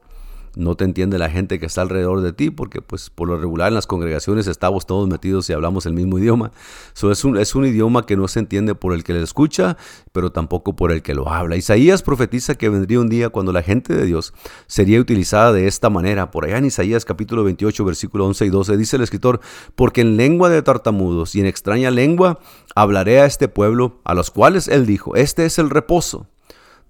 no 0.56 0.76
te 0.76 0.84
entiende 0.84 1.18
la 1.18 1.30
gente 1.30 1.58
que 1.58 1.66
está 1.66 1.82
alrededor 1.82 2.20
de 2.20 2.32
ti, 2.32 2.50
porque 2.50 2.80
pues 2.82 3.10
por 3.10 3.28
lo 3.28 3.36
regular 3.36 3.68
en 3.68 3.74
las 3.74 3.86
congregaciones 3.86 4.46
estamos 4.46 4.86
todos 4.86 5.08
metidos 5.08 5.48
y 5.50 5.52
hablamos 5.52 5.86
el 5.86 5.94
mismo 5.94 6.18
idioma. 6.18 6.52
So, 6.92 7.10
es, 7.10 7.24
un, 7.24 7.66
idioma 7.66 8.06
que 8.06 8.16
no 8.16 8.28
se 8.28 8.40
entiende 8.40 8.74
por 8.74 8.92
el 8.92 9.04
que 9.04 9.12
le 9.12 9.22
escucha, 9.22 9.76
pero 10.12 10.30
tampoco 10.30 10.76
por 10.76 10.92
el 10.92 11.02
que 11.02 11.14
lo 11.14 11.28
habla. 11.28 11.56
Isaías 11.56 12.02
profetiza 12.02 12.54
que 12.54 12.68
vendría 12.68 13.00
un 13.00 13.08
día 13.08 13.30
cuando 13.30 13.52
la 13.52 13.62
gente 13.62 13.94
de 13.94 14.04
Dios 14.06 14.32
sería 14.66 15.00
utilizada 15.00 15.52
de 15.52 15.66
esta 15.66 15.90
manera. 15.90 16.30
Por 16.30 16.44
allá 16.44 16.58
en 16.58 16.66
Isaías 16.66 17.04
capítulo 17.04 17.44
28, 17.44 17.84
versículo 17.84 18.26
11 18.26 18.46
y 18.46 18.50
12 18.50 18.76
dice 18.76 18.96
el 18.96 19.02
escritor, 19.02 19.40
porque 19.74 20.02
en 20.02 20.16
lengua 20.16 20.48
de 20.48 20.62
tartamudos 20.62 21.34
y 21.34 21.40
en 21.40 21.46
extraña 21.46 21.90
lengua 21.90 22.38
hablaré 22.74 23.20
a 23.20 23.26
este 23.26 23.48
pueblo, 23.48 24.00
a 24.04 24.14
los 24.14 24.30
cuales 24.30 24.68
él 24.68 24.86
dijo, 24.86 25.16
este 25.16 25.44
es 25.46 25.58
el 25.58 25.70
reposo. 25.70 26.26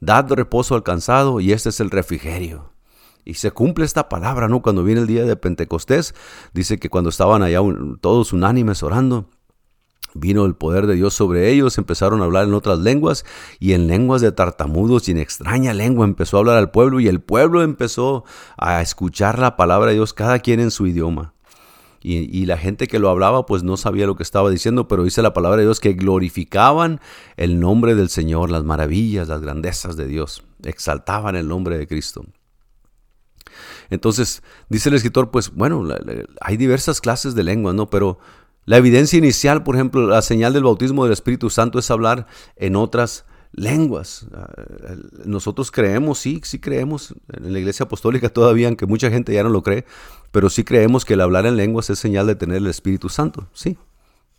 Dad 0.00 0.31
reposo 0.33 0.74
al 0.74 0.83
cansado 0.83 1.40
y 1.40 1.53
este 1.53 1.70
es 1.70 1.81
el 1.81 1.90
refrigerio. 1.90 2.73
Y 3.24 3.34
se 3.34 3.50
cumple 3.50 3.84
esta 3.84 4.08
palabra, 4.08 4.48
¿no? 4.48 4.62
Cuando 4.62 4.84
viene 4.84 5.00
el 5.00 5.06
día 5.06 5.24
de 5.24 5.37
Pentecostés, 5.37 6.14
dice 6.52 6.78
que 6.78 6.90
cuando 6.90 7.10
estaban 7.10 7.42
allá 7.42 7.60
todos 8.00 8.32
unánimes 8.32 8.82
orando, 8.82 9.28
Vino 10.14 10.44
el 10.46 10.54
poder 10.54 10.87
de 10.87 10.94
Dios 10.94 11.12
sobre 11.12 11.50
ellos, 11.50 11.76
empezaron 11.76 12.22
a 12.22 12.24
hablar 12.24 12.46
en 12.46 12.54
otras 12.54 12.78
lenguas 12.78 13.24
y 13.58 13.72
en 13.72 13.88
lenguas 13.88 14.22
de 14.22 14.30
tartamudos 14.30 15.08
y 15.08 15.10
en 15.10 15.18
extraña 15.18 15.74
lengua 15.74 16.04
empezó 16.04 16.37
a 16.37 16.40
hablar 16.40 16.56
al 16.56 16.70
pueblo 16.70 17.00
y 17.00 17.08
el 17.08 17.20
pueblo 17.20 17.62
empezó 17.62 18.24
a 18.56 18.80
escuchar 18.80 19.40
la 19.40 19.56
palabra 19.56 19.88
de 19.88 19.94
Dios, 19.94 20.14
cada 20.14 20.38
quien 20.38 20.60
en 20.60 20.70
su 20.70 20.87
idioma. 20.87 21.34
Y, 22.00 22.18
y, 22.38 22.44
la 22.46 22.58
gente 22.58 22.87
que 22.87 22.98
lo 22.98 23.08
hablaba 23.08 23.46
pues 23.46 23.62
no 23.62 23.78
sabía 23.78 24.06
lo 24.06 24.14
que 24.14 24.22
estaba 24.22 24.50
diciendo, 24.50 24.87
pero 24.87 25.04
dice 25.04 25.22
la 25.22 25.32
palabra 25.32 25.56
de 25.56 25.64
Dios 25.64 25.80
que 25.80 25.94
glorificaban 25.94 27.00
el 27.37 27.58
nombre 27.58 27.94
del 27.94 28.10
Señor, 28.10 28.50
las 28.50 28.62
maravillas, 28.62 29.28
las 29.28 29.40
grandezas 29.40 29.96
de 29.96 30.06
Dios, 30.06 30.44
exaltaban 30.62 31.34
el 31.34 31.48
nombre 31.48 31.78
de 31.78 31.88
Cristo. 31.88 32.24
Entonces, 33.94 34.42
dice 34.68 34.88
el 34.88 34.96
escritor, 34.96 35.30
pues 35.30 35.52
bueno, 35.52 35.87
hay 36.40 36.57
diversas 36.57 37.00
clases 37.00 37.35
de 37.35 37.44
lenguas, 37.44 37.74
¿no? 37.74 37.88
Pero 37.88 38.18
la 38.64 38.76
evidencia 38.76 39.18
inicial, 39.18 39.62
por 39.62 39.74
ejemplo, 39.74 40.07
la 40.07 40.22
señal 40.22 40.52
del 40.52 40.64
bautismo 40.64 41.04
del 41.04 41.12
Espíritu 41.12 41.50
Santo 41.50 41.78
es 41.78 41.90
hablar 41.90 42.26
en 42.57 42.76
otras 42.76 43.24
lenguas. 43.52 44.26
Ah, 44.35 44.50
nosotros 45.24 45.70
creemos, 45.70 46.18
sí, 46.18 46.40
sí 46.44 46.59
creemos 46.59 47.14
en 47.33 47.52
la 47.52 47.59
iglesia 47.59 47.85
apostólica 47.85 48.28
todavía, 48.33 48.68
aunque 48.68 48.87
mucha 48.87 49.11
gente 49.11 49.33
ya 49.33 49.42
no 49.42 49.48
lo 49.48 49.62
cree, 49.62 49.85
pero 50.33 50.50
sí 50.50 50.64
creemos 50.64 51.04
que 51.04 51.14
el 51.14 51.20
hablar 51.20 51.46
en 51.46 51.57
lenguas 51.57 51.90
es 51.90 51.98
señal 51.98 52.26
de 52.26 52.35
tener 52.35 52.59
el 52.59 52.66
Espíritu 52.66 53.09
Santo, 53.09 53.48
sí 53.52 53.78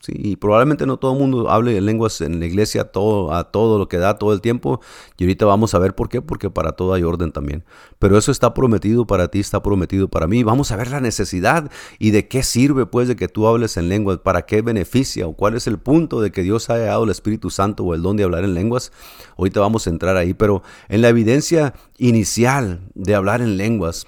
y 0.08 0.36
probablemente 0.36 0.86
no 0.86 0.98
todo 0.98 1.14
el 1.14 1.20
mundo 1.20 1.50
hable 1.50 1.80
lenguas 1.82 2.22
en 2.22 2.40
la 2.40 2.46
iglesia 2.46 2.86
todo, 2.86 3.34
a 3.34 3.52
todo 3.52 3.78
lo 3.80 3.88
que 3.88 3.98
da 3.98 4.18
todo 4.18 4.34
el 4.34 4.42
tiempo. 4.42 4.82
Y 5.18 5.24
ahorita 5.24 5.46
vamos 5.46 5.74
a 5.74 5.80
ver 5.80 5.96
por 5.96 6.10
qué, 6.10 6.22
porque 6.22 6.50
para 6.50 6.74
todo 6.74 6.94
hay 6.94 7.04
orden 7.04 7.32
también. 7.32 7.64
Pero 8.00 8.18
eso 8.18 8.32
está 8.32 8.54
prometido 8.54 9.08
para 9.08 9.30
ti, 9.30 9.40
está 9.40 9.62
prometido 9.62 10.08
para 10.08 10.28
mí. 10.28 10.44
Vamos 10.44 10.72
a 10.72 10.76
ver 10.76 10.90
la 10.90 11.00
necesidad 11.00 11.72
y 12.00 12.12
de 12.12 12.28
qué 12.28 12.44
sirve 12.44 12.86
pues 12.86 13.08
de 13.08 13.16
que 13.16 13.28
tú 13.28 13.48
hables 13.48 13.78
en 13.78 13.90
lenguas, 13.90 14.20
para 14.20 14.46
qué 14.46 14.62
beneficia 14.62 15.28
o 15.28 15.34
cuál 15.34 15.56
es 15.56 15.68
el 15.68 15.78
punto 15.78 16.22
de 16.22 16.32
que 16.32 16.44
Dios 16.44 16.70
haya 16.70 16.86
dado 16.86 17.04
el 17.04 17.10
Espíritu 17.10 17.50
Santo 17.50 17.84
o 17.84 17.94
el 17.94 18.02
don 18.02 18.18
de 18.18 18.24
hablar 18.24 18.44
en 18.44 18.54
lenguas. 18.54 18.92
Ahorita 19.38 19.60
vamos 19.60 19.88
a 19.88 19.90
entrar 19.90 20.18
ahí, 20.18 20.34
pero 20.34 20.64
en 20.90 21.02
la 21.02 21.10
evidencia 21.10 21.74
inicial 21.98 22.82
de 22.94 23.16
hablar 23.16 23.42
en 23.42 23.58
lenguas, 23.58 24.08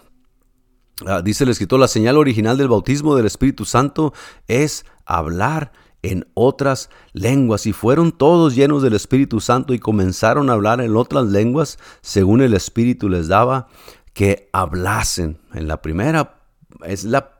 ah, 1.05 1.21
dice 1.21 1.43
el 1.43 1.49
escritor, 1.49 1.79
la 1.79 1.87
señal 1.87 2.17
original 2.17 2.57
del 2.57 2.67
bautismo 2.67 3.15
del 3.15 3.25
Espíritu 3.25 3.65
Santo 3.65 4.13
es 4.47 4.85
hablar 5.05 5.71
en 6.03 6.27
otras 6.33 6.89
lenguas 7.13 7.65
y 7.65 7.73
fueron 7.73 8.11
todos 8.11 8.55
llenos 8.55 8.81
del 8.83 8.93
Espíritu 8.93 9.39
Santo 9.39 9.73
y 9.73 9.79
comenzaron 9.79 10.49
a 10.49 10.53
hablar 10.53 10.81
en 10.81 10.95
otras 10.95 11.25
lenguas 11.27 11.79
según 12.01 12.41
el 12.41 12.53
Espíritu 12.53 13.09
les 13.09 13.27
daba 13.27 13.67
que 14.13 14.49
hablasen. 14.53 15.39
En 15.53 15.67
la 15.67 15.81
primera 15.81 16.41
es 16.83 17.03
la 17.03 17.36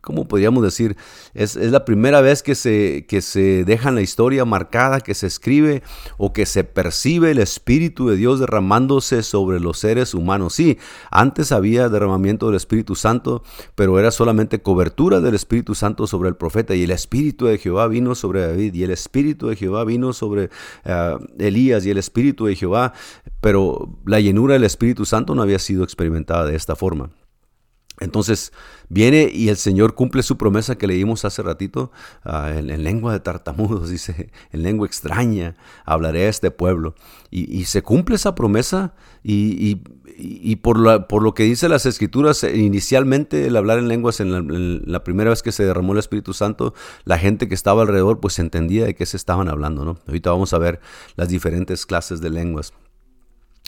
¿cómo 0.00 0.26
podríamos 0.26 0.62
decir? 0.62 0.96
Es, 1.34 1.56
la 1.56 1.84
primera 1.84 2.20
vez 2.20 2.42
que 2.42 2.54
se, 2.54 3.06
que 3.08 3.20
se 3.20 3.64
deja 3.64 3.88
en 3.88 3.94
la 3.94 4.02
historia 4.02 4.44
marcada, 4.44 5.00
que 5.00 5.14
se 5.14 5.26
escribe 5.26 5.82
o 6.16 6.32
que 6.32 6.46
se 6.46 6.64
percibe 6.64 7.30
el 7.30 7.38
Espíritu 7.38 8.08
de 8.08 8.16
Dios 8.16 8.40
derramándose 8.40 9.22
sobre 9.22 9.60
los 9.60 9.78
seres 9.78 10.14
humanos. 10.14 10.54
Sí, 10.54 10.78
antes 11.10 11.52
había 11.52 11.88
derramamiento 11.88 12.46
del 12.46 12.56
Espíritu 12.56 12.94
Santo, 12.94 13.42
pero 13.74 13.98
era 13.98 14.10
solamente 14.10 14.60
cobertura 14.60 15.20
del 15.20 15.34
Espíritu 15.34 15.74
Santo 15.74 16.06
sobre 16.06 16.28
el 16.28 16.36
profeta 16.36 16.74
y 16.74 16.84
el 16.84 16.90
Espíritu 16.90 17.46
de 17.46 17.58
Jehová 17.58 17.86
vino 17.88 18.14
sobre 18.14 18.46
David 18.46 18.74
y 18.74 18.82
el 18.82 18.90
Espíritu 18.90 19.48
de 19.48 19.56
Jehová 19.56 19.84
vino 19.84 20.12
sobre 20.12 20.50
eh, 20.84 21.16
Elías 21.38 21.86
y 21.86 21.90
el 21.90 21.98
Espíritu 21.98 22.46
de 22.46 22.56
Jehová, 22.56 22.92
pero 23.40 23.98
la 24.04 24.20
llenura 24.20 24.54
del 24.54 24.64
Espíritu 24.64 25.04
Santo 25.04 25.34
no 25.34 25.42
había 25.42 25.58
sido 25.58 25.84
experimentada 25.84 26.46
de 26.46 26.56
esta 26.56 26.76
forma. 26.76 27.10
Entonces 28.00 28.52
viene 28.88 29.30
y 29.32 29.48
el 29.48 29.56
Señor 29.56 29.94
cumple 29.94 30.22
su 30.22 30.36
promesa 30.36 30.78
que 30.78 30.86
leímos 30.86 31.24
hace 31.24 31.42
ratito 31.42 31.90
ah, 32.24 32.52
en, 32.56 32.82
lengua 32.82 33.12
de 33.12 33.20
tartamudos, 33.20 33.90
dice, 33.90 34.30
en 34.52 34.62
lengua 34.62 34.86
extraña, 34.86 35.56
hablaré 35.84 36.26
a 36.26 36.28
este 36.28 36.50
pueblo. 36.50 36.94
Y, 37.30 37.64
se 37.64 37.82
cumple 37.82 38.16
esa 38.16 38.34
promesa 38.34 38.94
y, 39.22 39.76
por, 40.62 41.06
por, 41.08 41.22
lo 41.22 41.34
que 41.34 41.42
dice 41.42 41.68
las 41.68 41.84
escrituras, 41.84 42.42
inicialmente 42.42 43.46
el 43.46 43.56
hablar 43.56 43.78
en 43.78 43.88
lenguas, 43.88 44.20
en 44.20 44.32
la, 44.32 44.38
en 44.38 44.82
la, 44.86 45.04
primera 45.04 45.28
vez 45.28 45.42
que 45.42 45.52
se 45.52 45.66
derramó 45.66 45.92
el 45.92 45.98
Espíritu 45.98 46.32
Santo, 46.32 46.72
la 47.04 47.18
gente 47.18 47.46
que 47.46 47.54
estaba 47.54 47.82
alrededor 47.82 48.20
pues 48.20 48.38
entendía 48.38 48.86
de 48.86 48.94
qué 48.94 49.04
se 49.04 49.18
estaban 49.18 49.48
hablando. 49.48 49.84
¿no? 49.84 49.98
Ahorita 50.06 50.30
vamos 50.30 50.54
a 50.54 50.58
ver 50.58 50.80
las 51.16 51.28
diferentes 51.28 51.84
clases 51.84 52.22
de 52.22 52.30
lenguas. 52.30 52.72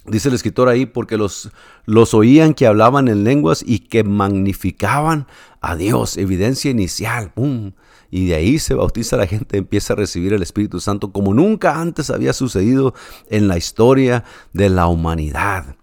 Dice 0.07 0.29
el 0.29 0.35
escritor 0.35 0.69
ahí, 0.69 0.87
porque 0.87 1.17
los, 1.17 1.51
los 1.85 2.15
oían 2.15 2.55
que 2.55 2.67
hablaban 2.67 3.09
en 3.09 3.23
lenguas 3.23 3.63
y 3.67 3.81
que 3.81 4.03
magnificaban 4.03 5.27
a 5.61 5.77
Dios. 5.77 6.17
Evidencia 6.17 6.71
inicial. 6.71 7.33
¡pum! 7.33 7.73
Y 8.11 8.27
de 8.27 8.35
ahí 8.35 8.59
se 8.59 8.75
bautiza 8.75 9.17
la 9.17 9.27
gente, 9.27 9.59
empieza 9.59 9.93
a 9.93 9.97
recibir 9.97 10.33
el 10.33 10.43
Espíritu 10.43 10.81
Santo 10.81 11.13
como 11.13 11.33
nunca 11.33 11.81
antes 11.81 12.11
había 12.11 12.33
sucedido 12.33 12.95
en 13.29 13.47
la 13.47 13.57
historia 13.57 14.25
de 14.53 14.69
la 14.69 14.89
humanidad. 14.89 15.77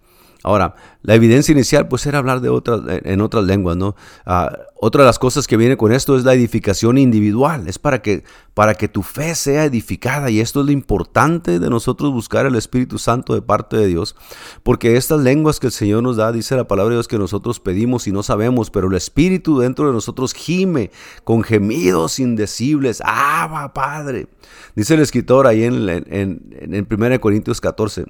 Ahora, 0.44 0.76
la 1.02 1.16
evidencia 1.16 1.52
inicial 1.52 1.88
pues 1.88 2.06
era 2.06 2.20
hablar 2.20 2.42
de 2.42 2.50
otras, 2.50 2.82
en 2.88 3.22
otras 3.22 3.44
lenguas, 3.46 3.76
¿no? 3.76 3.96
Ah, 4.26 4.52
otra 4.76 5.02
de 5.02 5.08
las 5.08 5.18
cosas 5.18 5.48
que 5.48 5.58
viene 5.58 5.76
con 5.76 5.92
esto 5.92 6.16
es 6.16 6.24
la 6.24 6.34
edificación 6.34 6.98
individual, 6.98 7.68
es 7.68 7.80
para 7.80 8.02
que, 8.02 8.24
para 8.54 8.76
que 8.76 8.88
tu 8.88 9.02
fe 9.02 9.34
sea 9.34 9.66
edificada 9.66 10.30
y 10.30 10.40
esto 10.40 10.60
es 10.60 10.68
lo 10.68 10.72
importante 10.72 11.60
de 11.60 11.70
nosotros 11.70 12.12
buscar 12.12 12.46
el 12.46 12.56
Espíritu 12.56 13.00
Santo 13.00 13.34
de 13.34 13.42
parte 13.42 13.78
de 13.78 13.88
Dios, 13.88 14.16
porque 14.62 14.96
estas 14.96 15.22
lenguas 15.22 15.60
que 15.60 15.68
el 15.68 15.74
Señor 15.74 16.04
nos 16.04 16.18
da, 16.18 16.32
dice 16.32 16.56
la 16.56 16.68
palabra 16.68 16.92
de 16.92 16.98
Dios 16.98 17.08
que 17.08 17.18
nosotros 17.18 17.60
pedimos 17.60 18.08
y 18.08 18.12
no 18.12 18.22
sabemos, 18.22 18.70
pero 18.70 18.88
el 18.88 18.96
Espíritu 18.96 19.60
dentro 19.60 19.88
de 19.88 19.94
nosotros 19.94 20.34
gime 20.34 20.92
con 21.24 21.44
gemidos 21.44 22.20
indecibles, 22.20 23.02
¡ah, 23.04 23.72
Padre! 23.74 24.28
Dice 24.76 24.94
el 24.94 25.00
escritor 25.00 25.48
ahí 25.48 25.64
en, 25.64 25.90
en, 25.90 26.42
en, 26.52 26.88
1 26.90 27.20
Corintios 27.20 27.60
14. 27.60 28.06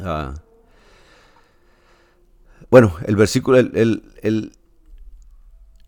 Ah, 0.00 0.34
bueno, 2.76 2.92
el 3.06 3.16
versículo, 3.16 3.56
el, 3.56 3.70
el, 3.72 4.02
el 4.20 4.52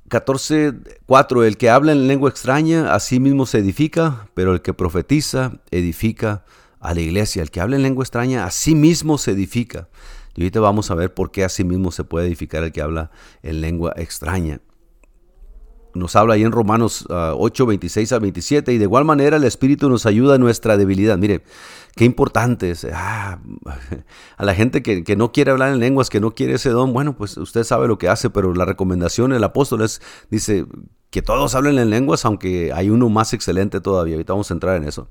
14.4, 0.09 1.45
el 1.45 1.59
que 1.59 1.69
habla 1.69 1.93
en 1.93 2.09
lengua 2.09 2.31
extraña, 2.31 2.95
a 2.95 2.99
sí 2.99 3.21
mismo 3.21 3.45
se 3.45 3.59
edifica, 3.59 4.31
pero 4.33 4.55
el 4.55 4.63
que 4.63 4.73
profetiza, 4.73 5.53
edifica 5.71 6.47
a 6.81 6.95
la 6.95 7.01
iglesia. 7.03 7.43
El 7.43 7.51
que 7.51 7.61
habla 7.61 7.77
en 7.77 7.83
lengua 7.83 8.05
extraña, 8.05 8.47
a 8.47 8.51
sí 8.51 8.75
mismo 8.75 9.19
se 9.19 9.33
edifica. 9.33 9.91
Y 10.35 10.41
ahorita 10.41 10.61
vamos 10.61 10.91
a 10.91 10.95
ver 10.95 11.13
por 11.13 11.31
qué 11.31 11.45
a 11.45 11.51
sí 11.51 11.63
mismo 11.63 11.93
se 11.93 12.05
puede 12.05 12.27
edificar 12.27 12.65
el 12.65 12.73
que 12.73 12.81
habla 12.81 13.11
en 13.43 13.61
lengua 13.61 13.93
extraña. 13.97 14.63
Nos 15.99 16.17
habla 16.17 16.35
ahí 16.35 16.43
en 16.43 16.53
Romanos 16.53 17.07
8, 17.09 17.67
26 17.67 18.13
a 18.13 18.19
27, 18.19 18.73
y 18.73 18.79
de 18.79 18.85
igual 18.85 19.05
manera 19.05 19.37
el 19.37 19.45
Espíritu 19.45 19.89
nos 19.91 20.07
ayuda 20.07 20.37
en 20.37 20.41
nuestra 20.41 20.77
debilidad. 20.77 21.19
Mire, 21.19 21.43
Qué 21.99 22.05
importante 22.05 22.71
es. 22.71 22.87
Ah, 22.93 23.41
a 24.37 24.45
la 24.45 24.55
gente 24.55 24.85
que, 24.85 25.17
no 25.17 25.33
quiere 25.33 25.51
hablar 25.51 25.73
en 25.73 25.81
lenguas, 25.81 26.11
que 26.11 26.21
no 26.21 26.33
quiere 26.33 26.55
ese 26.55 26.71
don, 26.71 26.93
bueno, 26.93 27.17
pues 27.17 27.37
usted 27.37 27.65
sabe 27.65 27.89
lo 27.89 27.99
que 27.99 28.09
hace, 28.09 28.31
pero 28.31 28.55
la 28.55 28.65
recomendación 28.65 29.33
del 29.33 29.43
apóstol 29.43 29.83
es, 29.83 30.01
dice, 30.31 30.65
que 31.11 31.23
todos 31.23 31.55
hablen 31.55 31.79
en 31.79 31.89
lenguas, 31.89 32.25
aunque 32.25 32.73
hay 32.73 32.91
uno 32.91 33.09
más 33.09 33.33
excelente 33.33 33.81
todavía. 33.81 34.15
Ahorita 34.15 34.35
vamos 34.35 34.51
a 34.51 34.55
entrar 34.55 34.77
en 34.77 34.85
eso. 34.85 35.09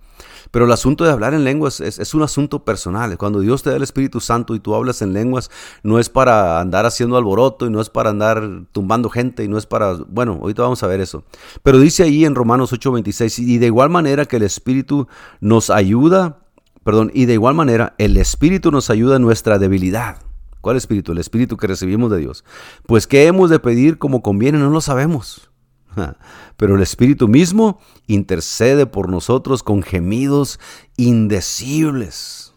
Pero 0.51 0.65
el 0.65 0.71
asunto 0.71 1.03
de 1.03 1.11
hablar 1.11 1.33
en 1.33 1.43
lenguas 1.43 1.81
es, 1.81 2.13
un 2.13 2.21
asunto 2.21 2.63
personal. 2.63 3.17
Cuando 3.17 3.39
Dios 3.39 3.63
te 3.63 3.71
da 3.71 3.77
el 3.77 3.83
Espíritu 3.83 4.19
Santo 4.19 4.53
y 4.53 4.59
tú 4.59 4.75
hablas 4.75 5.01
en 5.01 5.13
lenguas, 5.13 5.49
no 5.81 5.97
es 5.97 6.09
para 6.09 6.59
andar 6.59 6.85
haciendo 6.85 7.17
alboroto 7.17 7.65
y 7.65 7.71
no 7.71 7.81
es 7.81 7.89
para 7.89 8.11
andar 8.11 8.43
tumbando 8.71 9.09
gente 9.09 9.43
y 9.43 9.47
no 9.47 9.57
es 9.57 9.65
para... 9.65 9.93
Bueno, 10.07 10.39
ahorita 10.41 10.61
vamos 10.61 10.83
a 10.83 10.87
ver 10.87 11.01
eso. 11.01 11.23
Pero 11.63 11.79
dice 11.79 12.03
ahí 12.03 12.25
en 12.25 12.35
Romanos 12.35 12.71
8:26, 12.71 13.39
y 13.39 13.57
de 13.57 13.65
igual 13.65 13.89
manera 13.89 14.25
que 14.25 14.37
el 14.37 14.43
Espíritu 14.43 15.07
nos 15.41 15.69
ayuda 15.69 16.39
Perdón, 16.87 17.11
y 17.13 17.25
de 17.25 17.33
igual 17.33 17.53
manera, 17.53 17.95
el 17.97 18.15
Espíritu 18.15 18.71
nos 18.71 18.89
ayuda 18.89 19.17
en 19.17 19.21
nuestra 19.21 19.59
debilidad. 19.59 20.21
¿Cuál 20.61 20.77
Espíritu? 20.77 21.11
El 21.11 21.17
Espíritu 21.17 21.57
que 21.57 21.67
recibimos 21.67 22.09
de 22.09 22.17
Dios. 22.19 22.45
Pues 22.85 23.07
qué 23.07 23.27
hemos 23.27 23.49
de 23.49 23.59
pedir 23.59 23.97
como 23.97 24.21
conviene, 24.21 24.57
no 24.57 24.69
lo 24.69 24.79
sabemos. 24.79 25.51
Pero 26.57 26.75
el 26.75 26.81
Espíritu 26.81 27.27
mismo 27.27 27.79
intercede 28.07 28.85
por 28.85 29.09
nosotros 29.09 29.63
con 29.63 29.81
gemidos 29.83 30.59
indecibles. 30.95 32.53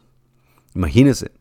Imagínense. 0.74 1.39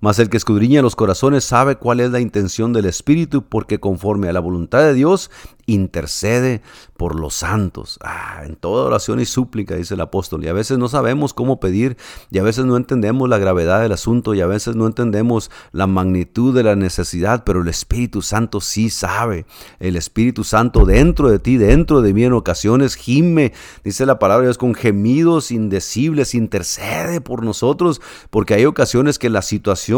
Mas 0.00 0.18
el 0.18 0.30
que 0.30 0.36
escudriña 0.36 0.82
los 0.82 0.96
corazones 0.96 1.44
sabe 1.44 1.76
cuál 1.76 2.00
es 2.00 2.10
la 2.10 2.20
intención 2.20 2.72
del 2.72 2.86
Espíritu, 2.86 3.42
porque 3.42 3.80
conforme 3.80 4.28
a 4.28 4.32
la 4.32 4.40
voluntad 4.40 4.80
de 4.80 4.94
Dios 4.94 5.30
intercede 5.70 6.62
por 6.96 7.18
los 7.18 7.34
santos. 7.34 7.98
Ah, 8.02 8.42
en 8.44 8.56
toda 8.56 8.84
oración 8.84 9.20
y 9.20 9.24
súplica, 9.24 9.76
dice 9.76 9.94
el 9.94 10.00
apóstol. 10.00 10.44
Y 10.44 10.48
a 10.48 10.52
veces 10.52 10.78
no 10.78 10.88
sabemos 10.88 11.32
cómo 11.32 11.60
pedir, 11.60 11.96
y 12.30 12.38
a 12.38 12.42
veces 12.42 12.64
no 12.64 12.76
entendemos 12.76 13.28
la 13.28 13.38
gravedad 13.38 13.80
del 13.80 13.92
asunto, 13.92 14.34
y 14.34 14.40
a 14.40 14.46
veces 14.46 14.76
no 14.76 14.86
entendemos 14.86 15.50
la 15.72 15.86
magnitud 15.86 16.54
de 16.54 16.62
la 16.62 16.76
necesidad, 16.76 17.44
pero 17.44 17.62
el 17.62 17.68
Espíritu 17.68 18.22
Santo 18.22 18.60
sí 18.60 18.90
sabe. 18.90 19.46
El 19.78 19.96
Espíritu 19.96 20.44
Santo 20.44 20.84
dentro 20.84 21.30
de 21.30 21.38
ti, 21.38 21.56
dentro 21.56 22.02
de 22.02 22.12
mí 22.12 22.24
en 22.24 22.32
ocasiones 22.32 22.96
gime, 22.96 23.52
dice 23.84 24.04
la 24.06 24.18
palabra 24.18 24.42
de 24.42 24.48
Dios, 24.48 24.58
con 24.58 24.74
gemidos 24.74 25.50
indecibles, 25.50 26.34
intercede 26.34 27.20
por 27.20 27.44
nosotros, 27.44 28.00
porque 28.30 28.54
hay 28.54 28.66
ocasiones 28.66 29.18
que 29.18 29.30
la 29.30 29.42
situación, 29.42 29.89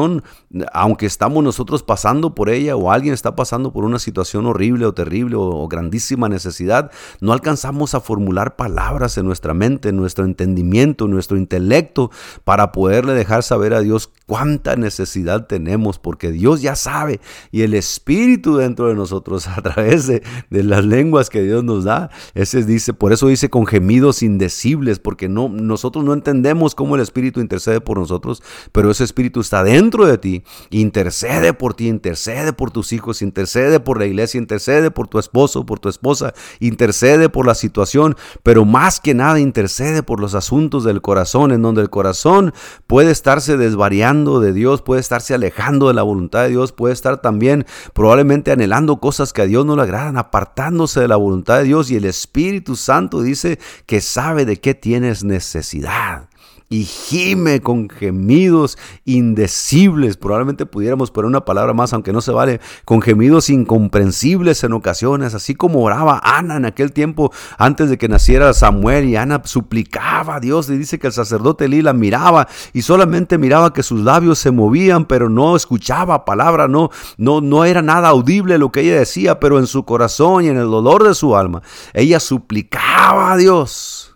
aunque 0.73 1.07
estamos 1.07 1.43
nosotros 1.43 1.83
pasando 1.83 2.35
por 2.35 2.49
ella, 2.49 2.77
o 2.77 2.91
alguien 2.91 3.15
está 3.15 3.37
pasando 3.37 3.73
por 3.73 3.85
una 3.85 3.99
situación 3.99 4.47
horrible 4.47 4.87
o 4.87 4.95
terrible 4.95 5.37
o 5.37 5.67
grandísima 5.69 6.29
necesidad, 6.29 6.91
no 7.21 7.33
alcanzamos 7.33 7.95
a 7.95 8.01
formular 8.01 8.57
palabras 8.57 9.19
en 9.19 9.27
nuestra 9.27 9.55
mente, 9.55 9.91
en 9.91 9.97
nuestro 9.97 10.25
entendimiento, 10.25 11.07
en 11.07 11.13
nuestro 11.13 11.37
intelecto, 11.37 12.11
para 12.45 12.73
poderle 12.73 13.15
dejar 13.15 13.43
saber 13.43 13.75
a 13.75 13.81
Dios 13.81 14.11
cuánta 14.27 14.77
necesidad 14.77 15.47
tenemos, 15.47 15.99
porque 15.99 16.31
Dios 16.31 16.63
ya 16.63 16.77
sabe 16.77 17.21
y 17.51 17.63
el 17.63 17.75
Espíritu 17.75 18.57
dentro 18.57 18.89
de 18.89 18.95
nosotros, 18.95 19.49
a 19.57 19.61
través 19.63 20.07
de, 20.07 20.23
las 20.51 20.85
lenguas 20.85 21.29
que 21.31 21.43
Dios 21.43 21.65
nos 21.65 21.85
da, 21.85 22.11
ese 22.35 22.65
dice, 22.65 22.95
por 22.95 23.13
eso 23.13 23.29
dice 23.29 23.51
con 23.51 23.67
gemidos 23.67 24.23
indecibles, 24.23 24.99
porque 24.99 25.29
no, 25.29 25.49
nosotros 25.49 26.05
no 26.05 26.13
entendemos 26.13 26.75
cómo 26.75 26.95
el 26.95 27.03
Espíritu 27.03 27.41
intercede 27.41 27.81
por 27.81 27.99
nosotros, 27.99 28.43
pero 28.73 28.91
ese 28.91 29.05
Espíritu 29.05 29.41
está 29.41 29.65
dentro 29.65 29.82
de 29.91 30.19
ti, 30.19 30.45
intercede 30.71 31.53
por 31.53 31.75
ti, 31.75 31.89
intercede 31.89 32.53
por 32.53 32.71
tus 32.71 32.93
hijos, 32.93 33.23
intercede 33.23 33.81
por 33.81 33.99
la 33.99 34.07
iglesia, 34.07 34.39
intercede 34.39 34.91
por 34.91 35.09
tu 35.09 35.19
esposo 35.19 35.67
por 35.67 35.81
tu 35.81 35.89
esposa, 35.89 36.35
intercede 36.61 37.29
por 37.29 37.47
la 37.47 37.55
situación, 37.55 38.17
pero 38.43 38.65
más 38.65 39.01
que 39.01 39.15
nada 39.15 39.41
intercede 39.41 40.03
por 40.03 40.21
los 40.21 40.35
asuntos 40.35 40.85
del 40.85 41.03
corazón, 41.03 41.53
en 41.53 41.63
donde 41.63 41.83
el 41.83 41.91
corazón 41.91 42.53
puede 42.87 43.11
estarse 43.11 43.57
desvariando 43.57 44.41
de 44.41 44.53
Dios, 44.53 44.83
puede 44.83 45.01
estarse 45.01 45.35
alejando 45.35 45.89
de 45.89 45.95
la 45.95 46.03
voluntad 46.03 46.45
de 46.45 46.51
Dios, 46.51 46.73
puede 46.73 46.95
estar 46.95 47.21
también 47.21 47.67
probablemente 47.93 48.53
anhelando 48.53 49.01
cosas 49.01 49.33
que 49.33 49.43
a 49.43 49.47
Dios 49.47 49.67
no 49.67 49.77
le 49.77 49.83
agradan, 49.83 50.17
apartándose 50.17 51.01
de 51.01 51.09
la 51.09 51.17
voluntad 51.17 51.59
de 51.59 51.65
Dios 51.65 51.91
y 51.91 51.97
el 51.97 52.05
Espíritu 52.05 52.77
Santo 52.77 53.23
dice 53.23 53.59
que 53.87 54.01
sabe 54.01 54.45
de 54.45 54.61
qué 54.61 54.75
tienes 54.75 55.25
necesidad 55.25 56.29
y 56.73 56.85
gime 56.87 57.61
con 57.61 57.91
gemidos 57.91 58.79
indecibles. 59.05 60.17
Probablemente 60.17 60.65
pudiéramos 60.65 61.11
poner 61.11 61.27
una 61.27 61.45
palabra 61.45 61.75
más, 61.75 61.93
aunque 61.93 62.15
no 62.15 62.23
se 62.23 62.33
vale, 62.33 62.63
con 62.87 63.03
gemidos 63.03 63.51
incomprensibles 63.51 64.65
en 64.65 64.73
ocasiones, 64.73 65.35
así 65.35 65.55
como 65.55 65.83
oraba 65.83 66.19
Ana 66.25 66.57
en 66.57 66.65
aquel 66.65 66.93
tiempo 66.93 67.31
antes 67.59 67.91
de 67.91 67.99
que 67.99 68.09
naciera 68.09 68.55
Samuel 68.55 69.05
y 69.05 69.17
Ana 69.17 69.43
suplicaba 69.45 70.37
a 70.37 70.41
Dios 70.41 70.71
y 70.71 70.79
dice 70.79 70.99
que 70.99 71.09
el 71.09 71.13
sacerdote 71.13 71.69
Lila 71.69 71.93
miraba 71.93 72.49
y 72.73 72.81
solamente 72.81 73.37
miraba 73.37 73.75
que 73.75 73.83
sus 73.83 74.01
labios 74.01 74.39
se 74.39 74.51
movían, 74.51 75.05
pero 75.05 75.29
no 75.29 75.57
escuchaba 75.57 76.25
palabra, 76.25 76.69
no, 76.69 76.89
no, 77.19 77.43
no 77.43 77.67
era 77.67 77.83
nada 77.83 78.09
audible 78.09 78.57
lo 78.57 78.73
que 78.73 78.81
ella 78.81 78.99
decía, 78.99 79.41
pero 79.41 79.59
en 79.59 79.67
su 79.67 79.85
corazón 79.85 80.47
y 80.47 80.49
en 80.49 80.57
el 80.57 80.71
dolor 80.71 81.07
de 81.07 81.15
su 81.15 81.37
alma, 81.37 81.61
ella 81.93 82.19
suplicaba 82.19 83.33
a 83.33 83.37
Dios 83.37 84.12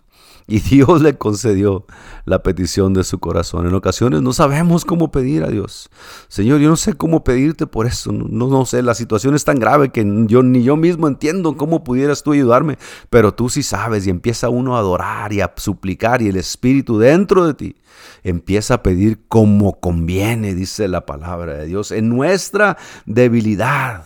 Y 0.49 0.61
Dios 0.61 1.03
le 1.03 1.19
concedió 1.19 1.87
la 2.25 2.44
petición 2.44 2.94
de 2.94 3.03
su 3.03 3.19
corazón. 3.19 3.67
En 3.67 3.75
ocasiones 3.75 4.23
no 4.23 4.33
sabemos 4.33 4.85
cómo 4.85 5.11
pedir 5.11 5.42
a 5.42 5.49
Dios. 5.49 5.90
Señor, 6.29 6.61
yo 6.61 6.69
no 6.69 6.77
sé 6.77 6.92
cómo 6.92 7.25
pedirte 7.25 7.67
por 7.67 7.87
eso. 7.87 8.13
No, 8.13 8.47
no 8.47 8.65
sé, 8.65 8.83
la 8.83 8.94
situación 8.94 9.35
es 9.35 9.44
tan 9.44 9.59
grave 9.59 9.90
que 9.90 10.07
yo 10.27 10.44
ni 10.44 10.63
yo 10.63 10.77
mismo 10.77 11.09
entiendo 11.09 11.57
cómo 11.57 11.83
pudieras 11.83 12.23
tú 12.23 12.33
ayudarme. 12.33 12.79
Pero 13.11 13.35
tú 13.35 13.49
sí 13.49 13.65
sabes 13.65 14.07
y 14.07 14.11
empieza 14.11 14.49
uno 14.49 14.77
a 14.77 14.79
adorar 14.79 15.33
y 15.33 15.40
a 15.40 15.53
suplicar 15.57 16.23
y 16.23 16.29
el 16.29 16.37
Espíritu 16.37 16.99
dentro 16.99 17.44
de 17.44 17.55
ti 17.55 17.77
empieza 18.23 18.75
a 18.75 18.83
pedir 18.83 19.27
como 19.27 19.81
conviene, 19.81 20.55
dice 20.55 20.87
la 20.87 21.07
palabra 21.07 21.55
de 21.55 21.67
Dios, 21.67 21.90
en 21.90 22.09
nuestra 22.09 22.77
debilidad. 23.05 24.05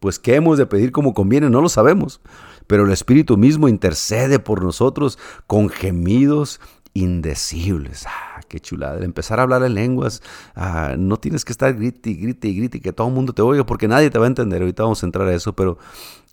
Pues 0.00 0.18
qué 0.18 0.34
hemos 0.34 0.58
de 0.58 0.66
pedir 0.66 0.92
como 0.92 1.14
conviene, 1.14 1.48
no 1.48 1.60
lo 1.60 1.68
sabemos 1.68 2.20
pero 2.68 2.84
el 2.84 2.92
Espíritu 2.92 3.36
mismo 3.36 3.66
intercede 3.66 4.38
por 4.38 4.62
nosotros 4.62 5.18
con 5.48 5.70
gemidos 5.70 6.60
indecibles. 6.94 8.06
Ah, 8.06 8.40
qué 8.48 8.60
chulada. 8.60 9.04
empezar 9.04 9.40
a 9.40 9.42
hablar 9.44 9.62
en 9.62 9.74
lenguas, 9.74 10.22
ah, 10.54 10.94
no 10.98 11.16
tienes 11.16 11.44
que 11.44 11.52
estar 11.52 11.74
grite 11.74 12.10
y 12.10 12.14
grite 12.14 12.48
y 12.48 12.56
grite 12.56 12.80
que 12.80 12.92
todo 12.92 13.08
el 13.08 13.14
mundo 13.14 13.32
te 13.32 13.42
oiga 13.42 13.64
porque 13.64 13.88
nadie 13.88 14.10
te 14.10 14.18
va 14.18 14.26
a 14.26 14.28
entender. 14.28 14.62
Ahorita 14.62 14.82
vamos 14.82 15.02
a 15.02 15.06
entrar 15.06 15.26
a 15.28 15.34
eso, 15.34 15.54
pero, 15.54 15.78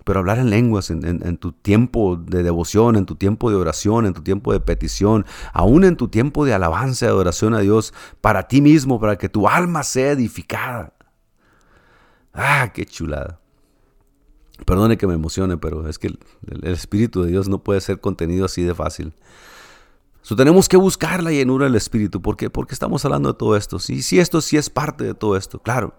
pero 0.03 0.19
hablar 0.19 0.39
en 0.39 0.49
lenguas, 0.49 0.89
en, 0.89 1.38
tu 1.38 1.51
tiempo 1.53 2.17
de 2.17 2.43
devoción, 2.43 2.95
en 2.95 3.05
tu 3.05 3.15
tiempo 3.15 3.49
de 3.49 3.55
oración, 3.55 4.05
en 4.05 4.13
tu 4.13 4.21
tiempo 4.21 4.51
de 4.53 4.59
petición, 4.59 5.25
aún 5.53 5.83
en 5.83 5.95
tu 5.95 6.09
tiempo 6.09 6.45
de 6.45 6.53
alabanza 6.53 7.05
y 7.05 7.09
adoración 7.09 7.53
a 7.53 7.59
Dios, 7.59 7.93
para 8.21 8.47
ti 8.47 8.61
mismo, 8.61 8.99
para 8.99 9.17
que 9.17 9.29
tu 9.29 9.47
alma 9.47 9.83
sea 9.83 10.11
edificada. 10.11 10.93
Ah, 12.33 12.71
qué 12.73 12.86
chulada. 12.86 13.39
Perdone 14.64 14.97
que 14.97 15.06
me 15.06 15.16
emocione, 15.16 15.58
pero 15.58 15.88
es 15.89 15.99
que 15.99 16.08
el, 16.08 16.18
Espíritu 16.64 17.24
de 17.24 17.32
Dios 17.32 17.49
no 17.49 17.60
puede 17.64 17.82
ser 17.82 17.99
contenido 17.99 18.45
así 18.45 18.64
de 18.64 18.74
fácil. 18.74 19.14
Tenemos 20.36 20.68
que 20.68 20.78
buscar 20.78 21.22
la 21.22 21.32
llenura 21.32 21.66
del 21.66 21.76
Espíritu. 21.76 22.22
¿Por 22.22 22.36
qué? 22.36 22.49
Porque 22.49 22.74
estamos 22.74 23.06
hablando 23.06 23.34
de 23.34 23.38
todo 23.38 23.56
esto. 23.56 23.78
Sí, 23.80 24.01
sí, 24.01 24.20
esto 24.20 24.41
sí 24.41 24.58
es 24.58 24.70
parte 24.70 25.03
de 25.03 25.14
todo 25.14 25.38
esto, 25.38 25.60
claro. 25.60 25.93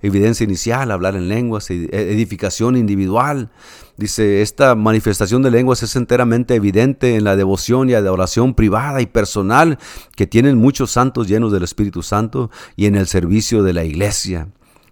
Evidencia 0.00 0.44
inicial, 0.44 0.90
hablar 0.92 1.16
en 1.16 1.28
lenguas, 1.28 1.68
edificación 1.70 2.76
individual. 2.76 3.50
Dice, 3.96 4.42
esta 4.42 4.76
manifestación 4.76 5.42
de 5.42 5.50
lenguas 5.50 5.82
es 5.82 5.96
enteramente 5.96 6.54
evidente 6.54 7.16
en 7.16 7.24
la 7.24 7.34
devoción 7.34 7.90
y 7.90 7.94
adoración 7.94 8.54
privada 8.54 9.02
y 9.02 9.06
personal 9.06 9.78
que 10.14 10.28
tienen 10.28 10.56
muchos 10.56 10.92
santos 10.92 11.26
llenos 11.26 11.52
del 11.52 11.64
Espíritu 11.64 12.02
Santo 12.02 12.50
y 12.76 12.86
en 12.86 12.94
el 12.94 13.08
servicio 13.08 13.64
de 13.64 13.72
la 13.72 13.84
iglesia. 13.84 14.48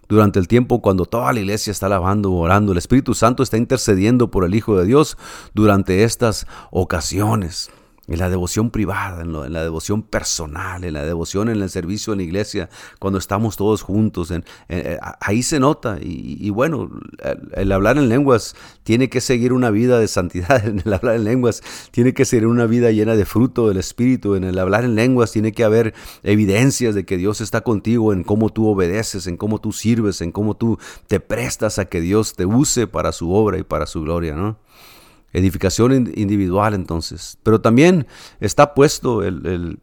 Durante 0.07 0.39
el 0.39 0.47
tiempo 0.47 0.81
cuando 0.81 1.05
toda 1.05 1.33
la 1.33 1.39
iglesia 1.39 1.71
está 1.71 1.87
alabando, 1.87 2.31
orando, 2.33 2.71
el 2.71 2.77
Espíritu 2.77 3.13
Santo 3.13 3.43
está 3.43 3.57
intercediendo 3.57 4.29
por 4.29 4.45
el 4.45 4.55
Hijo 4.55 4.77
de 4.77 4.85
Dios 4.85 5.17
durante 5.53 6.03
estas 6.03 6.47
ocasiones 6.71 7.69
en 8.07 8.19
la 8.19 8.29
devoción 8.29 8.71
privada, 8.71 9.21
en, 9.21 9.53
la 9.53 9.63
devoción 9.63 10.01
personal, 10.01 10.83
en 10.83 10.93
la 10.93 11.03
devoción 11.05 11.49
en 11.49 11.61
el 11.61 11.69
servicio 11.69 12.13
en 12.13 12.19
la 12.19 12.23
iglesia, 12.23 12.69
cuando 12.99 13.19
estamos 13.19 13.57
todos 13.57 13.81
juntos, 13.81 14.31
eh, 14.69 14.97
ahí 15.19 15.43
se 15.43 15.59
nota. 15.59 15.97
Y, 16.01 16.49
bueno, 16.49 16.89
el, 17.53 17.71
hablar 17.71 17.97
en 17.97 18.07
lenguas 18.07 18.55
tiene 18.83 19.09
que 19.09 19.19
seguir 19.19 19.51
una 19.51 19.69
vida 19.71 19.99
de 19.99 20.07
santidad, 20.07 20.65
en 20.65 20.81
el 20.85 20.93
hablar 20.93 21.15
en 21.15 21.25
lenguas 21.25 21.61
tiene 21.91 22.13
que 22.13 22.25
ser 22.25 22.47
una 22.47 22.65
vida 22.65 22.91
llena 22.91 23.15
de 23.15 23.25
fruto 23.25 23.67
del 23.67 23.77
Espíritu, 23.77 24.35
en 24.35 24.45
el 24.45 24.57
hablar 24.57 24.85
en 24.85 24.95
lenguas 24.95 25.31
tiene 25.31 25.51
que 25.51 25.63
haber 25.63 25.93
evidencias 26.23 26.95
de 26.95 27.05
que 27.05 27.17
Dios 27.17 27.41
está 27.41 27.61
contigo, 27.61 28.13
en 28.13 28.23
cómo 28.23 28.49
tú 28.51 28.67
obedeces, 28.67 29.27
en 29.27 29.37
cómo 29.37 29.59
tú 29.59 29.73
sirves, 29.73 30.21
en 30.21 30.31
cómo 30.31 30.55
tú 30.55 30.79
te 31.07 31.19
prestas 31.19 31.77
a 31.79 31.85
que 31.85 31.99
Dios 31.99 32.35
te 32.35 32.45
use 32.45 32.87
para 32.87 33.11
su 33.11 33.33
obra 33.33 33.57
y 33.57 33.63
para 33.63 33.85
su 33.85 34.01
gloria, 34.01 34.33
¿no? 34.33 34.57
Edificación 35.33 36.11
individual 36.15 36.73
entonces. 36.73 37.37
Pero 37.43 37.61
también 37.61 38.07
está 38.39 38.73
puesto 38.73 39.23
el, 39.23 39.79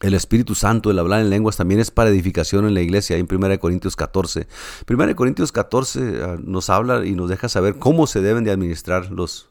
Espíritu 0.00 0.54
Santo, 0.54 0.90
el 0.90 0.98
hablar 0.98 1.20
en 1.20 1.30
lenguas, 1.30 1.56
también 1.56 1.80
es 1.80 1.90
para 1.90 2.10
edificación 2.10 2.66
en 2.66 2.74
la 2.74 2.82
iglesia, 2.82 3.16
en 3.16 3.26
1 3.30 3.58
Corintios 3.58 3.96
14. 3.96 4.46
1 4.88 5.16
Corintios 5.16 5.52
14 5.52 6.22
ah, 6.22 6.36
nos 6.42 6.68
habla 6.68 7.06
y 7.06 7.14
nos 7.14 7.30
deja 7.30 7.48
saber 7.48 7.78
cómo 7.78 8.06
se 8.06 8.20
deben 8.20 8.44
de 8.44 8.50
administrar 8.50 9.10
los, 9.10 9.50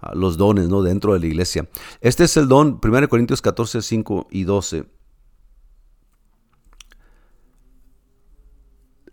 ah, 0.00 0.12
los 0.14 0.38
dones 0.38 0.68
¿no? 0.68 0.82
dentro 0.82 1.12
de 1.12 1.20
la 1.20 1.26
iglesia. 1.26 1.68
Este 2.00 2.24
es 2.24 2.36
el 2.36 2.48
don, 2.48 2.80
1 2.82 3.08
Corintios 3.08 3.42
14, 3.42 3.82
5 3.82 4.28
y 4.30 4.44
12. 4.44 4.86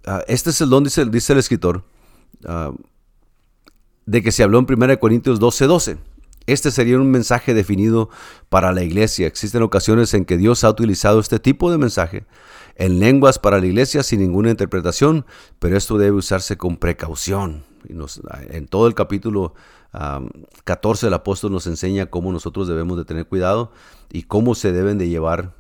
Ah, 0.06 0.24
este 0.28 0.52
es 0.52 0.62
el 0.62 0.70
don, 0.70 0.86
dice, 0.86 1.04
dice 1.06 1.34
el 1.34 1.40
escritor 1.40 1.84
de 4.10 4.24
que 4.24 4.32
se 4.32 4.42
habló 4.42 4.58
en 4.58 4.66
1 4.66 5.00
Corintios 5.00 5.40
12:12. 5.40 5.68
12. 5.68 5.98
Este 6.48 6.72
sería 6.72 6.98
un 6.98 7.12
mensaje 7.12 7.54
definido 7.54 8.10
para 8.50 8.74
la 8.74 8.82
iglesia. 8.82 9.28
Existen 9.28 9.62
ocasiones 9.62 10.16
en 10.16 10.26
que 10.26 10.36
Dios 10.36 10.64
ha 10.64 10.70
utilizado 10.72 11.20
este 11.20 11.38
tipo 11.38 11.70
de 11.70 11.78
mensaje 11.78 12.26
en 12.76 13.00
lenguas 13.00 13.38
para 13.38 13.60
la 13.60 13.68
iglesia 13.68 14.02
sin 14.02 14.22
ninguna 14.22 14.50
interpretación, 14.50 15.28
pero 15.60 15.78
esto 15.78 16.00
debe 16.00 16.18
usarse 16.18 16.58
con 16.58 16.78
precaución. 16.78 17.64
en 17.88 18.68
todo 18.68 18.88
el 18.88 18.96
capítulo 18.96 19.54
14 20.64 21.08
el 21.08 21.14
apóstol 21.14 21.52
nos 21.52 21.68
enseña 21.68 22.08
cómo 22.08 22.32
nosotros 22.32 22.68
debemos 22.68 22.98
de 22.98 23.06
tener 23.06 23.28
cuidado 23.28 23.72
y 24.12 24.24
cómo 24.24 24.56
se 24.56 24.72
deben 24.72 24.98
de 24.98 25.08
llevar 25.08 25.54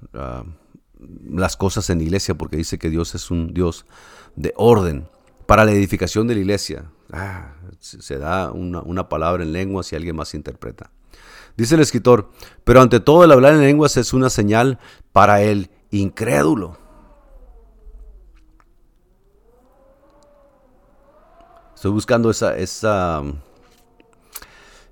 las 1.29 1.55
cosas 1.55 1.87
en 1.91 1.99
la 1.99 2.05
iglesia, 2.05 2.35
porque 2.35 2.57
dice 2.57 2.79
que 2.79 2.89
Dios 2.89 3.13
es 3.13 3.29
un 3.29 3.53
Dios 3.53 3.85
de 4.35 4.53
orden 4.55 5.07
para 5.45 5.65
la 5.65 5.71
edificación 5.71 6.27
de 6.27 6.33
la 6.33 6.39
iglesia. 6.39 6.85
Ah, 7.11 7.53
se 7.79 8.17
da 8.17 8.51
una, 8.51 9.09
palabra 9.09 9.43
en 9.43 9.53
lenguas 9.53 9.91
y 9.91 9.95
alguien 9.95 10.15
más 10.15 10.33
interpreta. 10.33 10.91
Dice 11.55 11.75
el 11.75 11.81
escritor, 11.81 12.29
pero 12.63 12.81
ante 12.81 12.99
todo 12.99 13.23
el 13.23 13.31
hablar 13.31 13.53
en 13.53 13.61
lenguas 13.61 13.97
es 13.97 14.13
una 14.13 14.29
señal 14.29 14.79
para 15.11 15.41
el 15.41 15.69
incrédulo. 15.91 16.77
Estoy 21.75 21.91
buscando 21.91 22.29
esa, 22.29 22.57
esa, 22.57 23.23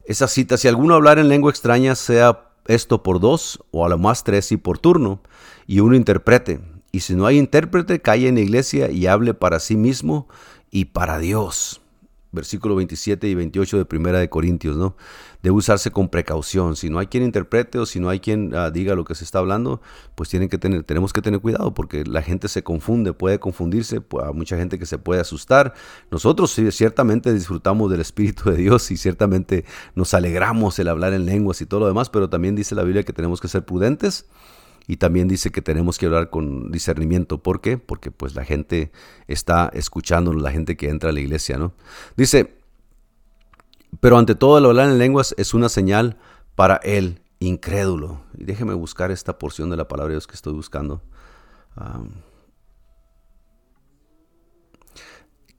esa 0.05 0.27
cita. 0.27 0.57
Si 0.57 0.67
alguno 0.67 0.95
hablar 0.95 1.19
en 1.19 1.27
lengua 1.27 1.51
extraña, 1.51 1.95
sea 1.95 2.49
esto 2.65 3.03
por 3.03 3.19
dos 3.19 3.63
o 3.71 3.85
a 3.85 3.89
lo 3.89 3.97
más 3.97 4.23
tres 4.23 4.51
y 4.51 4.57
por 4.57 4.79
turno, 4.79 5.21
y 5.67 5.81
uno 5.81 5.95
interprete. 5.95 6.61
Y 6.93 7.01
si 7.01 7.15
no 7.15 7.25
hay 7.25 7.37
intérprete, 7.37 8.01
calle 8.01 8.29
en 8.29 8.35
la 8.35 8.41
iglesia 8.41 8.89
y 8.89 9.07
hable 9.07 9.33
para 9.33 9.59
sí 9.59 9.75
mismo 9.75 10.27
y 10.71 10.85
para 10.85 11.19
Dios 11.19 11.81
versículo 12.31 12.75
27 12.75 13.27
y 13.27 13.35
28 13.35 13.77
de 13.77 13.85
Primera 13.85 14.19
de 14.19 14.29
Corintios, 14.29 14.75
¿no? 14.75 14.95
Debe 15.41 15.55
usarse 15.55 15.91
con 15.91 16.09
precaución. 16.09 16.75
Si 16.75 16.89
no 16.89 16.99
hay 16.99 17.07
quien 17.07 17.23
interprete 17.23 17.79
o 17.79 17.85
si 17.85 17.99
no 17.99 18.09
hay 18.09 18.19
quien 18.19 18.53
ah, 18.55 18.69
diga 18.69 18.95
lo 18.95 19.05
que 19.05 19.15
se 19.15 19.23
está 19.23 19.39
hablando, 19.39 19.81
pues 20.15 20.29
tienen 20.29 20.49
que 20.49 20.57
tener, 20.57 20.83
tenemos 20.83 21.13
que 21.13 21.21
tener 21.21 21.39
cuidado 21.39 21.73
porque 21.73 22.03
la 22.05 22.21
gente 22.21 22.47
se 22.47 22.63
confunde, 22.63 23.13
puede 23.13 23.39
confundirse, 23.39 24.01
hay 24.23 24.33
mucha 24.33 24.57
gente 24.57 24.77
que 24.79 24.85
se 24.85 24.97
puede 24.97 25.21
asustar. 25.21 25.73
Nosotros 26.11 26.55
ciertamente 26.71 27.33
disfrutamos 27.33 27.89
del 27.91 28.01
Espíritu 28.01 28.49
de 28.49 28.57
Dios 28.57 28.91
y 28.91 28.97
ciertamente 28.97 29.65
nos 29.95 30.13
alegramos 30.13 30.77
el 30.79 30.87
hablar 30.87 31.13
en 31.13 31.25
lenguas 31.25 31.61
y 31.61 31.65
todo 31.65 31.81
lo 31.81 31.87
demás, 31.87 32.09
pero 32.09 32.29
también 32.29 32.55
dice 32.55 32.75
la 32.75 32.83
Biblia 32.83 33.03
que 33.03 33.13
tenemos 33.13 33.41
que 33.41 33.47
ser 33.47 33.65
prudentes 33.65 34.25
y 34.87 34.97
también 34.97 35.27
dice 35.27 35.51
que 35.51 35.61
tenemos 35.61 35.97
que 35.97 36.05
hablar 36.05 36.29
con 36.29 36.71
discernimiento. 36.71 37.43
¿Por 37.43 37.59
qué? 37.59 37.77
Porque 37.77 38.09
pues 38.09 38.35
la 38.35 38.45
gente 38.45 38.91
está 39.27 39.69
escuchándonos, 39.73 40.41
la 40.41 40.51
gente 40.51 40.77
que 40.77 40.89
entra 40.89 41.09
a 41.09 41.13
la 41.13 41.19
iglesia, 41.19 41.57
¿no? 41.57 41.73
Dice, 42.15 42.57
pero 43.99 44.17
ante 44.17 44.33
todo 44.33 44.57
el 44.57 44.65
hablar 44.65 44.89
en 44.89 44.97
lenguas 44.97 45.35
es 45.37 45.53
una 45.53 45.67
señal 45.67 46.17
para 46.55 46.77
el 46.77 47.21
incrédulo. 47.39 48.21
Y 48.37 48.45
déjeme 48.45 48.73
buscar 48.73 49.11
esta 49.11 49.37
porción 49.37 49.69
de 49.69 49.77
la 49.77 49.89
palabra 49.89 50.09
de 50.09 50.15
Dios 50.15 50.27
que 50.27 50.35
estoy 50.35 50.53
buscando. 50.53 51.01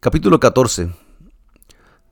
capítulo 0.00 0.40
14 0.40 1.07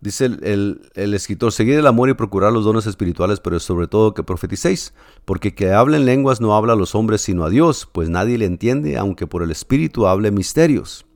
Dice 0.07 0.27
el, 0.27 0.89
escritor, 0.95 1.51
seguir 1.51 1.81
el 1.81 1.87
amor 1.89 2.09
y 2.09 2.15
procurar 2.15 2.53
los 2.53 2.65
dones 2.65 2.87
espirituales, 2.87 3.41
pero 3.41 3.59
sobre 3.59 3.89
todo 3.89 4.15
que 4.15 4.23
profeticéis, 4.23 4.95
porque 5.25 5.53
que 5.53 5.73
hablen 5.73 6.05
lenguas 6.05 6.41
no 6.41 6.55
habla 6.55 6.75
a 6.75 6.77
los 6.77 6.95
hombres 6.95 7.23
sino 7.23 7.43
a 7.43 7.51
Dios, 7.51 7.89
pues 7.91 8.09
nadie 8.09 8.39
le 8.39 8.45
entiende, 8.45 8.99
aunque 8.99 9.27
por 9.27 9.43
el 9.43 9.51
Espíritu 9.51 10.07
hable 10.07 10.31
misterios. 10.31 11.07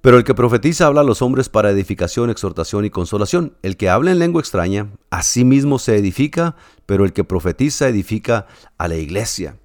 Pero 0.00 0.16
el 0.16 0.24
que 0.24 0.34
profetiza 0.34 0.86
habla 0.86 1.02
a 1.02 1.04
los 1.04 1.20
hombres 1.20 1.50
para 1.50 1.70
edificación, 1.70 2.30
exhortación 2.30 2.86
y 2.86 2.90
consolación. 2.90 3.58
El 3.60 3.76
que 3.76 3.90
habla 3.90 4.12
en 4.12 4.18
lengua 4.18 4.40
extraña, 4.40 4.88
a 5.10 5.22
sí 5.22 5.44
mismo 5.44 5.78
se 5.78 5.98
edifica, 5.98 6.56
pero 6.86 7.04
el 7.04 7.12
que 7.12 7.24
profetiza 7.24 7.90
edifica 7.90 8.46
a 8.78 8.88
la 8.88 8.96
iglesia. 8.96 9.58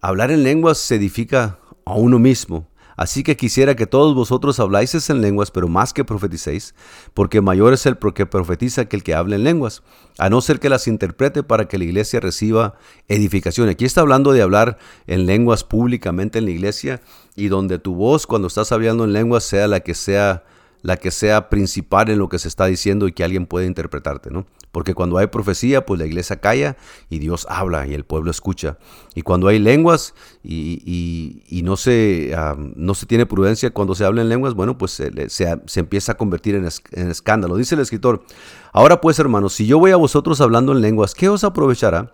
Hablar 0.00 0.30
en 0.30 0.44
lenguas 0.44 0.78
se 0.78 0.94
edifica 0.94 1.58
a 1.84 1.92
uno 1.92 2.18
mismo. 2.18 2.66
Así 2.96 3.22
que 3.22 3.36
quisiera 3.36 3.74
que 3.74 3.86
todos 3.86 4.14
vosotros 4.14 4.60
habláis 4.60 4.94
en 5.10 5.20
lenguas, 5.20 5.50
pero 5.50 5.68
más 5.68 5.92
que 5.92 6.04
profeticéis, 6.04 6.74
porque 7.12 7.40
mayor 7.40 7.72
es 7.72 7.86
el 7.86 7.96
que 8.14 8.26
profetiza 8.26 8.84
que 8.84 8.96
el 8.96 9.02
que 9.02 9.14
habla 9.14 9.36
en 9.36 9.44
lenguas, 9.44 9.82
a 10.18 10.30
no 10.30 10.40
ser 10.40 10.60
que 10.60 10.68
las 10.68 10.86
interprete 10.86 11.42
para 11.42 11.66
que 11.66 11.78
la 11.78 11.84
iglesia 11.84 12.20
reciba 12.20 12.74
edificación. 13.08 13.68
Aquí 13.68 13.84
está 13.84 14.00
hablando 14.00 14.32
de 14.32 14.42
hablar 14.42 14.78
en 15.06 15.26
lenguas 15.26 15.64
públicamente 15.64 16.38
en 16.38 16.44
la 16.44 16.52
iglesia 16.52 17.00
y 17.34 17.48
donde 17.48 17.78
tu 17.78 17.94
voz 17.94 18.26
cuando 18.26 18.48
estás 18.48 18.70
hablando 18.72 19.04
en 19.04 19.12
lenguas 19.12 19.44
sea 19.44 19.66
la 19.66 19.80
que 19.80 19.94
sea 19.94 20.44
la 20.82 20.98
que 20.98 21.10
sea 21.10 21.48
principal 21.48 22.10
en 22.10 22.18
lo 22.18 22.28
que 22.28 22.38
se 22.38 22.46
está 22.46 22.66
diciendo 22.66 23.08
y 23.08 23.12
que 23.12 23.24
alguien 23.24 23.46
pueda 23.46 23.64
interpretarte, 23.64 24.30
¿no? 24.30 24.44
Porque 24.74 24.92
cuando 24.92 25.18
hay 25.18 25.28
profecía, 25.28 25.86
pues 25.86 26.00
la 26.00 26.06
iglesia 26.06 26.40
calla 26.40 26.76
y 27.08 27.20
Dios 27.20 27.46
habla 27.48 27.86
y 27.86 27.94
el 27.94 28.02
pueblo 28.02 28.32
escucha. 28.32 28.76
Y 29.14 29.22
cuando 29.22 29.46
hay 29.46 29.60
lenguas 29.60 30.14
y, 30.42 31.62
no, 31.62 31.76
se, 31.76 32.36
no 32.74 32.94
se 32.94 33.06
tiene 33.06 33.24
prudencia 33.24 33.70
cuando 33.70 33.94
se 33.94 34.04
habla 34.04 34.22
en 34.22 34.28
lenguas, 34.28 34.54
bueno, 34.54 34.76
pues 34.76 34.90
se, 34.90 35.60
empieza 35.76 36.12
a 36.12 36.16
convertir 36.16 36.56
en, 36.56 36.68
en 36.90 37.08
escándalo. 37.08 37.54
Dice 37.54 37.76
el 37.76 37.82
escritor, 37.82 38.24
ahora 38.72 39.00
pues 39.00 39.16
hermanos, 39.20 39.52
si 39.52 39.64
yo 39.64 39.78
voy 39.78 39.92
a 39.92 39.96
vosotros 39.96 40.40
hablando 40.40 40.72
en 40.72 40.80
lenguas, 40.80 41.14
¿qué 41.14 41.28
os 41.28 41.44
aprovechará? 41.44 42.12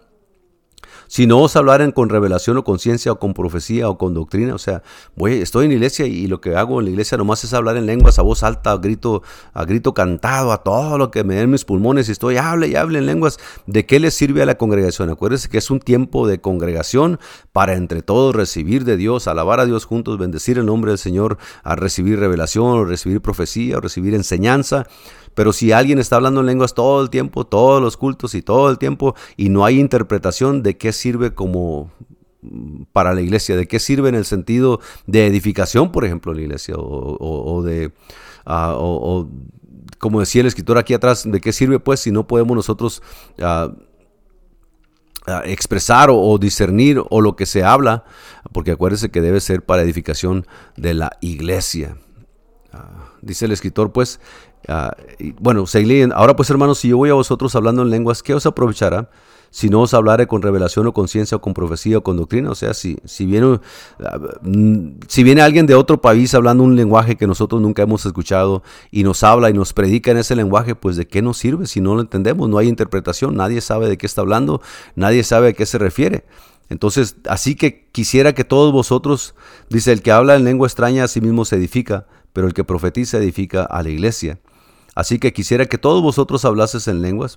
Si 1.11 1.27
no 1.27 1.41
os 1.41 1.57
hablaren 1.57 1.91
con 1.91 2.09
revelación 2.09 2.57
o 2.57 2.63
conciencia 2.63 3.11
o 3.11 3.19
con 3.19 3.35
profecía 3.35 3.89
o 3.89 3.99
con 3.99 4.15
doctrina, 4.15 4.55
o 4.55 4.59
sea, 4.59 4.85
voy, 5.17 5.33
estoy 5.33 5.65
en 5.65 5.71
la 5.71 5.75
iglesia 5.75 6.07
y 6.07 6.29
lo 6.29 6.41
que 6.41 6.55
hago 6.55 6.79
en 6.79 6.85
la 6.85 6.93
iglesia 6.93 7.19
nomás 7.19 7.43
es 7.43 7.53
hablar 7.53 7.77
en 7.77 7.87
lenguas 7.87 8.21
a 8.21 8.23
voz 8.23 8.45
alta, 8.45 8.71
a 8.71 8.77
grito, 8.77 9.25
a 9.53 9.65
grito 9.65 9.93
cantado, 9.93 10.53
a 10.53 10.63
todo 10.63 10.99
lo 10.99 11.11
que 11.11 11.25
me 11.25 11.35
den 11.35 11.51
mis 11.51 11.65
pulmones 11.65 12.09
y 12.09 12.13
estoy, 12.13 12.37
hable 12.37 12.69
y 12.69 12.77
hable 12.77 13.01
en 13.01 13.07
lenguas. 13.07 13.39
¿De 13.67 13.87
qué 13.87 13.99
le 13.99 14.13
sirve 14.13 14.41
a 14.43 14.47
la 14.47 14.55
congregación? 14.55 15.11
Acuérdense 15.11 15.49
que 15.49 15.59
es 15.59 15.69
un 15.73 15.81
tiempo 15.81 16.29
de 16.29 16.41
congregación 16.41 17.19
para 17.51 17.75
entre 17.75 18.03
todos 18.03 18.33
recibir 18.33 18.85
de 18.85 18.97
Dios, 18.97 19.27
alabar 19.27 19.59
a 19.59 19.67
Dios 19.67 19.87
juntos, 19.87 20.17
bendecir 20.17 20.59
el 20.59 20.67
nombre 20.67 20.93
del 20.93 20.99
Señor, 20.99 21.39
a 21.65 21.75
recibir 21.75 22.21
revelación, 22.21 22.67
o 22.67 22.85
recibir 22.85 23.21
profecía, 23.21 23.79
o 23.79 23.81
recibir 23.81 24.15
enseñanza. 24.15 24.87
Pero 25.35 25.53
si 25.53 25.73
alguien 25.73 25.99
está 25.99 26.17
hablando 26.17 26.41
en 26.41 26.47
lenguas 26.47 26.75
todo 26.75 27.03
el 27.03 27.11
tiempo, 27.11 27.47
todos 27.47 27.81
los 27.81 27.97
cultos 27.97 28.35
y 28.35 28.43
todo 28.43 28.71
el 28.71 28.79
tiempo, 28.79 29.15
y 29.37 29.49
no 29.49 29.65
hay 29.65 29.79
interpretación 29.79 30.63
de 30.63 30.77
qué 30.77 30.93
sirve 30.93 31.35
como 31.35 31.91
mm, 32.43 32.83
para 32.93 33.15
la 33.15 33.21
iglesia, 33.21 33.57
de 33.57 33.69
qué 33.69 33.79
sirve 33.79 34.09
en 34.09 34.17
el 34.17 34.25
sentido 34.25 34.81
de 35.07 35.27
edificación, 35.27 35.93
por 35.93 36.05
ejemplo, 36.05 36.35
la 36.35 36.41
iglesia, 36.41 36.75
o, 36.77 37.63
de... 37.63 37.93
Ah, 38.45 38.75
o, 38.77 39.29
como 39.99 40.21
decía 40.21 40.41
el 40.41 40.47
escritor 40.47 40.79
aquí 40.79 40.95
atrás, 40.95 41.31
¿de 41.31 41.41
qué 41.41 41.53
sirve 41.53 41.79
pues 41.79 42.01
si 42.01 42.11
no 42.11 42.27
podemos 42.27 42.57
nosotros 42.57 43.03
ah, 43.41 43.71
ah, 45.27 45.43
expresar 45.45 46.09
o, 46.11 46.39
discernir 46.39 47.03
o 47.09 47.21
lo 47.21 47.37
que 47.37 47.47
se 47.47 47.63
habla? 47.63 48.05
Porque 48.53 48.73
acuérdense 48.73 49.11
que 49.11 49.21
debe 49.21 49.41
ser 49.41 49.63
para 49.63 49.83
edificación 49.83 50.47
de 50.77 50.95
la 50.95 51.13
iglesia. 51.21 51.97
dice 53.21 53.45
el 53.45 53.53
escritor 53.53 53.93
pues, 53.93 54.21
Ah, 54.69 54.95
bueno, 55.39 55.65
ahora 56.15 56.37
pues 56.37 56.51
hermanos, 56.51 56.79
si 56.79 56.89
yo 56.89 56.97
voy 56.97 57.11
a 57.11 57.15
vosotros 57.15 57.55
hablando 57.57 57.83
en 57.83 57.91
lenguas, 57.91 58.23
¿qué 58.23 58.35
os 58.35 58.47
aprovechará? 58.47 59.11
Si 59.53 59.69
no 59.69 59.81
os 59.81 59.95
hablare 59.95 60.29
con 60.29 60.43
revelación 60.43 60.87
o 60.87 60.93
conciencia 60.93 61.37
o 61.37 61.41
con 61.41 61.55
profecía 61.55 61.99
o 61.99 62.03
con 62.03 62.17
doctrina, 62.17 62.51
o 62.51 62.55
sea, 62.55 62.73
si, 62.73 62.99
si, 63.05 63.27
viene, 63.27 63.59
ah, 64.05 64.19
si 65.09 65.25
viene 65.25 65.43
alguien 65.43 65.67
de 65.67 65.75
otro 65.75 66.01
país 66.01 66.35
hablando 66.35 66.63
un 66.63 66.77
lenguaje 66.77 67.17
que 67.17 67.27
nosotros 67.27 67.61
nunca 67.61 67.83
hemos 67.83 68.07
escuchado 68.07 68.63
y 68.93 69.03
nos 69.03 69.25
habla 69.25 69.51
y 69.51 69.53
nos 69.53 69.73
predica 69.73 70.13
en 70.13 70.19
ese 70.19 70.37
lenguaje, 70.37 70.77
pues 70.77 70.97
de 70.97 71.09
qué 71.09 71.21
nos 71.21 71.37
sirve 71.37 71.67
si 71.67 71.81
no 71.81 71.97
lo 71.97 72.03
entendemos, 72.03 72.49
no 72.49 72.59
hay 72.59 72.69
interpretación, 72.69 73.35
nadie 73.35 73.61
sabe 73.61 73.89
de 73.89 73.99
qué 73.99 74.07
está 74.07 74.21
hablando, 74.21 74.63
nadie 74.95 75.25
sabe 75.25 75.49
a 75.49 75.53
qué 75.53 75.67
se 75.67 75.79
refiere. 75.79 76.25
Entonces, 76.69 77.17
así 77.29 77.57
que 77.57 77.89
quisiera 77.91 78.33
que 78.33 78.45
todos 78.45 78.73
vosotros, 78.73 79.35
dice, 79.69 79.91
el 79.91 80.03
que 80.03 80.13
habla 80.13 80.37
en 80.37 80.45
lengua 80.45 80.69
extraña 80.69 81.03
a 81.03 81.09
sí 81.09 81.21
mismo 81.21 81.45
se 81.45 81.57
edifica, 81.57 82.07
pero 82.33 82.47
el 82.47 82.55
que 82.55 82.63
profetiza 82.63 83.19
edifica 83.19 83.65
a 83.65 83.83
la 83.83 83.89
iglesia. 83.91 84.39
Así 84.95 85.19
que 85.19 85.33
quisiera 85.33 85.67
que 85.67 85.79
todos 85.79 86.03
vosotros 86.03 86.45
hablases 86.45 86.89
en 86.89 87.03
lenguas, 87.03 87.37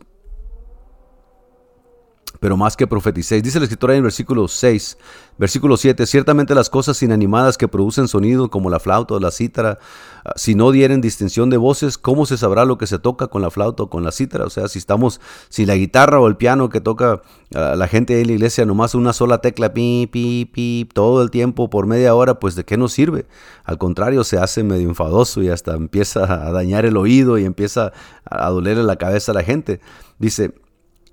pero 2.43 2.57
más 2.57 2.75
que 2.75 2.87
profeticéis. 2.87 3.41
Dice 3.41 3.57
la 3.57 3.63
escritura 3.63 3.93
en 3.93 3.99
el 3.99 4.03
versículo 4.03 4.49
6, 4.49 4.97
versículo 5.37 5.77
7, 5.77 6.05
ciertamente 6.05 6.53
las 6.53 6.69
cosas 6.69 7.01
inanimadas 7.01 7.57
que 7.57 7.69
producen 7.69 8.09
sonido 8.09 8.49
como 8.49 8.69
la 8.69 8.81
flauta 8.81 9.13
o 9.13 9.19
la 9.21 9.31
cítara, 9.31 9.79
ah, 10.25 10.33
si 10.35 10.53
no 10.53 10.71
dieren 10.71 10.99
distinción 10.99 11.49
de 11.49 11.55
voces, 11.55 11.97
¿cómo 11.97 12.25
se 12.25 12.35
sabrá 12.35 12.65
lo 12.65 12.77
que 12.77 12.85
se 12.85 12.99
toca 12.99 13.27
con 13.27 13.41
la 13.41 13.49
flauta 13.49 13.83
o 13.83 13.89
con 13.89 14.03
la 14.03 14.11
cítara? 14.11 14.43
O 14.43 14.49
sea, 14.49 14.67
si 14.67 14.77
estamos, 14.77 15.21
si 15.47 15.65
la 15.65 15.75
guitarra 15.75 16.19
o 16.19 16.27
el 16.27 16.35
piano 16.35 16.67
que 16.67 16.81
toca 16.81 17.21
ah, 17.55 17.75
la 17.77 17.87
gente 17.87 18.19
en 18.19 18.27
la 18.27 18.33
iglesia, 18.33 18.65
nomás 18.65 18.93
una 18.93 19.13
sola 19.13 19.37
tecla, 19.37 19.73
pi, 19.73 20.09
pi, 20.11 20.43
pi, 20.43 20.89
todo 20.93 21.21
el 21.21 21.31
tiempo 21.31 21.69
por 21.69 21.87
media 21.87 22.13
hora, 22.13 22.41
pues 22.41 22.55
¿de 22.55 22.65
qué 22.65 22.75
nos 22.75 22.91
sirve? 22.91 23.25
Al 23.63 23.77
contrario, 23.77 24.25
se 24.25 24.37
hace 24.37 24.63
medio 24.63 24.89
enfadoso 24.89 25.41
y 25.41 25.47
hasta 25.47 25.75
empieza 25.75 26.25
a 26.25 26.51
dañar 26.51 26.83
el 26.83 26.97
oído 26.97 27.37
y 27.37 27.45
empieza 27.45 27.93
a 28.25 28.49
dolerle 28.49 28.83
la 28.83 28.97
cabeza 28.97 29.31
a 29.31 29.35
la 29.35 29.43
gente. 29.43 29.79
Dice, 30.19 30.53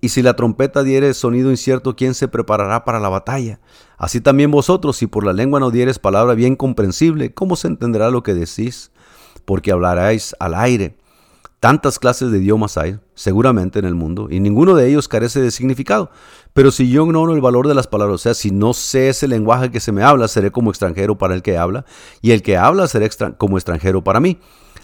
y 0.01 0.09
si 0.11 0.23
la 0.23 0.35
trompeta 0.35 0.83
diere 0.83 1.13
sonido 1.15 1.51
incierto, 1.51 1.95
¿quién 1.95 2.15
se 2.15 2.29
preparará 2.29 2.85
para 2.85 3.01
la 3.01 3.09
batalla? 3.09 3.61
Así 3.99 4.21
también 4.21 4.51
vosotros, 4.51 4.97
si 4.97 5.07
por 5.07 5.25
la 5.25 5.33
lengua 5.33 5.61
no 5.61 5.71
dieres 5.71 5.99
palabra 5.99 6.35
bien 6.35 6.57
comprensible, 6.57 7.35
¿cómo 7.35 7.57
se 7.57 7.69
entenderá 7.69 8.11
lo 8.11 8.23
que 8.23 8.35
decís? 8.35 8.93
Porque 9.45 9.73
hablaréis 9.73 10.35
al 10.39 10.55
aire. 10.55 10.97
Tantas 11.61 11.99
clases 11.99 12.31
de 12.31 12.39
idiomas 12.39 12.79
hay, 12.79 12.99
seguramente 13.15 13.79
en 13.79 13.85
el 13.85 13.95
mundo, 13.95 14.29
y 14.31 14.41
ninguno 14.41 14.75
de 14.75 14.89
ellos 14.89 15.09
carece 15.09 15.43
de 15.43 15.51
significado. 15.51 16.11
Pero 16.55 16.71
si 16.71 16.89
yo 16.89 17.05
ignoro 17.05 17.35
el 17.35 17.43
valor 17.43 17.69
de 17.69 17.75
las 17.75 17.87
palabras, 17.87 18.15
o 18.15 18.19
sea, 18.19 18.33
si 18.33 18.51
no 18.51 18.73
sé 18.73 19.11
ese 19.11 19.29
lenguaje 19.29 19.71
que 19.71 19.81
se 19.81 19.93
me 19.93 20.03
habla, 20.03 20.29
seré 20.29 20.51
como 20.51 20.71
extranjero 20.71 21.19
para 21.19 21.35
el 21.35 21.43
que 21.43 21.59
habla, 21.59 21.85
y 22.23 22.31
el 22.31 22.41
que 22.41 22.57
habla 22.57 22.89
será 22.89 23.07
como 23.37 23.59
extranjero 23.59 24.03
para 24.03 24.21
mí. 24.21 24.39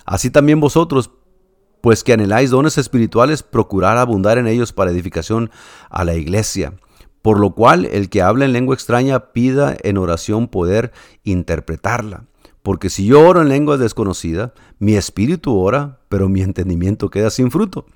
Así 0.04 0.28
también 0.28 0.60
vosotros, 0.60 1.10
pues 1.80 2.04
que 2.04 2.12
anheláis 2.12 2.50
dones 2.50 2.78
espirituales, 2.78 3.42
procurar 3.42 3.98
abundar 3.98 4.38
en 4.38 4.46
ellos 4.46 4.72
para 4.72 4.90
edificación 4.90 5.50
a 5.90 6.04
la 6.04 6.14
iglesia. 6.14 6.74
Por 7.22 7.40
lo 7.40 7.54
cual 7.54 7.86
el 7.86 8.08
que 8.08 8.22
habla 8.22 8.44
en 8.44 8.52
lengua 8.52 8.74
extraña 8.74 9.32
pida 9.32 9.76
en 9.82 9.98
oración 9.98 10.48
poder 10.48 10.92
interpretarla. 11.24 12.24
Porque 12.62 12.90
si 12.90 13.06
yo 13.06 13.26
oro 13.26 13.42
en 13.42 13.48
lengua 13.48 13.76
desconocida, 13.76 14.52
mi 14.78 14.96
espíritu 14.96 15.56
ora, 15.56 15.98
pero 16.08 16.28
mi 16.28 16.42
entendimiento 16.42 17.10
queda 17.10 17.30
sin 17.30 17.50
fruto. 17.50 17.86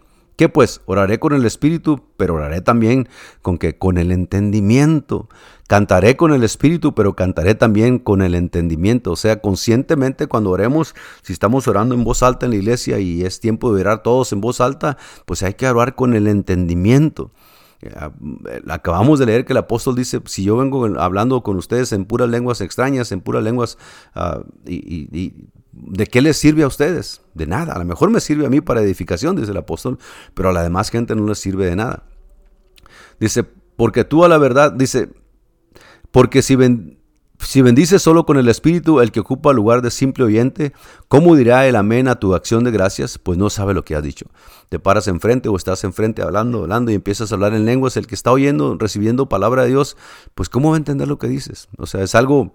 ¿Qué 0.40 0.48
pues? 0.48 0.80
Oraré 0.86 1.18
con 1.18 1.34
el 1.34 1.44
espíritu, 1.44 2.00
pero 2.16 2.36
oraré 2.36 2.62
también 2.62 3.10
con 3.42 3.58
que 3.58 3.76
con 3.76 3.98
el 3.98 4.10
entendimiento. 4.10 5.28
Cantaré 5.68 6.16
con 6.16 6.32
el 6.32 6.44
espíritu, 6.44 6.94
pero 6.94 7.14
cantaré 7.14 7.54
también 7.54 7.98
con 7.98 8.22
el 8.22 8.34
entendimiento. 8.34 9.12
O 9.12 9.16
sea, 9.16 9.42
conscientemente 9.42 10.28
cuando 10.28 10.48
oremos, 10.48 10.94
si 11.20 11.34
estamos 11.34 11.68
orando 11.68 11.94
en 11.94 12.04
voz 12.04 12.22
alta 12.22 12.46
en 12.46 12.52
la 12.52 12.56
iglesia 12.56 13.00
y 13.00 13.22
es 13.22 13.38
tiempo 13.38 13.74
de 13.74 13.82
orar 13.82 14.02
todos 14.02 14.32
en 14.32 14.40
voz 14.40 14.62
alta, 14.62 14.96
pues 15.26 15.42
hay 15.42 15.52
que 15.52 15.68
orar 15.68 15.94
con 15.94 16.14
el 16.14 16.26
entendimiento. 16.26 17.32
Eh, 17.82 17.90
acabamos 18.66 19.18
de 19.18 19.26
leer 19.26 19.44
que 19.44 19.52
el 19.52 19.58
apóstol 19.58 19.94
dice, 19.94 20.22
si 20.24 20.44
yo 20.44 20.56
vengo 20.56 20.86
hablando 20.98 21.42
con 21.42 21.58
ustedes 21.58 21.92
en 21.92 22.06
puras 22.06 22.30
lenguas 22.30 22.62
extrañas, 22.62 23.12
en 23.12 23.20
puras 23.20 23.42
lenguas, 23.42 23.76
uh, 24.16 24.40
y, 24.66 25.50
¿de 25.72 26.06
qué 26.06 26.20
les 26.20 26.36
sirve 26.36 26.62
a 26.62 26.66
ustedes? 26.66 27.22
De 27.34 27.46
nada. 27.46 27.74
A 27.74 27.78
lo 27.78 27.84
mejor 27.84 28.10
me 28.10 28.20
sirve 28.20 28.46
a 28.46 28.50
mí 28.50 28.60
para 28.60 28.82
edificación, 28.82 29.36
dice 29.36 29.50
el 29.50 29.56
apóstol, 29.56 29.98
pero 30.34 30.50
a 30.50 30.52
la 30.52 30.62
demás 30.62 30.90
gente 30.90 31.14
no 31.14 31.26
les 31.26 31.38
sirve 31.38 31.66
de 31.66 31.76
nada. 31.76 32.04
Dice, 33.18 33.44
porque 33.76 34.04
tú 34.04 34.24
a 34.24 34.28
la 34.28 34.38
verdad, 34.38 34.72
dice, 34.72 35.10
porque 36.10 36.42
si, 36.42 36.56
ven, 36.56 36.98
si 37.38 37.62
bendices 37.62 38.02
solo 38.02 38.26
con 38.26 38.36
el 38.36 38.48
Espíritu 38.48 39.00
el 39.00 39.12
que 39.12 39.20
ocupa 39.20 39.52
lugar 39.52 39.82
de 39.82 39.90
simple 39.90 40.24
oyente, 40.24 40.72
¿cómo 41.08 41.36
dirá 41.36 41.66
el 41.66 41.76
amén 41.76 42.08
a 42.08 42.16
tu 42.16 42.34
acción 42.34 42.64
de 42.64 42.70
gracias? 42.70 43.18
Pues 43.18 43.38
no 43.38 43.50
sabe 43.50 43.74
lo 43.74 43.84
que 43.84 43.94
has 43.94 44.02
dicho. 44.02 44.26
Te 44.68 44.78
paras 44.78 45.06
enfrente 45.08 45.48
o 45.48 45.56
estás 45.56 45.84
enfrente 45.84 46.22
hablando, 46.22 46.62
hablando 46.62 46.90
y 46.90 46.94
empiezas 46.94 47.30
a 47.30 47.34
hablar 47.34 47.54
en 47.54 47.64
lenguas. 47.64 47.96
El 47.96 48.06
que 48.06 48.14
está 48.14 48.32
oyendo, 48.32 48.76
recibiendo 48.78 49.28
palabra 49.28 49.62
de 49.62 49.68
Dios, 49.68 49.96
pues 50.34 50.48
¿cómo 50.48 50.70
va 50.70 50.76
a 50.76 50.78
entender 50.78 51.08
lo 51.08 51.18
que 51.18 51.28
dices? 51.28 51.68
O 51.76 51.86
sea, 51.86 52.02
es 52.02 52.14
algo 52.14 52.54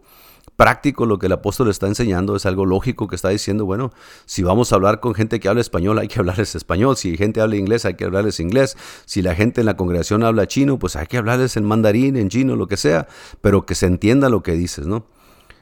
práctico 0.56 1.06
lo 1.06 1.20
que 1.20 1.26
el 1.26 1.34
apóstol 1.34 1.70
está 1.70 1.88
enseñando, 1.88 2.36
es 2.36 2.46
algo 2.46 2.66
lógico 2.66 3.08
que 3.08 3.16
está 3.16 3.30
diciendo, 3.30 3.66
bueno, 3.66 3.92
si 4.26 4.44
vamos 4.44 4.72
a 4.72 4.76
hablar 4.76 5.00
con 5.00 5.14
gente 5.14 5.40
que 5.40 5.50
habla 5.50 5.62
español, 5.62 6.00
hay 6.00 6.08
que 6.08 6.20
hablarles 6.20 6.56
español, 6.56 6.98
si 6.98 7.18
gente 7.18 7.42
habla 7.42 7.58
inglés, 7.58 7.86
hay 7.86 7.96
que 7.96 8.06
hablarles 8.06 8.40
inglés, 8.40 8.78
si 9.06 9.22
la 9.22 9.36
gente 9.36 9.62
en 9.62 9.66
la 9.66 9.78
congregación 9.78 10.24
habla 10.24 10.48
chino, 10.48 10.80
pues 10.80 10.96
hay 10.96 11.08
que 11.08 11.18
hablarles 11.18 11.58
en 11.58 11.66
mandarín, 11.66 12.16
en 12.16 12.30
chino, 12.30 12.56
lo 12.56 12.68
que 12.68 12.78
sea, 12.78 13.08
pero 13.42 13.66
que 13.66 13.76
se 13.76 13.88
entienda 13.88 14.30
lo 14.30 14.44
que 14.44 14.54
dices, 14.54 14.88
¿no? 14.88 15.06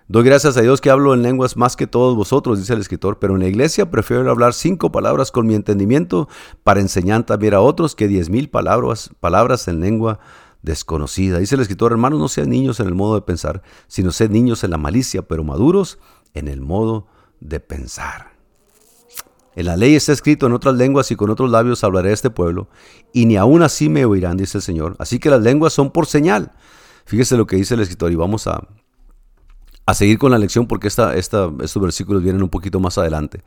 Doy 0.10 0.26
gracias 0.26 0.58
a 0.58 0.62
Dios 0.62 0.82
que 0.82 0.90
hablo 0.90 1.14
en 1.14 1.24
lenguas 1.24 1.56
más 1.56 1.78
que 1.78 1.88
todos 1.88 2.16
vosotros, 2.16 2.60
dice 2.60 2.74
el 2.74 2.82
escritor, 2.82 3.20
pero 3.20 3.36
en 3.36 3.40
la 3.40 3.48
iglesia 3.48 3.90
prefiero 3.90 4.30
hablar 4.30 4.54
cinco 4.54 4.92
palabras 4.92 5.32
con 5.32 5.48
mi 5.48 5.56
entendimiento 5.56 6.28
para 6.64 6.82
enseñar 6.82 7.26
también 7.26 7.54
a 7.54 7.62
otros 7.62 7.96
que 7.96 8.10
diez 8.10 8.30
mil 8.30 8.50
palabras, 8.50 9.12
palabras 9.22 9.68
en 9.70 9.80
lengua 9.80 10.20
desconocida. 10.64 11.38
Dice 11.38 11.56
el 11.56 11.62
escritor, 11.62 11.92
hermanos, 11.92 12.20
no 12.20 12.28
sean 12.28 12.50
niños 12.50 12.80
en 12.80 12.88
el 12.88 12.96
modo 12.96 13.16
de 13.16 13.22
pensar, 13.22 13.62
sino 13.88 14.12
sean 14.12 14.32
niños 14.32 14.64
en 14.64 14.72
la 14.72 14.78
malicia, 14.78 15.22
pero 15.22 15.44
maduros 15.44 16.00
en 16.34 16.48
el 16.48 16.62
modo 16.62 17.08
de 17.40 17.60
pensar. 17.60 18.34
En 19.56 19.68
la 19.68 19.78
ley 19.78 19.94
está 19.94 20.14
escrito 20.14 20.48
en 20.48 20.54
otras 20.54 20.76
lenguas 20.76 21.12
y 21.12 21.16
con 21.16 21.30
otros 21.30 21.52
labios 21.52 21.84
hablaré 21.84 22.10
a 22.10 22.14
este 22.14 22.32
pueblo, 22.32 22.70
y 23.12 23.28
ni 23.28 23.36
aún 23.36 23.62
así 23.62 23.88
me 23.88 24.04
oirán, 24.06 24.38
dice 24.38 24.58
el 24.58 24.64
Señor. 24.64 24.96
Así 24.98 25.20
que 25.20 25.30
las 25.30 25.42
lenguas 25.42 25.74
son 25.74 25.92
por 25.92 26.08
señal. 26.08 26.54
Fíjese 27.06 27.38
lo 27.38 27.46
que 27.46 27.58
dice 27.58 27.76
el 27.76 27.82
escritor 27.82 28.12
y 28.12 28.16
vamos 28.16 28.48
a, 28.48 28.68
a 29.86 29.94
seguir 29.94 30.18
con 30.18 30.32
la 30.32 30.40
lección 30.40 30.66
porque 30.66 30.88
esta, 30.88 31.16
esta, 31.16 31.52
estos 31.62 31.82
versículos 31.82 32.24
vienen 32.24 32.42
un 32.42 32.50
poquito 32.50 32.80
más 32.80 32.98
adelante. 32.98 33.44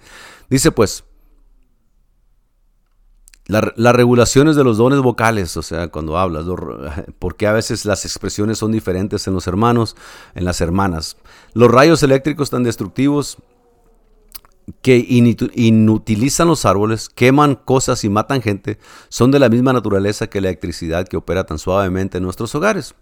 Dice 0.49 0.71
pues, 0.71 1.05
las 3.49 3.95
regulaciones 3.95 4.57
de 4.57 4.65
los 4.65 4.77
dones 4.77 5.01
vocales, 5.01 5.57
o 5.57 5.63
sea, 5.63 5.89
cuando 5.89 6.19
hablas, 6.19 6.45
porque 7.19 7.47
a 7.47 7.53
veces 7.53 7.85
las 7.85 8.05
expresiones 8.05 8.59
son 8.59 8.73
diferentes 8.73 9.27
en 9.27 9.35
los 9.35 9.47
hermanos, 9.47 9.97
en 10.35 10.45
las 10.45 10.61
hermanas. 10.61 11.17
Los 11.55 11.71
rayos 11.71 12.03
eléctricos 12.03 12.51
tan 12.51 12.65
destructivos 12.65 13.39
que 14.83 14.97
inutilizan 15.55 16.49
los 16.49 16.65
árboles, 16.65 17.09
queman 17.09 17.55
cosas 17.55 18.03
y 18.03 18.09
matan 18.09 18.43
gente, 18.43 18.79
son 19.09 19.31
de 19.31 19.39
la 19.39 19.49
misma 19.49 19.73
naturaleza 19.73 20.27
que 20.27 20.41
la 20.41 20.49
electricidad 20.49 21.07
que 21.07 21.17
opera 21.17 21.45
tan 21.45 21.59
suavemente 21.59 22.19
en 22.19 22.25
nuestros 22.25 22.53
hogares. 22.57 22.95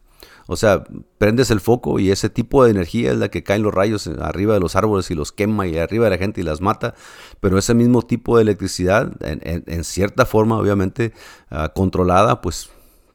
O 0.47 0.57
sea, 0.57 0.84
prendes 1.18 1.51
el 1.51 1.61
foco 1.61 1.99
y 1.99 2.11
ese 2.11 2.28
tipo 2.28 2.64
de 2.64 2.70
energía 2.70 3.12
es 3.12 3.18
la 3.18 3.28
que 3.28 3.42
caen 3.42 3.62
los 3.62 3.72
rayos 3.72 4.07
arriba 4.07 4.55
de 4.55 4.61
los 4.61 4.76
árboles 4.76 5.11
y 5.11 5.14
los 5.14 5.32
quema 5.32 5.66
y 5.66 5.78
arriba 5.78 6.05
de 6.05 6.11
la 6.11 6.18
gente 6.18 6.40
y 6.40 6.45
las 6.45 6.61
mata. 6.61 6.95
Pero 7.40 7.59
ese 7.59 7.74
mismo 7.74 8.03
tipo 8.03 8.36
de 8.36 8.42
electricidad, 8.42 9.12
en, 9.20 9.84
cierta 9.84 10.26
forma, 10.26 10.59
obviamente, 10.59 11.12
ah, 11.51 11.72
controlada, 11.74 12.40
pues 12.40 12.70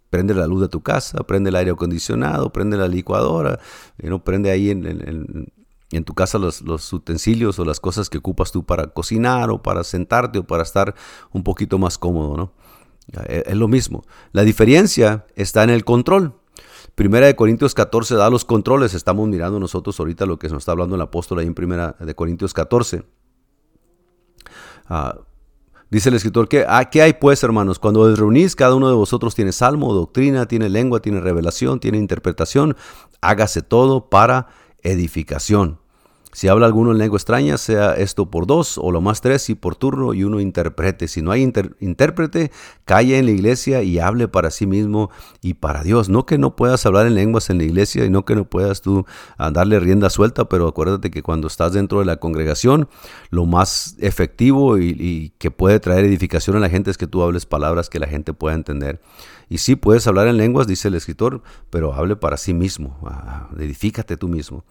prende 0.09 0.33
la 0.33 0.47
luz 0.47 0.61
de 0.61 0.69
tu 0.69 0.81
casa, 0.81 1.19
prende 1.23 1.49
el 1.49 1.55
aire 1.55 1.71
acondicionado, 1.71 2.51
prende 2.51 2.77
la 2.77 2.87
licuadora, 2.87 3.59
¿no? 3.99 4.23
prende 4.23 4.49
ahí 4.49 4.71
en, 4.71 5.51
en 5.91 6.03
tu 6.03 6.13
casa 6.13 6.37
los, 6.37 6.93
utensilios 6.93 7.57
o 7.59 7.65
las 7.65 7.79
cosas 7.79 8.09
que 8.09 8.19
ocupas 8.19 8.51
tú 8.51 8.63
para 8.63 8.87
cocinar 8.87 9.49
o 9.49 9.61
para 9.61 9.83
sentarte 9.83 10.39
o 10.39 10.43
para 10.43 10.63
estar 10.63 10.95
un 11.31 11.43
poquito 11.43 11.77
más 11.77 11.97
cómodo, 11.97 12.37
¿no? 12.37 12.53
Eh, 13.25 13.43
es 13.47 13.55
lo 13.55 13.67
mismo. 13.67 14.03
La 14.31 14.43
diferencia 14.43 15.25
está 15.35 15.63
en 15.63 15.71
el 15.71 15.83
control. 15.83 16.38
Primera 16.99 17.27
de 17.27 17.35
Corintios 17.37 17.73
14 17.75 18.15
da 18.15 18.29
los 18.29 18.43
controles. 18.43 18.93
Estamos 18.93 19.25
mirando 19.29 19.57
nosotros 19.57 19.97
ahorita 19.97 20.25
lo 20.25 20.37
que 20.37 20.49
nos 20.49 20.57
está 20.57 20.73
hablando 20.73 20.95
el 20.95 21.01
apóstol 21.01 21.39
ahí 21.39 21.47
en 21.47 21.53
Primera 21.53 21.95
de 21.97 22.13
Corintios 22.13 22.53
14. 22.53 23.05
Ah, 24.85 25.17
dice 25.89 26.09
el 26.09 26.15
escritor, 26.15 26.49
que 26.49 26.65
ah, 26.67 26.89
¿qué 26.89 27.01
hay 27.01 27.13
pues, 27.13 27.41
hermanos? 27.41 27.79
Cuando 27.79 28.01
os 28.01 28.19
reunís, 28.19 28.53
cada 28.53 28.75
uno 28.75 28.89
de 28.89 28.95
vosotros 28.95 29.33
tiene 29.33 29.53
salmo, 29.53 29.93
doctrina, 29.93 30.45
tiene 30.45 30.67
lengua, 30.67 30.99
tiene 30.99 31.21
revelación, 31.21 31.79
tiene 31.79 31.97
interpretación. 31.97 32.75
Hágase 33.21 33.61
todo 33.61 34.09
para 34.09 34.49
edificación. 34.83 35.79
Si 36.31 36.47
habla 36.47 36.67
alguno 36.67 36.91
en 36.91 36.99
lengua 36.99 37.17
extraña, 37.17 37.57
sea 37.57 37.93
esto 37.93 38.29
por 38.29 38.45
dos 38.45 38.77
o 38.77 38.91
lo 38.91 39.01
más 39.01 39.21
tres 39.21 39.49
y 39.49 39.55
por 39.55 39.75
turno 39.75 40.13
y 40.13 40.23
uno 40.23 40.39
interprete. 40.39 41.07
Si 41.07 41.23
no 41.23 41.31
hay 41.31 41.41
intérprete, 41.79 42.51
calle 42.85 43.17
en 43.17 43.25
la 43.25 43.31
iglesia 43.31 43.81
y 43.81 43.97
hable 43.97 44.27
para 44.27 44.51
sí 44.51 44.67
mismo 44.67 45.09
y 45.41 45.55
para 45.55 45.83
Dios. 45.83 46.07
No 46.07 46.27
que 46.27 46.37
no 46.37 46.55
puedas 46.55 46.85
hablar 46.85 47.07
en 47.07 47.15
lenguas 47.15 47.49
en 47.49 47.57
la 47.57 47.63
iglesia 47.63 48.05
y 48.05 48.11
no 48.11 48.25
que 48.25 48.35
no 48.35 48.45
puedas 48.45 48.81
tú 48.81 49.05
ah, 49.37 49.49
darle 49.49 49.79
rienda 49.79 50.11
suelta, 50.11 50.47
pero 50.47 50.67
acuérdate 50.67 51.09
que 51.09 51.23
cuando 51.23 51.47
estás 51.47 51.73
dentro 51.73 51.97
de 51.99 52.05
la 52.05 52.17
congregación, 52.17 52.89
lo 53.31 53.47
más 53.47 53.95
efectivo 53.99 54.77
y, 54.77 55.33
que 55.39 55.49
puede 55.49 55.79
traer 55.79 56.05
edificación 56.05 56.55
a 56.55 56.59
la 56.59 56.69
gente 56.69 56.91
es 56.91 56.97
que 56.97 57.07
tú 57.07 57.23
hables 57.23 57.47
palabras 57.47 57.89
que 57.89 57.99
la 57.99 58.07
gente 58.07 58.33
pueda 58.33 58.55
entender. 58.55 59.01
Y 59.49 59.57
sí, 59.57 59.75
puedes 59.75 60.05
hablar 60.05 60.27
en 60.27 60.37
lenguas, 60.37 60.67
dice 60.67 60.89
el 60.89 60.95
escritor, 60.95 61.41
pero 61.71 61.93
hable 61.95 62.15
para 62.15 62.37
sí 62.37 62.53
mismo. 62.53 62.99
Ah, 63.03 63.49
edifícate 63.57 64.15
tú 64.15 64.27
mismo. 64.27 64.63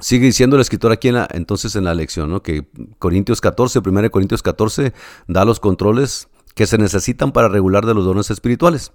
Sigue 0.00 0.26
diciendo 0.26 0.56
el 0.56 0.62
escritor 0.62 0.92
aquí 0.92 1.08
en 1.08 1.16
entonces 1.30 1.74
en 1.74 1.84
la 1.84 1.94
lección, 1.94 2.30
¿no? 2.30 2.42
que 2.42 2.68
Corintios 2.98 3.40
14, 3.40 3.80
1 3.84 4.10
Corintios 4.10 4.42
14, 4.42 4.92
da 5.26 5.44
los 5.44 5.58
controles 5.58 6.28
que 6.54 6.66
se 6.66 6.78
necesitan 6.78 7.32
para 7.32 7.48
regular 7.48 7.84
de 7.84 7.94
los 7.94 8.04
dones 8.04 8.30
espirituales. 8.30 8.92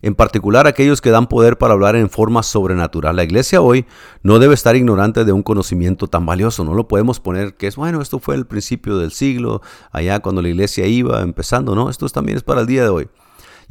En 0.00 0.16
particular 0.16 0.66
aquellos 0.66 1.00
que 1.00 1.10
dan 1.10 1.28
poder 1.28 1.58
para 1.58 1.74
hablar 1.74 1.94
en 1.94 2.10
forma 2.10 2.42
sobrenatural. 2.42 3.14
La 3.14 3.22
iglesia 3.22 3.60
hoy 3.60 3.86
no 4.22 4.40
debe 4.40 4.54
estar 4.54 4.74
ignorante 4.74 5.24
de 5.24 5.32
un 5.32 5.44
conocimiento 5.44 6.08
tan 6.08 6.26
valioso. 6.26 6.64
No 6.64 6.74
lo 6.74 6.88
podemos 6.88 7.20
poner 7.20 7.54
que 7.54 7.68
es, 7.68 7.76
bueno, 7.76 8.02
esto 8.02 8.18
fue 8.18 8.34
el 8.34 8.46
principio 8.46 8.98
del 8.98 9.12
siglo, 9.12 9.62
allá 9.92 10.18
cuando 10.18 10.42
la 10.42 10.48
iglesia 10.48 10.86
iba 10.86 11.22
empezando. 11.22 11.76
No, 11.76 11.88
esto 11.88 12.08
también 12.08 12.36
es 12.36 12.42
para 12.42 12.62
el 12.62 12.66
día 12.66 12.82
de 12.82 12.88
hoy. 12.88 13.08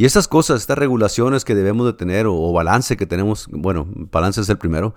Y 0.02 0.06
estas 0.06 0.28
cosas, 0.28 0.62
estas 0.62 0.80
regulaciones 0.80 1.46
que 1.46 1.54
debemos 1.54 1.86
de 1.86 1.94
tener 1.94 2.26
o, 2.26 2.52
balance 2.52 2.98
que 2.98 3.06
tenemos, 3.06 3.46
bueno, 3.52 3.86
balance 4.12 4.42
es 4.42 4.50
el 4.50 4.58
primero, 4.58 4.96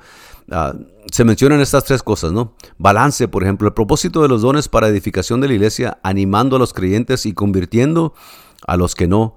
ah, 0.51 0.73
se 1.13 1.25
mencionan 1.25 1.61
estas 1.61 1.85
tres 1.85 2.03
cosas, 2.03 2.33
¿no? 2.33 2.55
Balance, 2.79 3.29
por 3.29 3.43
ejemplo, 3.43 3.69
el 3.69 3.75
propósito 3.75 4.23
de 4.23 4.29
los 4.29 4.41
dones 4.41 4.71
para 4.71 4.89
edificación 4.89 5.43
de 5.43 5.49
la 5.49 5.53
iglesia, 5.53 5.99
animando 6.03 6.57
a 6.57 6.59
los 6.59 6.73
creyentes 6.73 7.27
y 7.27 7.35
convirtiendo 7.35 8.15
a 8.67 8.79
los 8.79 8.95
que 8.95 9.07
no 9.07 9.37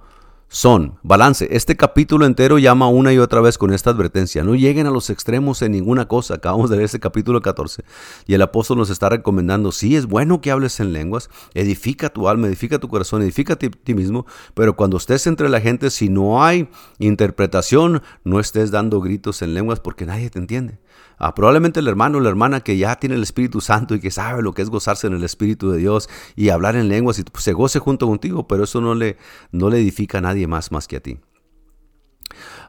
son. 0.49 0.97
Balance. 1.03 1.47
Este 1.51 1.75
capítulo 1.75 2.25
entero 2.25 2.57
llama 2.57 2.87
una 2.87 3.11
y 3.11 3.17
otra 3.17 3.41
vez 3.41 3.57
con 3.57 3.73
esta 3.73 3.89
advertencia. 3.89 4.43
No 4.43 4.55
lleguen 4.55 4.87
a 4.87 4.91
los 4.91 5.09
extremos 5.09 5.61
en 5.61 5.73
ninguna 5.73 6.07
cosa. 6.07 6.35
Acabamos 6.35 6.69
de 6.69 6.77
leer 6.77 6.85
este 6.85 6.99
capítulo 6.99 7.41
14. 7.41 7.83
Y 8.25 8.33
el 8.33 8.41
apóstol 8.41 8.77
nos 8.77 8.89
está 8.89 9.09
recomendando, 9.09 9.71
sí, 9.71 9.95
es 9.95 10.05
bueno 10.05 10.39
que 10.39 10.51
hables 10.51 10.79
en 10.79 10.93
lenguas. 10.93 11.29
Edifica 11.53 12.09
tu 12.09 12.29
alma, 12.29 12.47
edifica 12.47 12.79
tu 12.79 12.87
corazón, 12.87 13.21
edifica 13.21 13.57
ti, 13.57 13.69
ti 13.69 13.93
mismo. 13.93 14.25
Pero 14.53 14.75
cuando 14.75 14.97
estés 14.97 15.27
entre 15.27 15.49
la 15.49 15.59
gente, 15.59 15.89
si 15.89 16.09
no 16.09 16.43
hay 16.43 16.69
interpretación, 16.99 18.01
no 18.23 18.39
estés 18.39 18.71
dando 18.71 19.01
gritos 19.01 19.41
en 19.41 19.53
lenguas 19.53 19.79
porque 19.79 20.05
nadie 20.05 20.29
te 20.29 20.39
entiende. 20.39 20.79
Ah, 21.17 21.33
probablemente 21.33 21.79
el 21.79 21.87
hermano 21.87 22.19
o 22.19 22.21
la 22.21 22.29
hermana 22.29 22.61
que 22.61 22.77
ya 22.77 22.95
tiene 22.97 23.15
el 23.15 23.23
Espíritu 23.23 23.61
Santo 23.61 23.95
y 23.95 23.99
que 23.99 24.11
sabe 24.11 24.43
lo 24.43 24.53
que 24.53 24.61
es 24.61 24.69
gozarse 24.69 25.07
en 25.07 25.13
el 25.13 25.23
Espíritu 25.23 25.71
de 25.71 25.79
Dios 25.79 26.09
y 26.35 26.49
hablar 26.49 26.75
en 26.75 26.89
lenguas 26.89 27.19
y 27.19 27.23
se 27.37 27.53
goce 27.53 27.79
junto 27.79 28.07
contigo, 28.07 28.47
pero 28.47 28.63
eso 28.63 28.81
no 28.81 28.93
le, 28.93 29.17
no 29.51 29.69
le 29.69 29.79
edifica 29.79 30.19
a 30.19 30.21
nadie 30.21 30.47
más 30.47 30.71
más 30.71 30.87
que 30.87 30.97
a 30.97 30.99
ti. 30.99 31.19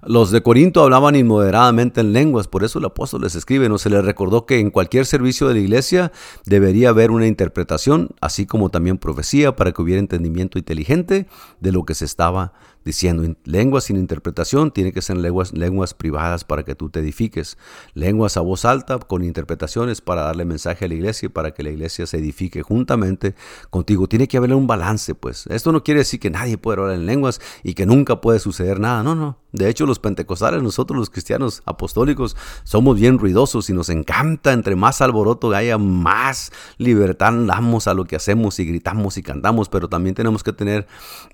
Los 0.07 0.30
de 0.30 0.42
Corinto 0.42 0.82
hablaban 0.82 1.16
inmoderadamente 1.16 2.01
en 2.01 2.12
lenguas, 2.12 2.46
por 2.46 2.62
eso 2.62 2.78
el 2.78 2.84
apóstol 2.84 3.22
les 3.22 3.34
escribe, 3.34 3.68
no 3.68 3.78
se 3.78 3.90
les 3.90 4.05
recordó 4.05 4.46
que 4.46 4.61
en 4.61 4.70
cualquier 4.70 5.07
servicio 5.07 5.49
de 5.49 5.55
la 5.55 5.61
iglesia 5.61 6.12
debería 6.46 6.90
haber 6.90 7.11
una 7.11 7.26
interpretación, 7.26 8.11
así 8.20 8.46
como 8.46 8.70
también 8.70 8.99
profecía, 8.99 9.57
para 9.57 9.72
que 9.72 9.82
hubiera 9.82 9.99
entendimiento 9.99 10.59
inteligente 10.59 11.26
de 11.61 11.72
lo 11.72 11.84
que 11.84 11.94
se 11.94 12.05
estaba 12.05 12.53
diciendo 12.89 13.22
lenguas 13.45 13.84
sin 13.84 13.97
interpretación, 13.97 14.70
tiene 14.70 14.93
que 14.93 15.03
ser 15.03 15.18
lenguas, 15.18 15.53
lenguas 15.53 15.93
privadas 15.93 16.45
para 16.45 16.64
que 16.64 16.74
tú 16.74 16.89
te 16.89 17.01
edifiques, 17.01 17.59
lenguas 17.93 18.39
a 18.39 18.41
voz 18.41 18.64
alta 18.64 18.99
con 18.99 19.22
interpretaciones 19.22 20.01
para 20.01 20.22
darle 20.22 20.47
mensaje 20.47 20.86
a 20.86 20.89
la 20.89 20.95
iglesia 20.95 21.26
y 21.26 21.28
para 21.28 21.53
que 21.53 21.62
la 21.62 21.68
iglesia 21.68 22.07
se 22.07 22.16
edifique 22.16 22.62
juntamente 22.62 23.34
contigo. 23.68 24.09
Tiene 24.09 24.26
que 24.26 24.39
haber 24.39 24.55
un 24.55 24.66
balance, 24.66 25.14
pues. 25.14 25.47
Esto 25.49 25.70
no 25.70 25.84
quiere 25.84 26.01
decir 26.01 26.18
que 26.18 26.30
nadie 26.30 26.57
puede 26.57 26.80
hablar 26.80 26.97
en 26.97 27.05
lenguas 27.05 27.41
y 27.62 27.74
que 27.74 27.84
nunca 27.84 28.22
puede 28.22 28.39
suceder 28.39 28.80
nada, 28.80 29.03
no, 29.03 29.14
no. 29.14 29.39
De 29.53 29.68
hecho, 29.68 29.86
los 29.86 29.99
pentecostales, 29.99 30.62
nosotros 30.62 30.99
los 30.99 31.11
cristianos 31.11 31.62
apostólicos, 31.66 32.36
somos 32.64 32.99
bien 32.99 33.18
ruidosos 33.18 33.68
y 33.70 33.72
nos 33.72 33.89
encanta, 33.89 34.53
entre 34.53 34.76
más 34.76 35.01
alboroto 35.01 35.53
haya, 35.55 35.78
más 35.78 36.53
libertad 36.78 37.32
damos 37.32 37.86
a 37.86 37.95
lo 37.95 38.05
que 38.05 38.16
hacemos 38.16 38.59
y 38.61 38.64
gritamos 38.64 39.16
y 39.16 39.22
cantamos, 39.22 39.68
pero 39.68 39.89
también 39.89 40.14
tenemos 40.14 40.43
que 40.43 40.53
tener 40.53 40.86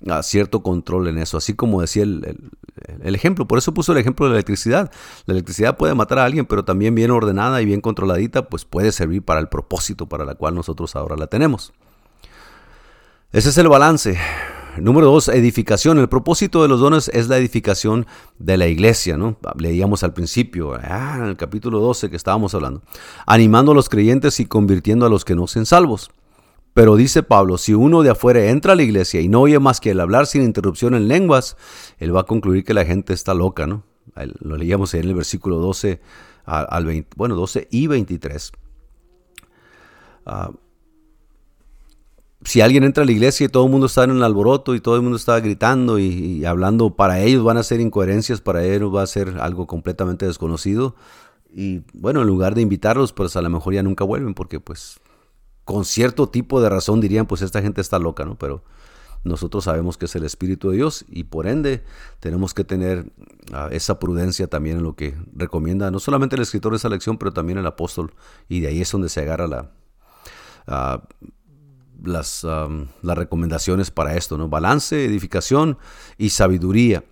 ah, 0.09 0.23
cierto 0.23 0.63
control 0.63 1.07
en 1.07 1.17
eso 1.17 1.37
así 1.45 1.53
como 1.53 1.81
decía 1.81 2.03
el, 2.03 2.39
ejemplo. 3.03 3.47
Por 3.47 3.59
eso 3.59 3.73
puso 3.73 3.91
el 3.91 3.99
ejemplo 3.99 4.25
de 4.25 4.31
la 4.31 4.37
electricidad. 4.37 4.91
La 5.25 5.33
electricidad 5.33 5.77
puede 5.77 5.93
matar 5.93 6.19
a 6.19 6.25
alguien, 6.25 6.45
pero 6.45 6.65
también 6.65 6.95
bien 6.95 7.11
ordenada 7.11 7.61
y 7.61 7.65
bien 7.65 7.81
controladita, 7.81 8.49
pues 8.49 8.65
puede 8.65 8.91
servir 8.91 9.23
para 9.23 9.39
el 9.39 9.47
propósito 9.47 10.07
para 10.07 10.23
el 10.23 10.35
cual 10.37 10.55
nosotros 10.55 10.95
ahora 10.95 11.15
la 11.15 11.27
tenemos. 11.27 11.71
Ese 13.31 13.49
es 13.49 13.57
el 13.57 13.69
balance. 13.69 14.17
Número 14.77 15.07
dos, 15.07 15.29
edificación. 15.29 15.99
El 15.99 16.09
propósito 16.09 16.63
de 16.63 16.67
los 16.67 16.79
dones 16.79 17.09
es 17.13 17.27
la 17.27 17.37
edificación 17.37 18.07
de 18.39 18.57
la 18.57 18.67
iglesia, 18.67 19.17
¿no? 19.17 19.37
Leíamos 19.57 20.03
al 20.03 20.13
principio, 20.13 20.73
ah, 20.73 21.15
en 21.17 21.25
el 21.25 21.37
capítulo 21.37 21.79
12 21.79 22.09
que 22.09 22.15
estábamos 22.15 22.55
hablando. 22.55 22.81
Animando 23.25 23.71
a 23.71 23.75
los 23.75 23.87
creyentes 23.87 24.39
y 24.39 24.45
convirtiendo 24.45 25.05
a 25.05 25.09
los 25.09 25.23
que 25.23 25.35
no 25.35 25.47
sean 25.47 25.65
salvos. 25.65 26.09
Pero 26.75 26.97
dice 26.97 27.23
Pablo, 27.23 27.57
si 27.57 27.73
uno 27.73 28.03
de 28.03 28.09
afuera 28.09 28.47
entra 28.47 28.73
a 28.73 28.75
la 28.75 28.83
iglesia 28.83 29.21
y 29.21 29.29
no 29.29 29.39
oye 29.39 29.57
más 29.59 29.79
que 29.79 29.91
el 29.91 29.99
hablar 30.01 30.27
sin 30.27 30.43
interrupción 30.43 30.93
en 30.93 31.07
lenguas, 31.07 31.55
él 31.99 32.13
va 32.13 32.19
a 32.19 32.25
concluir 32.25 32.65
que 32.65 32.73
la 32.73 32.83
gente 32.83 33.13
está 33.13 33.33
loca, 33.33 33.65
¿no? 33.65 33.83
Lo 34.41 34.57
leíamos 34.57 34.93
en 34.93 35.05
el 35.05 35.15
versículo 35.15 35.59
12 35.59 36.01
al 36.43 36.85
20, 36.85 37.11
bueno, 37.15 37.35
12 37.35 37.69
y 37.71 37.87
23. 37.87 38.51
Ah, 40.25 40.51
si 42.43 42.59
alguien 42.59 42.83
entra 42.83 43.03
a 43.03 43.05
la 43.05 43.13
iglesia 43.13 43.45
y 43.45 43.49
todo 43.49 43.63
el 43.63 43.71
mundo 43.71 43.87
está 43.87 44.03
en 44.03 44.11
el 44.11 44.21
alboroto 44.21 44.75
y 44.75 44.81
todo 44.81 44.97
el 44.97 45.01
mundo 45.01 45.15
está 45.15 45.39
gritando 45.39 45.97
y, 45.97 46.43
hablando, 46.43 46.97
para 46.97 47.21
ellos 47.21 47.41
van 47.45 47.55
a 47.55 47.63
ser 47.63 47.79
incoherencias, 47.79 48.41
para 48.41 48.65
ellos 48.65 48.93
va 48.93 49.01
a 49.01 49.07
ser 49.07 49.37
algo 49.39 49.65
completamente 49.65 50.25
desconocido. 50.25 50.93
Y 51.53 51.83
bueno, 51.93 52.19
en 52.19 52.27
lugar 52.27 52.53
de 52.53 52.63
invitarlos, 52.63 53.13
pues 53.13 53.37
a 53.37 53.41
lo 53.41 53.49
mejor 53.49 53.73
ya 53.73 53.81
nunca 53.81 54.03
vuelven 54.03 54.33
porque 54.33 54.59
pues 54.59 54.99
con 55.65 55.83
cierto 55.83 56.29
tipo 56.29 56.61
de 56.61 56.69
razón 56.69 57.01
dirían, 57.01 57.25
pues 57.25 57.41
esta 57.41 57.61
gente 57.61 57.81
está 57.81 57.99
loca, 57.99 58.23
¿no? 58.23 58.37
Pero 58.37 58.63
nosotros 59.23 59.63
sabemos 59.63 59.97
que 59.97 60.05
es 60.05 60.15
el 60.15 60.23
Espíritu 60.23 60.69
de 60.69 60.77
Dios 60.77 61.03
y 61.09 61.23
por 61.23 61.47
ende 61.47 61.83
tenemos 62.19 62.53
que 62.53 62.63
tener 62.63 63.11
ah, 63.51 63.69
esa 63.71 63.99
prudencia 63.99 64.45
también 64.45 64.77
en 64.77 64.83
lo 64.83 64.95
que 64.95 65.17
recomienda 65.35 65.89
no 65.89 65.99
solamente 65.99 66.35
el 66.35 66.43
escritor 66.43 66.71
de 66.71 66.77
esa 66.77 66.89
lección, 66.89 67.17
pero 67.17 67.33
también 67.33 67.57
el 67.57 67.65
apóstol. 67.65 68.13
Y 68.47 68.59
de 68.59 68.67
ahí 68.67 68.81
es 68.81 68.91
donde 68.91 69.09
se 69.09 69.21
agarra 69.21 69.71
ah, 70.67 71.03
las, 72.03 72.43
las 72.43 73.17
recomendaciones 73.17 73.89
para 73.89 74.15
esto, 74.15 74.37
¿no? 74.37 74.47
Balance, 74.47 75.03
edificación 75.03 75.79
y 76.19 76.29
sabiduría. 76.29 77.03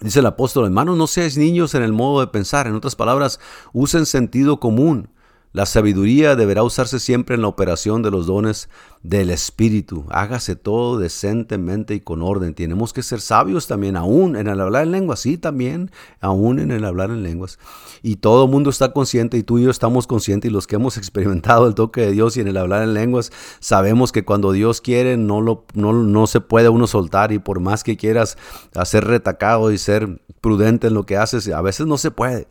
Dice 0.00 0.18
el 0.18 0.26
apóstol, 0.26 0.64
hermanos, 0.64 0.96
no 0.96 1.06
seáis 1.06 1.36
niños 1.36 1.74
en 1.76 1.82
el 1.82 1.92
modo 1.92 2.20
de 2.20 2.26
pensar. 2.26 2.66
En 2.66 2.74
otras 2.74 2.96
palabras, 2.96 3.38
usen 3.72 4.06
sentido 4.06 4.58
común 4.58 5.10
La 5.52 5.66
sabiduría 5.66 6.36
deberá 6.36 6.62
usarse 6.62 7.00
siempre 7.00 7.34
en 7.34 7.42
la 7.42 7.48
operación 7.48 8.02
de 8.02 8.12
los 8.12 8.28
dones 8.28 8.68
del 9.02 9.30
Espíritu. 9.30 10.04
Hágase 10.08 10.54
todo 10.54 10.96
decentemente 10.96 11.94
y 11.94 12.00
con 12.00 12.22
orden. 12.22 12.54
Tenemos 12.54 12.92
que 12.92 13.02
ser 13.02 13.20
sabios 13.20 13.66
también, 13.66 13.96
aún 13.96 14.36
en 14.36 14.46
el 14.46 14.60
hablar 14.60 14.84
en 14.84 14.92
lenguas, 14.92 15.18
sí, 15.18 15.38
también, 15.38 15.90
aún 16.20 16.60
en 16.60 16.70
el 16.70 16.84
hablar 16.84 17.10
en 17.10 17.24
lenguas. 17.24 17.58
Y 18.00 18.16
todo 18.16 18.44
el 18.44 18.50
mundo 18.52 18.70
está 18.70 18.92
consciente 18.92 19.38
y 19.38 19.42
tú 19.42 19.58
y 19.58 19.64
yo 19.64 19.70
estamos 19.70 20.06
conscientes 20.06 20.48
y 20.48 20.54
los 20.54 20.68
que 20.68 20.76
hemos 20.76 20.96
experimentado 20.98 21.66
el 21.66 21.74
toque 21.74 22.02
de 22.02 22.12
Dios 22.12 22.36
y 22.36 22.42
en 22.42 22.48
el 22.48 22.56
hablar 22.56 22.84
en 22.84 22.94
lenguas, 22.94 23.32
sabemos 23.58 24.12
que 24.12 24.24
cuando 24.24 24.52
Dios 24.52 24.80
quiere 24.80 25.16
no, 25.16 25.40
lo, 25.40 25.64
no, 25.74 25.92
no 25.92 26.28
se 26.28 26.40
puede 26.40 26.68
uno 26.68 26.86
soltar 26.86 27.32
y 27.32 27.40
por 27.40 27.58
más 27.58 27.82
que 27.82 27.96
quieras 27.96 28.38
hacer 28.76 29.04
retacado 29.04 29.72
y 29.72 29.78
ser 29.78 30.20
prudente 30.40 30.86
en 30.86 30.94
lo 30.94 31.06
que 31.06 31.16
haces, 31.16 31.48
a 31.48 31.60
veces 31.60 31.88
no 31.88 31.98
se 31.98 32.12
puede. 32.12 32.46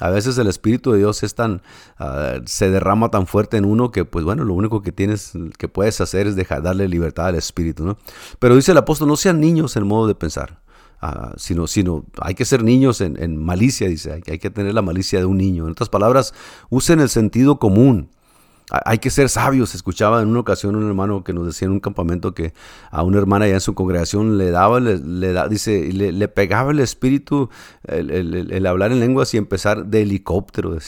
A 0.00 0.10
veces 0.10 0.36
el 0.38 0.48
Espíritu 0.48 0.92
de 0.92 0.98
Dios 0.98 1.22
es 1.22 1.34
tan, 1.34 1.62
ah, 1.98 2.38
se 2.46 2.70
derrama 2.70 3.10
tan 3.10 3.26
fuerte 3.26 3.56
en 3.56 3.64
uno 3.64 3.92
que, 3.92 4.04
pues 4.04 4.24
bueno, 4.24 4.44
lo 4.44 4.54
único 4.54 4.82
que 4.82 4.90
tienes, 4.90 5.32
que 5.56 5.68
puedes 5.68 6.00
hacer 6.00 6.26
es 6.26 6.34
dejar, 6.34 6.62
darle 6.62 6.88
libertad 6.88 7.26
al 7.26 7.36
Espíritu, 7.36 7.84
¿no? 7.84 7.96
Pero 8.38 8.56
dice 8.56 8.72
el 8.72 8.78
apóstol, 8.78 9.08
no 9.08 9.16
sean 9.16 9.40
niños 9.40 9.76
en 9.76 9.86
modo 9.86 10.08
de 10.08 10.16
pensar, 10.16 10.60
ah, 11.00 11.32
sino, 11.36 11.68
sino 11.68 12.04
hay 12.20 12.34
que 12.34 12.44
ser 12.44 12.64
niños 12.64 13.00
en, 13.00 13.36
malicia, 13.36 13.88
dice, 13.88 14.12
hay, 14.12 14.22
hay, 14.26 14.38
que 14.38 14.50
tener 14.50 14.74
la 14.74 14.82
malicia 14.82 15.20
de 15.20 15.26
un 15.26 15.38
niño. 15.38 15.66
En 15.66 15.72
otras 15.72 15.88
palabras, 15.88 16.34
usen 16.70 16.98
el 16.98 17.08
sentido 17.08 17.58
común 17.60 18.10
hay 18.70 18.98
que 18.98 19.10
ser 19.10 19.28
sabios. 19.28 19.74
Escuchaba 19.74 20.22
en 20.22 20.28
una 20.28 20.40
ocasión 20.40 20.76
un 20.76 20.86
hermano 20.86 21.22
que 21.22 21.32
nos 21.32 21.46
decía 21.46 21.66
en 21.66 21.72
un 21.72 21.80
campamento 21.80 22.34
que 22.34 22.54
a 22.90 23.02
una 23.02 23.18
hermana 23.18 23.44
allá 23.44 23.54
en 23.54 23.60
su 23.60 23.74
congregación 23.74 24.38
le 24.38 24.50
daba, 24.50 24.80
le, 24.80 24.98
dice, 25.48 25.92
le, 25.92 26.28
pegaba 26.28 26.72
el 26.72 26.80
espíritu 26.80 27.50
el, 27.84 28.66
hablar 28.66 28.92
en 28.92 29.00
lenguas 29.00 29.34
y 29.34 29.36
empezar 29.36 29.86
de 29.86 30.02
helicóptero. 30.02 30.78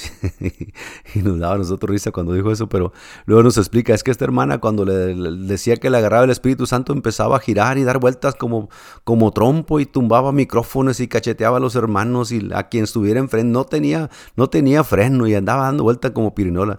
y 1.15 1.19
nos 1.19 1.39
daba 1.39 1.55
a 1.55 1.59
nosotros 1.59 1.91
risa 1.91 2.13
cuando 2.13 2.33
dijo 2.33 2.51
eso, 2.51 2.69
pero 2.69 2.93
luego 3.27 3.43
nos 3.43 3.59
explica, 3.59 3.95
es 3.95 4.03
que 4.03 4.11
esta 4.11 4.25
hermana 4.25 4.59
cuando 4.59 4.85
le, 4.85 5.15
decía 5.47 5.77
que 5.77 5.91
le 5.91 5.99
agarraba 5.99 6.25
el 6.25 6.31
Espíritu 6.31 6.67
Santo 6.67 6.93
empezaba 6.93 7.37
a 7.37 7.41
girar 7.41 7.77
y 7.79 7.85
dar 7.85 7.99
vueltas 7.99 8.35
como, 8.35 8.71
como 9.05 9.33
trompo 9.33 9.81
y 9.81 9.87
tumbaba 9.87 10.33
micrófonos 10.33 11.01
y 11.01 11.09
cacheteaba 11.09 11.59
a 11.59 11.61
los 11.61 11.77
hermanos 11.77 12.33
y 12.33 12.49
a 12.55 12.65
quien 12.69 12.85
estuviera 12.85 13.21
enfrente. 13.21 13.53
No 13.53 13.65
tenía, 13.65 14.11
no 14.35 14.49
tenía 14.49 14.83
freno 14.83 15.27
y 15.27 15.35
andaba 15.35 15.65
dando 15.65 15.85
vueltas 15.85 16.13
como 16.13 16.35
pirinola. 16.35 16.79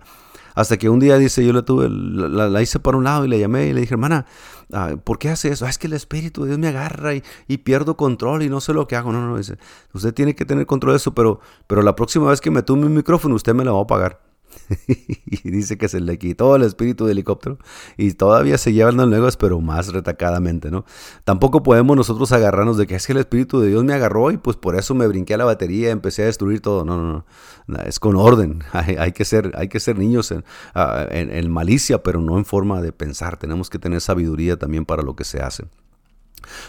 Hasta 0.58 0.78
que 0.78 0.90
un 0.90 1.00
día 1.00 1.20
dice, 1.20 1.46
yo 1.46 1.54
la 1.54 1.62
tuve, 1.62 1.88
la, 1.88 2.62
hice 2.64 2.80
por 2.80 2.96
un 2.96 3.04
lado 3.04 3.24
y 3.24 3.28
le 3.28 3.38
llamé 3.38 3.68
y 3.68 3.74
le 3.74 3.82
dije, 3.82 3.94
hermana, 3.94 4.26
ah, 4.74 4.96
¿por 5.04 5.20
qué 5.20 5.30
hace 5.30 5.50
eso? 5.50 5.68
Ah, 5.68 5.70
es 5.70 5.78
que 5.78 5.86
el 5.86 5.94
Espíritu 5.94 6.42
de 6.42 6.48
Dios 6.48 6.58
me 6.58 6.68
agarra 6.68 7.14
y, 7.14 7.58
pierdo 7.60 7.96
control 7.96 8.42
y 8.42 8.50
no 8.50 8.60
sé 8.60 8.74
lo 8.74 8.88
que 8.88 8.96
hago. 8.96 9.12
No, 9.12 9.22
no, 9.22 9.38
dice, 9.38 9.60
usted 9.94 10.16
tiene 10.16 10.34
que 10.34 10.46
tener 10.46 10.66
control 10.66 10.94
de 10.94 10.98
eso, 10.98 11.14
pero, 11.14 11.42
pero 11.68 11.84
la 11.84 11.96
próxima 11.96 12.28
vez 12.32 12.42
que 12.42 12.50
me 12.50 12.64
tome 12.64 12.88
un 12.88 12.96
micrófono, 12.96 13.36
usted 13.36 13.54
me 13.54 13.64
la 13.64 13.72
va 13.72 13.82
a 13.82 13.86
pagar. 13.86 14.27
y 14.88 15.50
dice 15.50 15.78
que 15.78 15.88
se 15.88 16.00
le 16.00 16.18
quitó 16.18 16.56
el 16.56 16.64
espíritu 16.64 17.06
de 17.06 17.12
helicóptero 17.12 17.58
y 17.98 18.14
todavía 18.14 18.58
se 18.58 18.74
llevan 18.74 18.98
las 18.98 19.08
lenguas, 19.08 19.38
pero 19.38 19.60
más 19.62 19.92
retacadamente, 19.94 20.72
¿no? 20.72 20.86
Tampoco 21.24 21.64
podemos 21.64 21.96
nosotros 21.96 22.32
agarrarnos 22.32 22.78
de 22.78 22.88
que 22.88 22.96
es 22.96 23.06
que 23.06 23.14
el 23.14 23.20
espíritu 23.20 23.60
de 23.60 23.70
Dios 23.70 23.84
me 23.84 23.94
agarró 23.94 24.32
y 24.32 24.38
pues 24.38 24.58
por 24.58 24.76
eso 24.76 24.96
me 24.96 25.08
brinqué 25.08 25.34
a 25.34 25.38
la 25.38 25.46
batería 25.46 25.92
empecé 25.92 26.24
a 26.24 26.26
destruir 26.26 26.62
todo. 26.62 26.86
No, 26.86 26.98
no, 26.98 27.26
no. 27.68 27.78
Es 27.84 28.00
con 28.00 28.16
orden. 28.16 28.64
Hay, 28.74 29.12
que, 29.12 29.26
ser, 29.26 29.52
hay 29.56 29.68
que 29.68 29.80
ser 29.80 29.98
niños 29.98 30.34
ah, 30.74 31.06
en, 31.10 31.32
en 31.32 31.52
malicia, 31.52 32.04
pero 32.04 32.22
no 32.22 32.38
en 32.38 32.46
forma 32.46 32.82
de 32.82 32.92
pensar. 32.92 33.38
Tenemos 33.38 33.70
que 33.70 33.80
tener 33.80 34.02
sabiduría 34.02 34.58
también 34.58 34.86
para 34.86 35.04
lo 35.04 35.16
que 35.16 35.24
se 35.24 35.42
hace. 35.42 35.66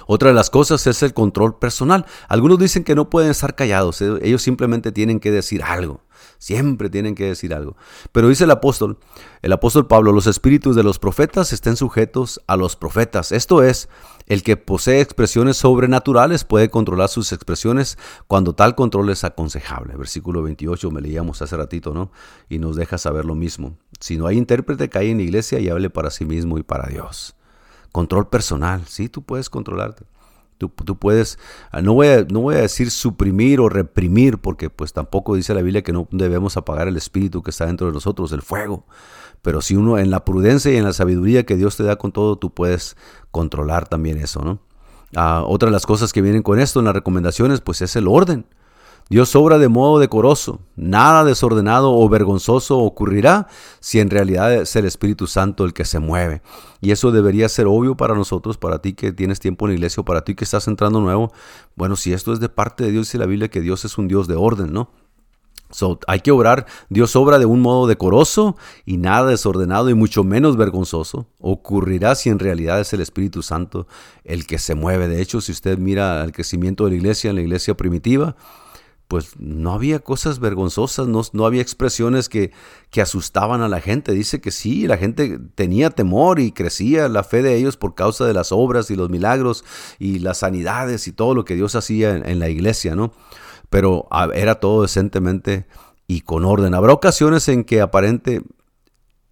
Otra 0.06 0.30
de 0.30 0.34
las 0.34 0.50
cosas 0.50 0.86
es 0.86 1.02
el 1.02 1.14
control 1.14 1.58
personal. 1.58 2.06
Algunos 2.28 2.58
dicen 2.58 2.84
que 2.84 2.94
no 2.94 3.10
pueden 3.10 3.30
estar 3.30 3.54
callados, 3.54 4.00
eh, 4.00 4.18
ellos 4.22 4.42
simplemente 4.42 4.92
tienen 4.92 5.20
que 5.20 5.30
decir 5.30 5.62
algo. 5.62 6.02
Siempre 6.38 6.88
tienen 6.88 7.14
que 7.14 7.24
decir 7.24 7.52
algo. 7.52 7.76
Pero 8.12 8.28
dice 8.28 8.44
el 8.44 8.50
apóstol, 8.52 8.98
el 9.42 9.52
apóstol 9.52 9.88
Pablo, 9.88 10.12
los 10.12 10.26
espíritus 10.26 10.76
de 10.76 10.84
los 10.84 10.98
profetas 10.98 11.52
estén 11.52 11.76
sujetos 11.76 12.40
a 12.46 12.56
los 12.56 12.76
profetas. 12.76 13.32
Esto 13.32 13.62
es, 13.62 13.88
el 14.26 14.42
que 14.42 14.56
posee 14.56 15.00
expresiones 15.00 15.56
sobrenaturales 15.56 16.44
puede 16.44 16.70
controlar 16.70 17.08
sus 17.08 17.32
expresiones 17.32 17.98
cuando 18.26 18.54
tal 18.54 18.74
control 18.74 19.10
es 19.10 19.24
aconsejable. 19.24 19.96
Versículo 19.96 20.42
28 20.42 20.90
me 20.90 21.00
leíamos 21.00 21.42
hace 21.42 21.56
ratito, 21.56 21.92
¿no? 21.92 22.12
Y 22.48 22.58
nos 22.58 22.76
deja 22.76 22.98
saber 22.98 23.24
lo 23.24 23.34
mismo. 23.34 23.76
Si 23.98 24.16
no 24.16 24.26
hay 24.26 24.36
intérprete, 24.36 24.88
cae 24.88 25.10
en 25.10 25.16
la 25.16 25.24
iglesia 25.24 25.58
y 25.58 25.68
hable 25.68 25.90
para 25.90 26.10
sí 26.10 26.24
mismo 26.24 26.58
y 26.58 26.62
para 26.62 26.88
Dios. 26.88 27.34
Control 27.90 28.28
personal, 28.28 28.86
sí, 28.86 29.08
tú 29.08 29.22
puedes 29.22 29.50
controlarte. 29.50 30.04
Tú, 30.58 30.70
puedes, 30.98 31.38
ah, 31.70 31.80
no 31.82 31.94
voy, 31.94 32.08
a, 32.08 32.24
no 32.24 32.40
voy 32.40 32.56
a 32.56 32.60
decir 32.60 32.90
suprimir 32.90 33.60
o 33.60 33.68
reprimir, 33.68 34.38
porque 34.38 34.70
pues 34.70 34.92
tampoco 34.92 35.36
dice 35.36 35.54
la 35.54 35.62
Biblia 35.62 35.82
que 35.82 35.92
no 35.92 36.08
debemos 36.10 36.56
apagar 36.56 36.88
el 36.88 36.96
espíritu 36.96 37.42
que 37.42 37.50
está 37.50 37.66
dentro 37.66 37.86
de 37.86 37.92
nosotros, 37.92 38.32
el 38.32 38.42
fuego. 38.42 38.84
Pero 39.40 39.60
si 39.60 39.76
uno 39.76 39.98
en 39.98 40.10
la 40.10 40.24
prudencia 40.24 40.72
y 40.72 40.76
en 40.76 40.84
la 40.84 40.92
sabiduría 40.92 41.46
que 41.46 41.56
Dios 41.56 41.76
te 41.76 41.84
da 41.84 41.96
con 41.96 42.10
todo, 42.10 42.36
tú 42.36 42.52
puedes 42.52 42.96
controlar 43.30 43.88
también 43.88 44.18
eso, 44.18 44.42
¿no? 44.42 44.60
Ah, 45.14 45.44
otra 45.46 45.68
de 45.68 45.72
las 45.72 45.86
cosas 45.86 46.12
que 46.12 46.22
vienen 46.22 46.42
con 46.42 46.58
esto 46.58 46.80
en 46.80 46.86
las 46.86 46.94
recomendaciones, 46.94 47.60
pues 47.60 47.80
es 47.80 47.96
el 47.96 48.08
orden. 48.08 48.44
Dios 49.10 49.34
obra 49.36 49.56
de 49.56 49.68
modo 49.68 49.98
decoroso, 49.98 50.60
nada 50.76 51.24
desordenado 51.24 51.94
o 51.94 52.08
vergonzoso 52.10 52.78
ocurrirá 52.78 53.46
si 53.80 54.00
en 54.00 54.10
realidad 54.10 54.52
es 54.52 54.76
el 54.76 54.84
Espíritu 54.84 55.26
Santo 55.26 55.64
el 55.64 55.72
que 55.72 55.86
se 55.86 55.98
mueve. 55.98 56.42
Y 56.82 56.90
eso 56.90 57.10
debería 57.10 57.48
ser 57.48 57.66
obvio 57.66 57.96
para 57.96 58.14
nosotros, 58.14 58.58
para 58.58 58.80
ti 58.80 58.92
que 58.92 59.12
tienes 59.12 59.40
tiempo 59.40 59.64
en 59.64 59.70
la 59.70 59.74
iglesia 59.76 60.02
o 60.02 60.04
para 60.04 60.24
ti 60.24 60.34
que 60.34 60.44
estás 60.44 60.68
entrando 60.68 61.00
nuevo. 61.00 61.32
Bueno, 61.74 61.96
si 61.96 62.12
esto 62.12 62.34
es 62.34 62.40
de 62.40 62.50
parte 62.50 62.84
de 62.84 62.90
Dios, 62.90 63.06
dice 63.06 63.16
la 63.16 63.24
Biblia 63.24 63.48
que 63.48 63.62
Dios 63.62 63.86
es 63.86 63.96
un 63.96 64.08
Dios 64.08 64.28
de 64.28 64.36
orden, 64.36 64.74
¿no? 64.74 64.90
So, 65.70 65.98
hay 66.06 66.20
que 66.20 66.30
obrar, 66.30 66.66
Dios 66.88 67.14
obra 67.14 67.38
de 67.38 67.44
un 67.44 67.60
modo 67.60 67.86
decoroso 67.86 68.56
y 68.86 68.96
nada 68.96 69.28
desordenado 69.28 69.90
y 69.90 69.94
mucho 69.94 70.24
menos 70.24 70.56
vergonzoso. 70.56 71.26
Ocurrirá 71.40 72.14
si 72.14 72.30
en 72.30 72.38
realidad 72.38 72.80
es 72.80 72.92
el 72.94 73.02
Espíritu 73.02 73.42
Santo 73.42 73.86
el 74.24 74.46
que 74.46 74.58
se 74.58 74.74
mueve. 74.74 75.08
De 75.08 75.20
hecho, 75.20 75.42
si 75.42 75.52
usted 75.52 75.78
mira 75.78 76.24
el 76.24 76.32
crecimiento 76.32 76.84
de 76.84 76.90
la 76.90 76.96
iglesia, 76.96 77.30
en 77.30 77.36
la 77.36 77.42
iglesia 77.42 77.76
primitiva, 77.76 78.36
pues 79.08 79.30
no 79.38 79.72
había 79.72 80.00
cosas 80.00 80.38
vergonzosas, 80.38 81.08
no, 81.08 81.46
había 81.46 81.62
expresiones 81.62 82.28
que, 82.28 82.52
que, 82.90 83.00
asustaban 83.00 83.62
a 83.62 83.68
la 83.68 83.80
gente. 83.80 84.12
Dice 84.12 84.42
que 84.42 84.50
sí, 84.50 84.86
la 84.86 84.98
gente 84.98 85.38
tenía 85.54 85.88
temor 85.88 86.38
y 86.38 86.52
crecía 86.52 87.08
la 87.08 87.24
fe 87.24 87.40
de 87.40 87.56
ellos 87.56 87.78
por 87.78 87.94
causa 87.94 88.26
de 88.26 88.34
las 88.34 88.52
obras 88.52 88.90
y 88.90 88.96
los 88.96 89.08
milagros 89.08 89.64
y 89.98 90.18
las 90.18 90.38
sanidades 90.38 91.08
y 91.08 91.12
todo 91.12 91.34
lo 91.34 91.46
que 91.46 91.54
Dios 91.54 91.74
hacía 91.74 92.16
en, 92.16 92.38
la 92.38 92.50
iglesia, 92.50 92.94
¿no? 92.94 93.12
Pero 93.70 94.08
era 94.34 94.56
todo 94.56 94.82
decentemente 94.82 95.66
y 96.06 96.20
con 96.20 96.44
orden. 96.44 96.74
Habrá 96.74 96.92
ocasiones 96.92 97.48
en 97.48 97.64
que 97.64 97.80
aparente 97.80 98.42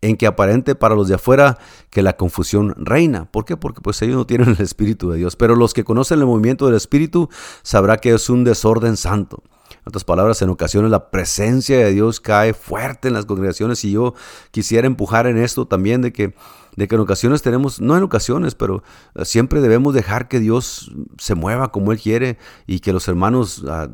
en 0.01 0.17
que 0.17 0.27
aparente 0.27 0.75
para 0.75 0.95
los 0.95 1.09
de 1.09 1.15
afuera 1.15 1.59
que 1.91 2.03
la 2.03 2.17
confusión 2.17 2.75
reina. 2.79 3.31
¿Por 3.31 3.45
qué? 3.45 3.57
Porque 3.57 3.81
pues 3.81 4.01
ellos 4.03 4.17
no 4.17 4.27
tienen 4.27 4.51
el 4.51 4.61
Espíritu 4.61 5.11
de 5.11 5.19
Dios. 5.19 5.37
Pero 5.37 5.57
los 5.57 5.75
que 5.75 5.85
conocen 5.85 6.21
el 6.21 6.27
movimiento 6.27 6.67
del 6.67 6.77
Espíritu 6.77 7.29
sabrá 7.63 7.97
que 7.97 8.15
es 8.15 8.31
un 8.31 8.45
desorden 8.45 8.97
santo. 8.97 9.43
En 9.87 9.91
otras 9.91 10.03
palabras, 10.03 10.43
en 10.43 10.51
ocasiones 10.51 10.91
la 10.91 11.11
presencia 11.11 11.79
de 11.79 11.93
Dios 11.93 12.19
cae 12.19 12.55
fuerte 12.55 13.07
en 13.07 13.15
las 13.15 13.25
congregaciones 13.25 13.85
y 13.85 13.93
yo 13.93 14.15
quisiera 14.51 14.89
empujar 14.89 15.29
en 15.29 15.39
esto 15.39 15.69
también 15.69 16.03
de 16.03 16.13
que 16.13 16.35
de 16.77 16.89
que 16.89 16.95
en 16.95 17.01
ocasiones 17.01 17.43
tenemos, 17.43 17.81
no 17.81 17.97
en 17.97 18.03
ocasiones, 18.03 18.55
pero 18.55 18.83
eh, 19.15 19.25
siempre 19.25 19.61
debemos 19.61 19.95
dejar 19.95 20.29
que 20.29 20.41
Dios 20.41 20.93
se 21.19 21.35
mueva 21.35 21.73
como 21.73 21.93
Él 21.93 21.99
quiere 21.99 22.39
y 22.67 22.81
que 22.81 22.93
los 22.93 23.09
hermanos 23.09 23.65
ah, 23.69 23.89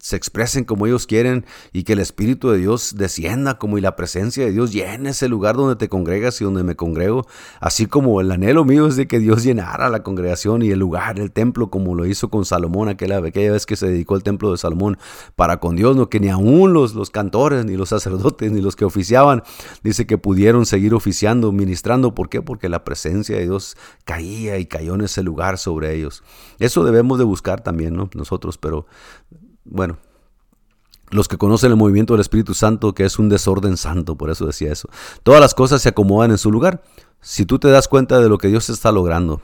se 0.00 0.16
expresen 0.16 0.64
como 0.64 0.86
ellos 0.86 1.06
quieren 1.06 1.46
y 1.72 1.84
que 1.84 1.94
el 1.94 2.00
Espíritu 2.00 2.50
de 2.50 2.58
Dios 2.58 2.94
descienda 2.96 3.58
como 3.58 3.78
y 3.78 3.80
la 3.80 3.96
presencia 3.96 4.44
de 4.44 4.52
Dios 4.52 4.72
llene 4.72 5.10
ese 5.10 5.28
lugar 5.28 5.56
donde 5.56 5.76
te 5.76 5.88
congregas 5.88 6.40
y 6.40 6.44
donde 6.44 6.64
me 6.64 6.76
congrego, 6.76 7.26
así 7.60 7.86
como 7.86 8.20
el 8.20 8.30
anhelo 8.30 8.64
mío 8.64 8.86
es 8.86 8.96
de 8.96 9.06
que 9.06 9.18
Dios 9.18 9.44
llenara 9.44 9.88
la 9.88 10.02
congregación 10.02 10.62
y 10.62 10.70
el 10.70 10.78
lugar, 10.78 11.18
el 11.18 11.30
templo, 11.30 11.70
como 11.70 11.94
lo 11.94 12.06
hizo 12.06 12.28
con 12.28 12.44
Salomón 12.44 12.88
aquella, 12.88 13.20
vez 13.20 13.66
que 13.66 13.76
se 13.76 13.86
dedicó 13.86 14.14
al 14.14 14.22
templo 14.22 14.50
de 14.50 14.58
Salomón 14.58 14.98
para 15.36 15.58
con 15.58 15.76
Dios, 15.76 15.96
no 15.96 16.08
que 16.08 16.20
ni 16.20 16.28
aún 16.28 16.72
los, 16.72 16.94
los 16.94 17.10
cantores, 17.10 17.64
ni 17.64 17.76
los 17.76 17.90
sacerdotes, 17.90 18.50
ni 18.50 18.60
los 18.60 18.76
que 18.76 18.84
oficiaban, 18.84 19.42
dice 19.82 20.06
que 20.06 20.18
pudieron 20.18 20.66
seguir 20.66 20.94
oficiando, 20.94 21.52
ministrando, 21.52 22.14
¿Por 22.14 22.23
qué? 22.28 22.42
Porque 22.42 22.68
la 22.68 22.84
presencia 22.84 23.36
de 23.36 23.42
Dios 23.42 23.76
caía 24.04 24.58
y 24.58 24.66
cayó 24.66 24.94
en 24.94 25.02
ese 25.02 25.22
lugar 25.22 25.58
sobre 25.58 25.94
ellos. 25.94 26.22
Eso 26.58 26.84
debemos 26.84 27.18
de 27.18 27.24
buscar 27.24 27.62
también, 27.62 27.94
¿no? 27.94 28.10
Nosotros, 28.14 28.58
pero 28.58 28.86
bueno, 29.64 29.98
los 31.10 31.28
que 31.28 31.38
conocen 31.38 31.70
el 31.70 31.76
movimiento 31.76 32.14
del 32.14 32.20
Espíritu 32.20 32.54
Santo, 32.54 32.94
que 32.94 33.04
es 33.04 33.18
un 33.18 33.28
desorden 33.28 33.76
santo, 33.76 34.16
por 34.16 34.30
eso 34.30 34.46
decía 34.46 34.72
eso. 34.72 34.88
Todas 35.22 35.40
las 35.40 35.54
cosas 35.54 35.82
se 35.82 35.90
acomodan 35.90 36.30
en 36.30 36.38
su 36.38 36.50
lugar. 36.50 36.82
Si 37.20 37.46
tú 37.46 37.58
te 37.58 37.68
das 37.68 37.88
cuenta 37.88 38.20
de 38.20 38.28
lo 38.28 38.38
que 38.38 38.48
Dios 38.48 38.68
está 38.68 38.90
logrando, 38.92 39.40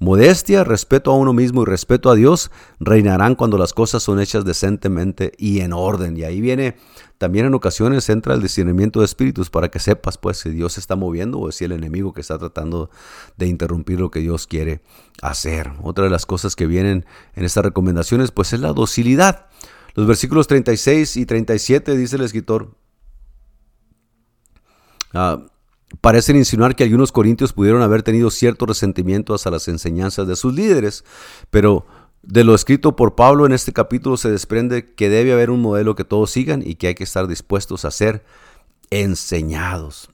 modestia, 0.00 0.64
respeto 0.64 1.12
a 1.12 1.14
uno 1.14 1.32
mismo 1.32 1.62
y 1.62 1.66
respeto 1.66 2.10
a 2.10 2.16
Dios 2.16 2.50
reinarán 2.80 3.36
cuando 3.36 3.56
las 3.58 3.72
cosas 3.72 4.02
son 4.02 4.18
hechas 4.18 4.44
decentemente 4.44 5.32
y 5.38 5.60
en 5.60 5.72
orden. 5.72 6.16
Y 6.16 6.24
ahí 6.24 6.40
viene, 6.40 6.76
también 7.18 7.46
en 7.46 7.54
ocasiones 7.54 8.08
entra 8.08 8.34
el 8.34 8.42
discernimiento 8.42 8.98
de 8.98 9.04
espíritus 9.04 9.50
para 9.50 9.68
que 9.68 9.78
sepas 9.78 10.18
pues 10.18 10.38
si 10.38 10.50
Dios 10.50 10.72
se 10.72 10.80
está 10.80 10.96
moviendo 10.96 11.38
o 11.38 11.52
si 11.52 11.64
el 11.64 11.72
enemigo 11.72 12.12
que 12.12 12.22
está 12.22 12.36
tratando 12.38 12.90
de 13.36 13.46
interrumpir 13.46 14.00
lo 14.00 14.10
que 14.10 14.18
Dios 14.18 14.48
quiere 14.48 14.82
hacer. 15.22 15.70
Otra 15.82 16.04
de 16.04 16.10
las 16.10 16.26
cosas 16.26 16.56
que 16.56 16.66
vienen 16.66 17.06
en 17.36 17.44
estas 17.44 17.64
recomendaciones 17.64 18.32
pues 18.32 18.52
es 18.52 18.60
la 18.60 18.72
docilidad. 18.72 19.46
Los 19.94 20.08
versículos 20.08 20.48
36 20.48 21.16
y 21.18 21.26
37 21.26 21.96
dice 21.96 22.16
el 22.16 22.22
escritor, 22.22 22.70
Ah, 25.12 25.44
parecen 26.00 26.36
insinuar 26.36 26.76
que 26.76 26.84
algunos 26.84 27.12
corintios 27.12 27.52
pudieron 27.52 27.82
haber 27.82 28.02
tenido 28.02 28.30
cierto 28.30 28.66
resentimiento 28.66 29.34
hacia 29.34 29.50
las 29.50 29.68
enseñanzas 29.68 30.26
de 30.26 30.36
sus 30.36 30.54
líderes, 30.54 31.04
pero 31.50 31.86
de 32.22 32.44
lo 32.44 32.54
escrito 32.54 32.96
por 32.96 33.14
Pablo 33.14 33.46
en 33.46 33.52
este 33.52 33.72
capítulo 33.72 34.16
se 34.16 34.30
desprende 34.30 34.94
que 34.94 35.08
debe 35.08 35.32
haber 35.32 35.50
un 35.50 35.62
modelo 35.62 35.94
que 35.94 36.04
todos 36.04 36.30
sigan 36.30 36.62
y 36.64 36.74
que 36.74 36.88
hay 36.88 36.94
que 36.94 37.04
estar 37.04 37.26
dispuestos 37.26 37.84
a 37.84 37.90
ser 37.90 38.24
enseñados. 38.90 40.10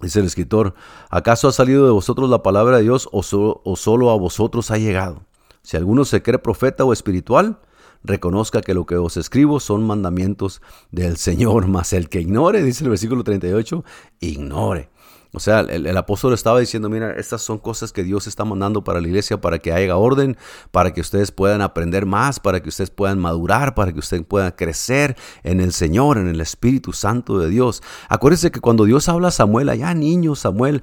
Dice 0.00 0.18
el 0.18 0.26
escritor, 0.26 0.74
¿acaso 1.10 1.46
ha 1.46 1.52
salido 1.52 1.84
de 1.84 1.92
vosotros 1.92 2.28
la 2.28 2.42
palabra 2.42 2.78
de 2.78 2.82
Dios 2.82 3.08
o, 3.12 3.22
solo 3.22 4.10
a 4.10 4.16
vosotros 4.16 4.70
ha 4.72 4.78
llegado? 4.78 5.24
Si 5.62 5.76
alguno 5.76 6.04
se 6.04 6.22
cree 6.22 6.38
profeta 6.38 6.84
o 6.84 6.92
espiritual, 6.92 7.60
reconozca 8.04 8.60
que 8.60 8.74
lo 8.74 8.86
que 8.86 8.96
os 8.96 9.16
escribo 9.16 9.60
son 9.60 9.86
mandamientos 9.86 10.62
del 10.90 11.16
Señor, 11.16 11.66
mas 11.68 11.92
el 11.92 12.08
que 12.08 12.20
ignore, 12.20 12.62
dice 12.62 12.84
el 12.84 12.90
versículo 12.90 13.24
38, 13.24 13.84
ignore. 14.20 14.90
O 15.34 15.40
sea, 15.40 15.60
el, 15.60 15.96
apóstol 15.96 16.34
estaba 16.34 16.60
diciendo, 16.60 16.90
mira, 16.90 17.12
estas 17.12 17.40
son 17.40 17.58
cosas 17.58 17.90
que 17.90 18.04
Dios 18.04 18.26
está 18.26 18.44
mandando 18.44 18.84
para 18.84 19.00
la 19.00 19.08
iglesia, 19.08 19.40
para 19.40 19.58
que 19.58 19.72
haya 19.72 19.96
orden, 19.96 20.36
para 20.70 20.92
que 20.92 21.00
ustedes 21.00 21.32
puedan 21.32 21.62
aprender 21.62 22.04
más, 22.04 22.38
para 22.38 22.60
que 22.60 22.68
ustedes 22.68 22.90
puedan 22.90 23.18
madurar, 23.18 23.74
para 23.74 23.92
que 23.92 23.98
ustedes 23.98 24.24
puedan 24.26 24.52
crecer 24.52 25.16
en 25.42 25.62
el 25.62 25.72
Señor, 25.72 26.18
en 26.18 26.28
el 26.28 26.42
Espíritu 26.42 26.92
Santo 26.92 27.38
de 27.38 27.48
Dios. 27.48 27.82
Acuérdense 28.10 28.50
que 28.50 28.60
cuando 28.60 28.84
Dios 28.84 29.08
habla 29.08 29.28
a 29.28 29.30
Samuel, 29.30 29.70
allá 29.70 29.94
niño 29.94 30.34
Samuel, 30.34 30.82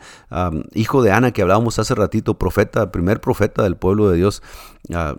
hijo 0.74 1.04
de 1.04 1.12
Ana, 1.12 1.32
que 1.32 1.44
hablábamos 1.44 1.78
hace 1.78 1.94
ratito, 1.94 2.40
profeta, 2.40 2.92
primer 2.92 3.22
profeta 3.22 3.62
del 3.62 3.78
pueblo 3.78 4.10
de 4.10 4.18
Dios, 4.18 4.42
ah, 4.92 5.16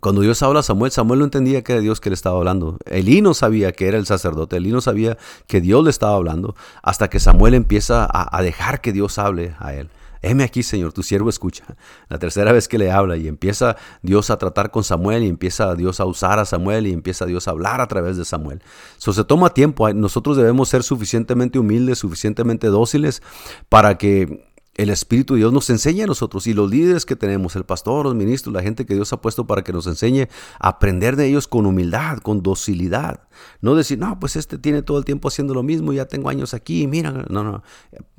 cuando 0.00 0.20
Dios 0.20 0.42
habla 0.42 0.60
a 0.60 0.62
Samuel, 0.62 0.92
Samuel 0.92 1.20
no 1.20 1.24
entendía 1.24 1.62
que 1.62 1.72
era 1.72 1.80
Dios 1.80 2.00
que 2.00 2.10
le 2.10 2.14
estaba 2.14 2.36
hablando. 2.36 2.78
Elí 2.84 3.22
no 3.22 3.34
sabía 3.34 3.72
que 3.72 3.88
era 3.88 3.96
el 3.96 4.06
sacerdote, 4.06 4.56
Elí 4.56 4.70
no 4.70 4.80
sabía 4.80 5.16
que 5.46 5.60
Dios 5.60 5.82
le 5.84 5.90
estaba 5.90 6.14
hablando, 6.14 6.54
hasta 6.82 7.08
que 7.08 7.18
Samuel 7.18 7.54
empieza 7.54 8.06
a, 8.10 8.42
dejar 8.42 8.80
que 8.80 8.92
Dios 8.92 9.18
hable 9.18 9.54
a 9.58 9.74
él. 9.74 9.88
Heme 10.22 10.44
aquí, 10.44 10.62
Señor, 10.62 10.92
tu 10.92 11.02
siervo 11.02 11.30
escucha. 11.30 11.64
La 12.08 12.18
tercera 12.18 12.52
vez 12.52 12.68
que 12.68 12.78
le 12.78 12.90
habla 12.90 13.16
y 13.16 13.28
empieza 13.28 13.76
Dios 14.02 14.30
a 14.30 14.38
tratar 14.38 14.70
con 14.70 14.82
Samuel 14.82 15.22
y 15.22 15.28
empieza 15.28 15.74
Dios 15.74 16.00
a 16.00 16.04
usar 16.04 16.38
a 16.38 16.44
Samuel 16.44 16.86
y 16.86 16.92
empieza 16.92 17.26
Dios 17.26 17.46
a 17.48 17.52
hablar 17.52 17.80
a 17.80 17.86
través 17.86 18.16
de 18.16 18.24
Samuel. 18.24 18.62
Eso 18.98 19.12
se 19.12 19.24
toma 19.24 19.50
tiempo. 19.50 19.92
Nosotros 19.92 20.36
debemos 20.36 20.68
ser 20.68 20.82
suficientemente 20.82 21.58
humildes, 21.58 21.98
suficientemente 21.98 22.66
dóciles 22.68 23.22
para 23.68 23.98
que 23.98 24.46
el 24.76 24.90
Espíritu 24.90 25.34
de 25.34 25.38
Dios 25.38 25.52
nos 25.52 25.70
enseña 25.70 26.04
a 26.04 26.06
nosotros 26.06 26.46
y 26.46 26.52
los 26.52 26.70
líderes 26.70 27.06
que 27.06 27.16
tenemos, 27.16 27.56
el 27.56 27.64
pastor, 27.64 28.04
los 28.04 28.14
ministros, 28.14 28.54
la 28.54 28.62
gente 28.62 28.84
que 28.84 28.94
Dios 28.94 29.12
ha 29.12 29.20
puesto 29.20 29.46
para 29.46 29.64
que 29.64 29.72
nos 29.72 29.86
enseñe 29.86 30.28
a 30.58 30.68
aprender 30.68 31.16
de 31.16 31.26
ellos 31.26 31.48
con 31.48 31.64
humildad, 31.64 32.18
con 32.18 32.42
docilidad. 32.42 33.20
No 33.60 33.74
decir, 33.74 33.98
no, 33.98 34.20
pues 34.20 34.36
este 34.36 34.58
tiene 34.58 34.82
todo 34.82 34.98
el 34.98 35.04
tiempo 35.04 35.28
haciendo 35.28 35.54
lo 35.54 35.62
mismo, 35.62 35.92
ya 35.92 36.04
tengo 36.04 36.28
años 36.28 36.52
aquí, 36.52 36.86
mira, 36.86 37.10
no, 37.10 37.42
no. 37.42 37.62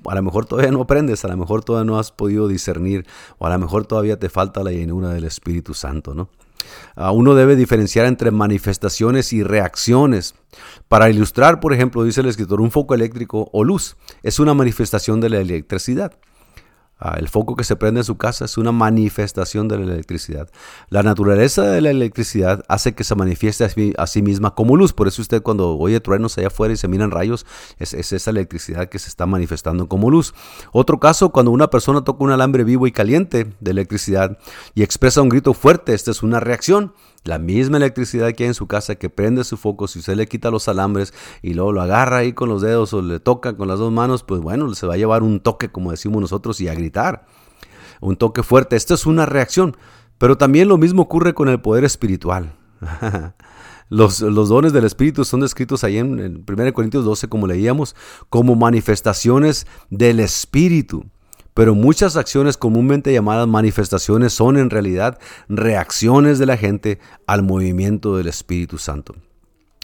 A 0.06 0.16
lo 0.16 0.24
mejor 0.24 0.46
todavía 0.46 0.72
no 0.72 0.82
aprendes, 0.82 1.24
a 1.26 1.28
lo 1.28 1.38
mejor 1.38 1.64
todavía 1.64 1.86
no 1.86 2.00
has 2.00 2.12
podido 2.12 2.48
discernir, 2.48 3.06
o 3.38 3.46
a 3.46 3.50
lo 3.50 3.60
mejor 3.60 3.86
todavía 3.86 4.18
te 4.18 4.30
falta 4.30 4.64
la 4.64 4.72
llenura 4.72 5.10
del 5.10 5.26
Espíritu 5.26 5.74
Santo, 5.74 6.16
¿no? 6.16 6.30
Ah, 6.96 7.12
uno 7.12 7.36
debe 7.36 7.56
diferenciar 7.56 8.06
entre 8.08 8.32
manifestaciones 8.32 9.32
y 9.32 9.44
reacciones. 9.44 10.36
Para 10.88 11.10
ilustrar, 11.10 11.60
por 11.60 11.74
ejemplo, 11.74 12.04
dice 12.04 12.22
el 12.22 12.28
escritor, 12.28 12.62
un 12.62 12.72
foco 12.72 12.96
eléctrico 12.96 13.50
o 13.54 13.64
luz 13.64 13.96
es 14.24 14.40
una 14.40 14.54
manifestación 14.54 15.22
de 15.22 15.30
la 15.30 15.40
electricidad. 15.40 16.14
Ah, 17.00 17.16
el 17.20 17.30
foco 17.30 17.56
que 17.56 17.64
se 17.64 17.76
prende 17.76 18.00
en 18.00 18.04
su 18.04 18.18
casa 18.18 18.46
es 18.46 18.58
una 18.58 18.72
manifestación 18.72 19.68
de 19.68 19.78
la 19.78 19.84
electricidad. 19.84 20.50
La 20.90 21.04
naturaleza 21.04 21.64
de 21.64 21.82
la 21.82 21.92
electricidad 21.92 22.64
hace 22.68 22.96
que 22.96 23.04
se 23.04 23.14
manifieste 23.14 23.64
a 23.98 24.08
sí, 24.08 24.22
misma 24.22 24.56
como 24.56 24.76
luz. 24.76 24.94
Por 24.94 25.08
eso 25.08 25.22
usted 25.22 25.44
cuando 25.44 25.78
oye 25.78 26.00
truenos 26.00 26.38
allá 26.38 26.48
afuera 26.48 26.74
y 26.74 26.78
se 26.78 26.88
miran 26.88 27.12
rayos, 27.12 27.46
es, 27.78 27.94
es, 27.94 28.14
esa 28.14 28.32
electricidad 28.32 28.90
que 28.90 28.98
se 28.98 29.10
está 29.10 29.28
manifestando 29.28 29.88
como 29.88 30.10
luz. 30.10 30.34
Otro 30.72 31.00
caso, 31.00 31.30
cuando 31.30 31.52
una 31.52 31.70
persona 31.70 32.04
toca 32.04 32.24
un 32.24 32.32
alambre 32.32 32.64
vivo 32.64 32.88
y 32.88 32.92
caliente 32.92 33.54
de 33.60 33.72
electricidad 33.72 34.40
y 34.74 34.82
expresa 34.82 35.22
un 35.22 35.30
grito 35.30 35.54
fuerte, 35.54 35.94
esta 35.94 36.12
es 36.12 36.24
una 36.24 36.40
reacción. 36.40 36.94
La 37.28 37.40
misma 37.40 37.76
electricidad 37.76 38.32
que 38.32 38.44
hay 38.44 38.48
en 38.48 38.54
su 38.54 38.68
casa 38.68 38.96
que 38.96 39.10
prende 39.10 39.44
su 39.44 39.58
foco, 39.58 39.90
si 39.90 40.00
usted 40.00 40.16
le 40.16 40.28
quita 40.28 40.50
los 40.50 40.70
alambres 40.70 41.14
y 41.42 41.56
luego 41.56 41.74
lo 41.74 41.82
agarra 41.82 42.20
ahí 42.20 42.32
con 42.32 42.48
los 42.48 42.62
dedos 42.62 42.94
o 42.94 43.02
le 43.02 43.20
toca 43.20 43.58
con 43.58 43.68
las 43.68 43.80
dos 43.80 43.92
manos, 43.92 44.24
pues 44.24 44.40
bueno, 44.40 44.74
se 44.76 44.88
va 44.88 44.94
a 44.94 44.98
llevar 44.98 45.24
un 45.24 45.42
toque, 45.42 45.68
como 45.70 45.92
decimos 45.92 46.22
nosotros, 46.22 46.62
y 46.62 46.70
a 46.70 46.74
gritar. 46.74 47.26
Un 48.00 48.16
toque 48.16 48.44
fuerte. 48.44 48.78
Esto 48.78 48.94
es 48.94 49.06
una 49.06 49.26
reacción. 49.26 49.76
Pero 50.18 50.38
también 50.38 50.70
lo 50.70 50.78
mismo 50.78 51.02
ocurre 51.02 51.34
con 51.34 51.50
el 51.50 51.60
poder 51.60 51.84
espiritual. 51.84 52.54
Los, 53.90 54.20
los, 54.20 54.50
dones 54.50 54.74
del 54.74 54.84
Espíritu 54.84 55.24
son 55.24 55.40
descritos 55.40 55.86
ahí 55.86 55.98
en, 55.98 56.20
en 56.20 56.44
1 56.46 56.74
Corintios 56.74 57.06
12, 57.06 57.30
como 57.30 57.48
leíamos, 57.48 57.96
como 58.28 58.54
manifestaciones 58.58 59.66
del 59.90 60.20
Espíritu 60.20 61.06
pero 61.58 61.74
muchas 61.74 62.18
acciones 62.18 62.56
comúnmente 62.56 63.12
llamadas 63.12 63.48
manifestaciones 63.48 64.32
son 64.32 64.58
en 64.58 64.70
realidad 64.70 65.18
reacciones 65.50 66.38
de 66.38 66.46
la 66.46 66.56
gente 66.56 67.00
al 67.26 67.42
movimiento 67.42 68.16
del 68.16 68.28
Espíritu 68.28 68.78
Santo. 68.78 69.16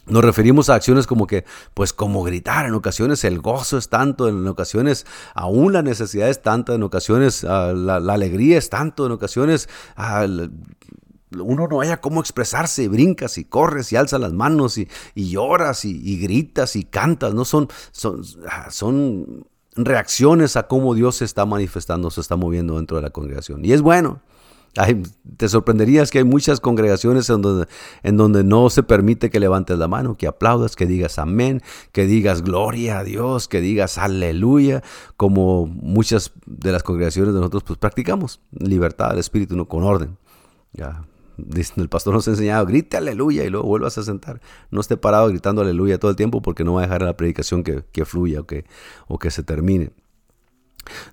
Nos 0.06 0.24
referimos 0.24 0.70
a 0.70 0.76
acciones 0.76 1.08
como 1.08 1.26
que, 1.26 1.46
pues 1.74 1.92
como 1.92 2.22
gritar, 2.22 2.68
en 2.68 2.76
ocasiones 2.76 3.24
el 3.24 3.40
gozo 3.40 3.80
es 3.80 3.90
tanto, 3.90 4.30
en 4.30 4.48
ocasiones 4.48 5.08
aún 5.34 5.74
la 5.74 5.82
necesidad 5.82 6.30
es 6.30 6.44
tanta, 6.44 6.76
en 6.76 6.84
ocasiones 6.84 7.44
ah, 7.44 7.74
la, 7.76 7.96
alegría 8.14 8.60
es 8.60 8.70
tanto, 8.70 9.08
en 9.08 9.12
ocasiones 9.12 9.68
ah, 9.96 10.28
uno 11.32 11.68
no 11.68 11.82
haya 11.82 12.02
cómo 12.02 12.20
expresarse, 12.20 12.88
brincas 12.88 13.40
y 13.40 13.46
corres 13.46 13.92
y 13.92 13.96
alzas 13.96 14.22
las 14.22 14.34
manos 14.34 14.78
y, 14.78 14.88
lloras 15.16 15.86
y, 15.86 16.20
gritas 16.20 16.76
y 16.76 16.84
cantas, 16.84 17.34
¿no? 17.34 17.46
Son, 17.46 17.68
son, 17.92 18.22
ah, 18.48 18.70
son 18.70 19.48
reacciones 19.76 20.56
a 20.56 20.68
cómo 20.68 20.94
Dios 20.94 21.18
se 21.18 21.26
está 21.26 21.46
manifestando, 21.46 22.10
se 22.10 22.22
está 22.22 22.36
moviendo 22.36 22.78
dentro 22.78 22.98
de 22.98 23.04
la 23.04 23.10
congregación. 23.10 23.64
Y 23.66 23.74
es 23.74 23.82
bueno. 23.82 24.22
te 25.38 25.50
sorprenderías 25.50 26.10
que 26.10 26.18
hay 26.20 26.24
muchas 26.24 26.60
congregaciones 26.60 27.30
en 27.30 27.42
donde, 27.42 27.68
en 28.02 28.18
donde 28.18 28.44
no 28.44 28.70
se 28.70 28.84
permite 28.84 29.30
que 29.30 29.40
levantes 29.40 29.78
la 29.78 29.88
mano, 29.88 30.18
que 30.18 30.28
aplaudas, 30.28 30.76
que 30.76 30.86
digas 30.86 31.20
amén, 31.20 31.62
que 31.92 32.06
digas 32.06 32.42
gloria 32.42 33.00
a 33.00 33.04
Dios, 33.04 33.48
que 33.48 33.62
digas 33.62 33.98
aleluya, 33.98 34.84
como 35.16 35.68
muchas 35.68 36.32
de 36.46 36.72
las 36.72 36.84
congregaciones 36.84 37.34
de 37.34 37.40
nosotros 37.40 37.64
pues 37.64 37.80
practicamos 37.80 38.40
libertad 38.52 39.10
del 39.10 39.20
espíritu, 39.20 39.56
no 39.56 39.68
con 39.68 39.84
orden. 39.84 40.18
Ya, 40.74 41.06
el 41.38 41.90
pastor 41.90 42.14
nos 42.14 42.28
ha 42.28 42.32
enseñado, 42.32 42.66
grite 42.66 42.98
aleluya 42.98 43.44
y 43.44 43.50
luego 43.50 43.68
vuelvas 43.68 43.98
a 43.98 44.04
sentar. 44.04 44.42
No 44.72 44.82
esté 44.82 44.98
parado 44.98 45.28
gritando 45.30 45.62
aleluya 45.62 46.00
todo 46.00 46.12
el 46.12 46.18
tiempo 46.18 46.42
porque 46.42 46.64
no 46.64 46.74
va 46.74 46.82
a 46.82 46.84
dejar 46.84 47.02
la 47.02 47.18
predicación 47.18 47.64
que, 47.64 48.06
fluya 48.06 48.42
o 48.42 48.46
que, 48.46 48.66
o 49.08 49.20
que 49.20 49.32
se 49.32 49.44
termine. 49.44 49.92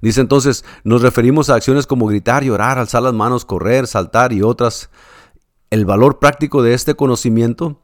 Dice 0.01 0.21
entonces, 0.21 0.65
nos 0.85 1.03
referimos 1.03 1.49
a 1.49 1.55
acciones 1.55 1.87
como 1.87 2.07
gritar, 2.07 2.43
llorar, 2.43 2.79
alzar 2.79 3.03
las 3.03 3.15
manos, 3.15 3.45
correr, 3.45 3.87
saltar 3.87 4.33
y 4.33 4.43
otras. 4.43 4.91
El 5.71 5.85
valor 5.85 6.19
práctico 6.19 6.63
de 6.63 6.75
este 6.75 6.95
conocimiento 6.95 7.81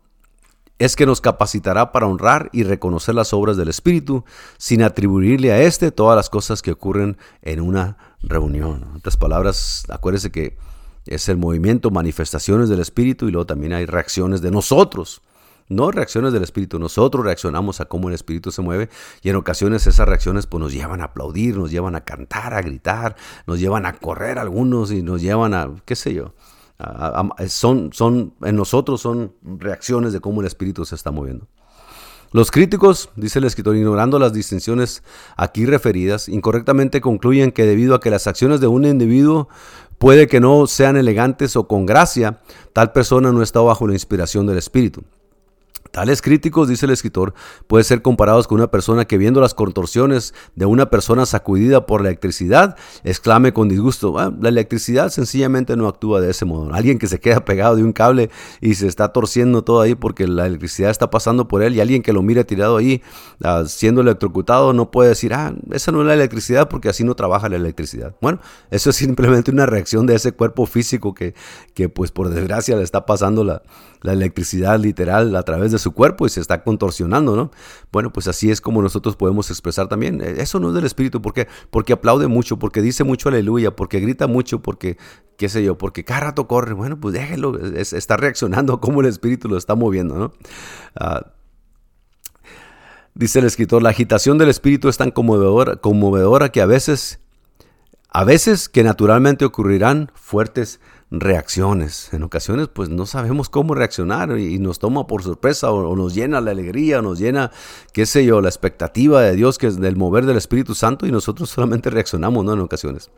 es 0.78 0.97
que 0.97 1.07
nos 1.07 1.20
capacitará 1.20 1.93
para 1.93 2.07
honrar 2.07 2.51
y 2.53 2.64
reconocer 2.64 3.14
las 3.14 3.32
obras 3.32 3.57
del 3.57 3.68
Espíritu 3.68 4.24
sin 4.59 4.82
atribuirle 4.82 5.53
a 5.53 5.62
éste 5.62 5.91
todas 5.91 6.16
las 6.16 6.28
cosas 6.28 6.61
que 6.61 6.72
ocurren 6.72 7.16
en 7.43 7.61
una 7.61 7.97
reunión. 8.22 8.84
En 8.91 8.97
otras 8.97 9.16
palabras, 9.16 9.84
acuérdese 9.89 10.30
que 10.30 10.59
es 11.07 11.28
el 11.28 11.36
movimiento, 11.36 11.90
manifestaciones 11.90 12.68
del 12.68 12.80
Espíritu 12.80 13.28
y 13.28 13.30
luego 13.30 13.46
también 13.46 13.72
hay 13.72 13.86
reacciones 13.86 14.42
de 14.42 14.50
nosotros. 14.50 15.22
No 15.68 15.90
reacciones 15.90 16.32
del 16.32 16.44
Espíritu, 16.44 16.78
nosotros 16.78 17.24
reaccionamos 17.24 17.80
a 17.80 17.86
cómo 17.86 18.09
el 18.09 18.14
Espíritu 18.14 18.52
se 18.52 18.62
mueve 18.62 18.88
y 19.22 19.30
en 19.30 19.36
ocasiones 19.36 19.86
esas 19.86 20.07
reacciones 20.07 20.46
pues 20.46 20.61
nos 20.61 20.72
llevan 20.72 21.00
a 21.00 21.04
aplaudir, 21.04 21.57
nos 21.57 21.72
llevan 21.72 21.96
a 21.96 22.02
cantar, 22.02 22.54
a 22.54 22.62
gritar, 22.62 23.16
nos 23.46 23.59
llevan 23.59 23.84
a 23.84 23.94
correr 23.94 24.38
algunos 24.38 24.92
y 24.92 25.02
nos 25.02 25.22
llevan 25.22 25.54
a, 25.54 25.70
qué 25.84 25.96
sé 25.96 26.14
yo, 26.14 26.34
son, 27.48 27.92
son, 27.92 28.34
en 28.42 28.54
nosotros 28.54 29.00
son 29.00 29.32
reacciones 29.42 30.12
de 30.12 30.20
cómo 30.20 30.40
el 30.40 30.46
Espíritu 30.46 30.84
se 30.84 30.94
está 30.94 31.11
moviendo. 31.11 31.48
Los 32.32 32.50
críticos, 32.50 33.09
dice 33.16 33.38
el 33.38 33.44
escritor, 33.44 33.76
ignorando 33.76 34.18
las 34.18 34.32
distinciones 34.32 35.02
aquí 35.36 35.64
referidas, 35.64 36.28
incorrectamente 36.28 37.00
concluyen 37.00 37.52
que 37.52 37.64
debido 37.64 37.94
a 37.94 38.00
que 38.00 38.11
las 38.11 38.26
acciones 38.26 38.61
de 38.61 38.66
un 38.66 38.84
individuo 38.84 39.48
Puede 39.99 40.26
que 40.26 40.40
no 40.40 40.66
sean 40.66 40.97
elegantes 40.97 41.57
o 41.57 41.66
con 41.66 41.86
gracia, 41.86 42.40
tal 42.72 42.92
persona 42.92 43.32
no 43.32 43.42
está 43.42 43.61
bajo 43.61 43.86
la 43.86 43.94
inspiración 43.94 44.47
del 44.47 44.59
Espíritu. 44.59 45.05
Tales 45.91 46.22
críticos, 46.22 46.68
dice 46.68 46.87
el 46.87 46.93
escritor, 46.93 47.34
pueden 47.66 47.84
ser 47.84 48.03
comparados 48.03 48.47
con 48.47 48.59
una 48.59 48.70
persona 48.70 49.05
que 49.05 49.18
viendo 49.18 49.41
las 49.41 49.55
contorsiones 49.55 50.34
de 50.55 50.66
una 50.66 50.91
persona 50.91 51.26
sacudida 51.26 51.87
por 51.87 52.03
la 52.03 52.09
electricidad, 52.09 52.76
exclame 53.05 53.53
con 53.53 53.68
disgusto, 53.68 54.18
ah, 54.18 54.32
la 54.41 54.49
electricidad 54.49 55.11
sencillamente 55.11 55.76
no 55.76 55.89
actúa 55.89 56.20
de 56.20 56.30
ese 56.30 56.45
modo. 56.45 56.72
Alguien 56.72 56.99
que 56.99 57.07
se 57.07 57.20
queda 57.20 57.45
pegado 57.45 57.76
de 57.76 57.84
un 57.84 57.93
cable 57.93 58.30
y 58.61 58.74
se 58.74 58.87
está 58.87 59.12
torciendo 59.12 59.62
todo 59.62 59.80
ahí 59.80 59.95
porque 59.95 60.26
la 60.26 60.47
electricidad 60.47 60.91
está 60.91 61.11
pasando 61.11 61.49
por 61.49 61.62
él 61.62 61.74
y 61.74 61.80
alguien 61.80 62.03
que 62.03 62.12
lo 62.12 62.22
mire 62.22 62.45
tirado 62.45 62.76
ahí 62.76 63.03
ah, 63.43 63.64
siendo 63.66 64.01
electrocutado 64.01 64.72
no 64.72 64.91
puede 64.91 65.11
decir, 65.11 65.34
ah, 65.34 65.55
esa 65.70 65.93
no 65.93 66.01
es 66.01 66.07
la 66.07 66.14
electricidad 66.14 66.68
porque 66.68 66.89
así 66.89 67.05
no 67.05 67.14
trabaja 67.14 67.49
la 67.49 67.57
electricidad. 67.57 68.14
Bueno, 68.20 68.41
eso 68.70 68.91
es 68.91 68.97
simplemente 69.07 69.51
una 69.51 69.66
reacción 69.66 70.07
de 70.07 70.14
ese 70.14 70.32
cuerpo 70.32 70.66
físico 70.66 71.14
que, 71.14 71.34
que 71.74 71.89
pues 71.89 72.11
por 72.11 72.28
desgracia 72.28 72.76
le 72.76 72.82
está 72.82 73.07
pasando 73.07 73.45
la, 73.45 73.62
la 74.03 74.12
electricidad 74.12 74.78
literal 74.78 75.34
a 75.37 75.43
través 75.43 75.72
de 75.72 75.76
de 75.77 75.83
su 75.83 75.93
cuerpo 75.93 76.27
y 76.27 76.29
se 76.31 76.41
está 76.41 76.62
contorsionando, 76.62 77.37
¿no? 77.37 77.51
Bueno, 77.93 78.12
pues 78.12 78.29
así 78.29 78.51
es 78.51 78.61
como 78.61 78.83
nosotros 78.83 79.16
podemos 79.16 79.51
expresar 79.51 79.89
también. 79.89 80.20
Eh, 80.20 80.37
eso 80.39 80.59
no 80.59 80.68
es 80.68 80.74
del 80.74 80.85
Espíritu, 80.85 81.22
¿por 81.22 81.33
qué? 81.33 81.47
Porque 81.70 81.93
aplaude 81.93 82.27
mucho, 82.27 82.59
porque 82.59 82.83
dice 82.83 83.05
mucho 83.05 83.29
aleluya, 83.29 83.77
porque 83.77 84.01
grita 84.01 84.27
mucho, 84.27 84.62
porque, 84.62 84.97
qué 85.37 85.49
sé 85.49 85.62
yo, 85.62 85.79
porque 85.79 86.05
cada 86.05 86.20
rato 86.20 86.49
corre. 86.49 86.74
Bueno, 86.74 86.99
pues 86.99 87.14
déjelo, 87.14 87.59
está 87.59 88.16
reaccionando 88.16 88.72
a 88.74 88.81
cómo 88.81 89.01
el 89.01 89.07
Espíritu 89.07 89.49
lo 89.49 89.57
está 89.57 89.74
moviendo, 89.74 90.16
¿no? 90.16 90.33
Ah, 90.99 91.33
dice 93.14 93.39
el 93.39 93.47
escritor, 93.47 93.83
la 93.83 93.91
agitación 93.91 94.39
del 94.39 94.49
Espíritu 94.49 94.89
es 94.89 94.97
tan 94.97 95.11
conmovedora, 95.11 95.77
conmovedora 95.77 96.51
que 96.51 96.61
a 96.61 96.66
veces, 96.66 97.20
a 98.11 98.24
veces 98.24 98.68
que 98.68 98.83
naturalmente 98.83 99.45
ocurrirán 99.45 100.11
fuertes 100.14 100.81
reacciones. 101.11 102.12
En 102.12 102.22
ocasiones 102.22 102.68
pues 102.68 102.88
no 102.88 103.07
sabemos 103.07 103.48
cómo 103.48 103.74
reaccionar 103.74 104.38
y 104.38 104.59
nos 104.59 104.78
toma 104.78 105.07
por 105.07 105.22
sorpresa 105.22 105.70
o, 105.70 105.94
nos 105.96 106.14
llena 106.14 106.40
la 106.40 106.50
alegría, 106.50 106.98
o 106.98 107.02
nos 107.02 107.18
llena, 107.18 107.50
qué 107.92 108.07
sé 108.07 108.24
yo, 108.24 108.40
la 108.40 108.48
expectativa 108.48 109.22
de 109.22 109.36
Dios 109.36 109.59
que 109.59 109.68
es 109.68 109.80
del 109.80 109.96
mover 109.96 110.26
del 110.26 110.36
Espíritu 110.36 110.74
Santo 110.74 111.07
y 111.07 111.12
nosotros 111.12 111.50
solamente 111.50 111.90
reaccionamos, 111.90 112.44
¿no? 112.44 112.54
En 112.54 112.61
ocasiones. 112.61 113.11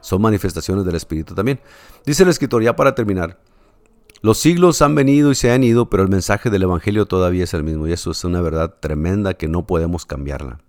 Son 0.00 0.22
manifestaciones 0.22 0.84
del 0.84 0.94
Espíritu 0.94 1.34
también. 1.34 1.60
Dice 2.04 2.22
el 2.22 2.28
escritor, 2.28 2.62
ya 2.62 2.76
para 2.76 2.94
terminar, 2.94 3.38
los 4.20 4.38
siglos 4.38 4.82
han 4.82 4.94
venido 4.94 5.30
y 5.30 5.34
se 5.34 5.50
han 5.50 5.62
ido, 5.62 5.90
pero 5.90 6.02
el 6.02 6.08
mensaje 6.08 6.50
del 6.50 6.64
Evangelio 6.64 7.06
todavía 7.06 7.44
es 7.44 7.54
el 7.54 7.62
mismo 7.62 7.86
y 7.86 7.92
eso 7.92 8.10
es 8.10 8.24
una 8.24 8.40
verdad 8.40 8.74
tremenda 8.80 9.34
que 9.34 9.48
no 9.48 9.66
podemos 9.66 10.06
cambiarla. 10.06 10.60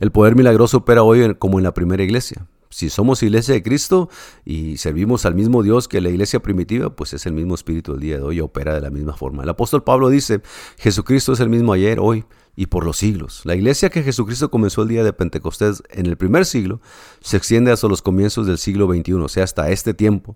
El 0.00 0.12
poder 0.12 0.34
milagroso 0.36 0.78
opera 0.78 1.02
hoy 1.02 1.34
como 1.34 1.58
en 1.58 1.64
la 1.64 1.74
primera 1.74 2.02
iglesia. 2.02 2.46
Si 2.70 2.90
somos 2.90 3.22
iglesia 3.22 3.54
de 3.54 3.62
Cristo 3.62 4.08
y 4.44 4.76
servimos 4.76 5.24
al 5.26 5.34
mismo 5.34 5.62
Dios 5.62 5.88
que 5.88 6.00
la 6.00 6.10
iglesia 6.10 6.40
primitiva, 6.40 6.94
pues 6.94 7.12
es 7.14 7.26
el 7.26 7.32
mismo 7.32 7.54
espíritu 7.54 7.94
el 7.94 8.00
día 8.00 8.16
de 8.16 8.22
hoy, 8.22 8.40
opera 8.40 8.74
de 8.74 8.80
la 8.80 8.90
misma 8.90 9.16
forma. 9.16 9.42
El 9.42 9.48
apóstol 9.48 9.84
Pablo 9.84 10.10
dice, 10.10 10.40
Jesucristo 10.78 11.32
es 11.32 11.40
el 11.40 11.48
mismo 11.48 11.72
ayer, 11.72 11.98
hoy 12.00 12.24
y 12.58 12.66
por 12.66 12.84
los 12.84 12.96
siglos. 12.96 13.42
La 13.44 13.54
iglesia 13.54 13.88
que 13.88 14.02
Jesucristo 14.02 14.50
comenzó 14.50 14.82
el 14.82 14.88
día 14.88 15.04
de 15.04 15.12
Pentecostés 15.12 15.80
en 15.90 16.06
el 16.06 16.16
primer 16.16 16.44
siglo 16.44 16.80
se 17.20 17.36
extiende 17.36 17.70
hasta 17.70 17.86
los 17.86 18.02
comienzos 18.02 18.48
del 18.48 18.58
siglo 18.58 18.92
XXI, 18.92 19.12
o 19.12 19.28
sea, 19.28 19.44
hasta 19.44 19.70
este 19.70 19.94
tiempo. 19.94 20.34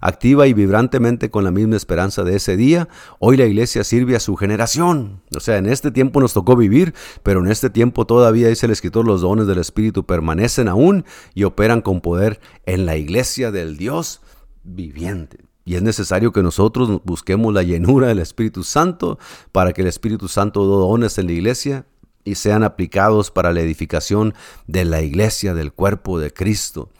Activa 0.00 0.46
y 0.46 0.54
vibrantemente 0.54 1.30
con 1.30 1.44
la 1.44 1.50
misma 1.50 1.76
esperanza 1.76 2.24
de 2.24 2.36
ese 2.36 2.56
día, 2.56 2.88
hoy 3.18 3.36
la 3.36 3.44
iglesia 3.44 3.84
sirve 3.84 4.16
a 4.16 4.20
su 4.20 4.36
generación. 4.36 5.22
O 5.36 5.40
sea, 5.40 5.58
en 5.58 5.66
este 5.66 5.90
tiempo 5.90 6.20
nos 6.20 6.32
tocó 6.32 6.56
vivir, 6.56 6.94
pero 7.22 7.40
en 7.40 7.50
este 7.50 7.68
tiempo 7.68 8.06
todavía, 8.06 8.48
dice 8.48 8.66
el 8.66 8.72
escritor, 8.72 9.06
los 9.06 9.20
dones 9.20 9.46
del 9.46 9.58
Espíritu 9.58 10.06
permanecen 10.06 10.68
aún 10.68 11.04
y 11.34 11.44
operan 11.44 11.82
con 11.82 12.00
poder 12.00 12.40
en 12.64 12.86
la 12.86 12.96
iglesia 12.96 13.50
del 13.50 13.76
Dios 13.76 14.22
viviente. 14.62 15.50
Y 15.64 15.74
es 15.74 15.82
necesario 15.82 16.32
que 16.32 16.42
nosotros 16.42 17.00
busquemos 17.04 17.52
la 17.52 17.62
llenura 17.62 18.08
del 18.08 18.18
Espíritu 18.18 18.64
Santo 18.64 19.18
para 19.52 19.72
que 19.72 19.82
el 19.82 19.88
Espíritu 19.88 20.28
Santo 20.28 20.64
dones 20.64 21.18
en 21.18 21.26
la 21.26 21.32
iglesia 21.32 21.86
y 22.24 22.34
sean 22.36 22.64
aplicados 22.64 23.30
para 23.30 23.52
la 23.52 23.60
edificación 23.60 24.34
de 24.66 24.84
la 24.84 25.02
iglesia, 25.02 25.54
del 25.54 25.72
cuerpo 25.72 26.18
de 26.18 26.32
Cristo. 26.32 26.90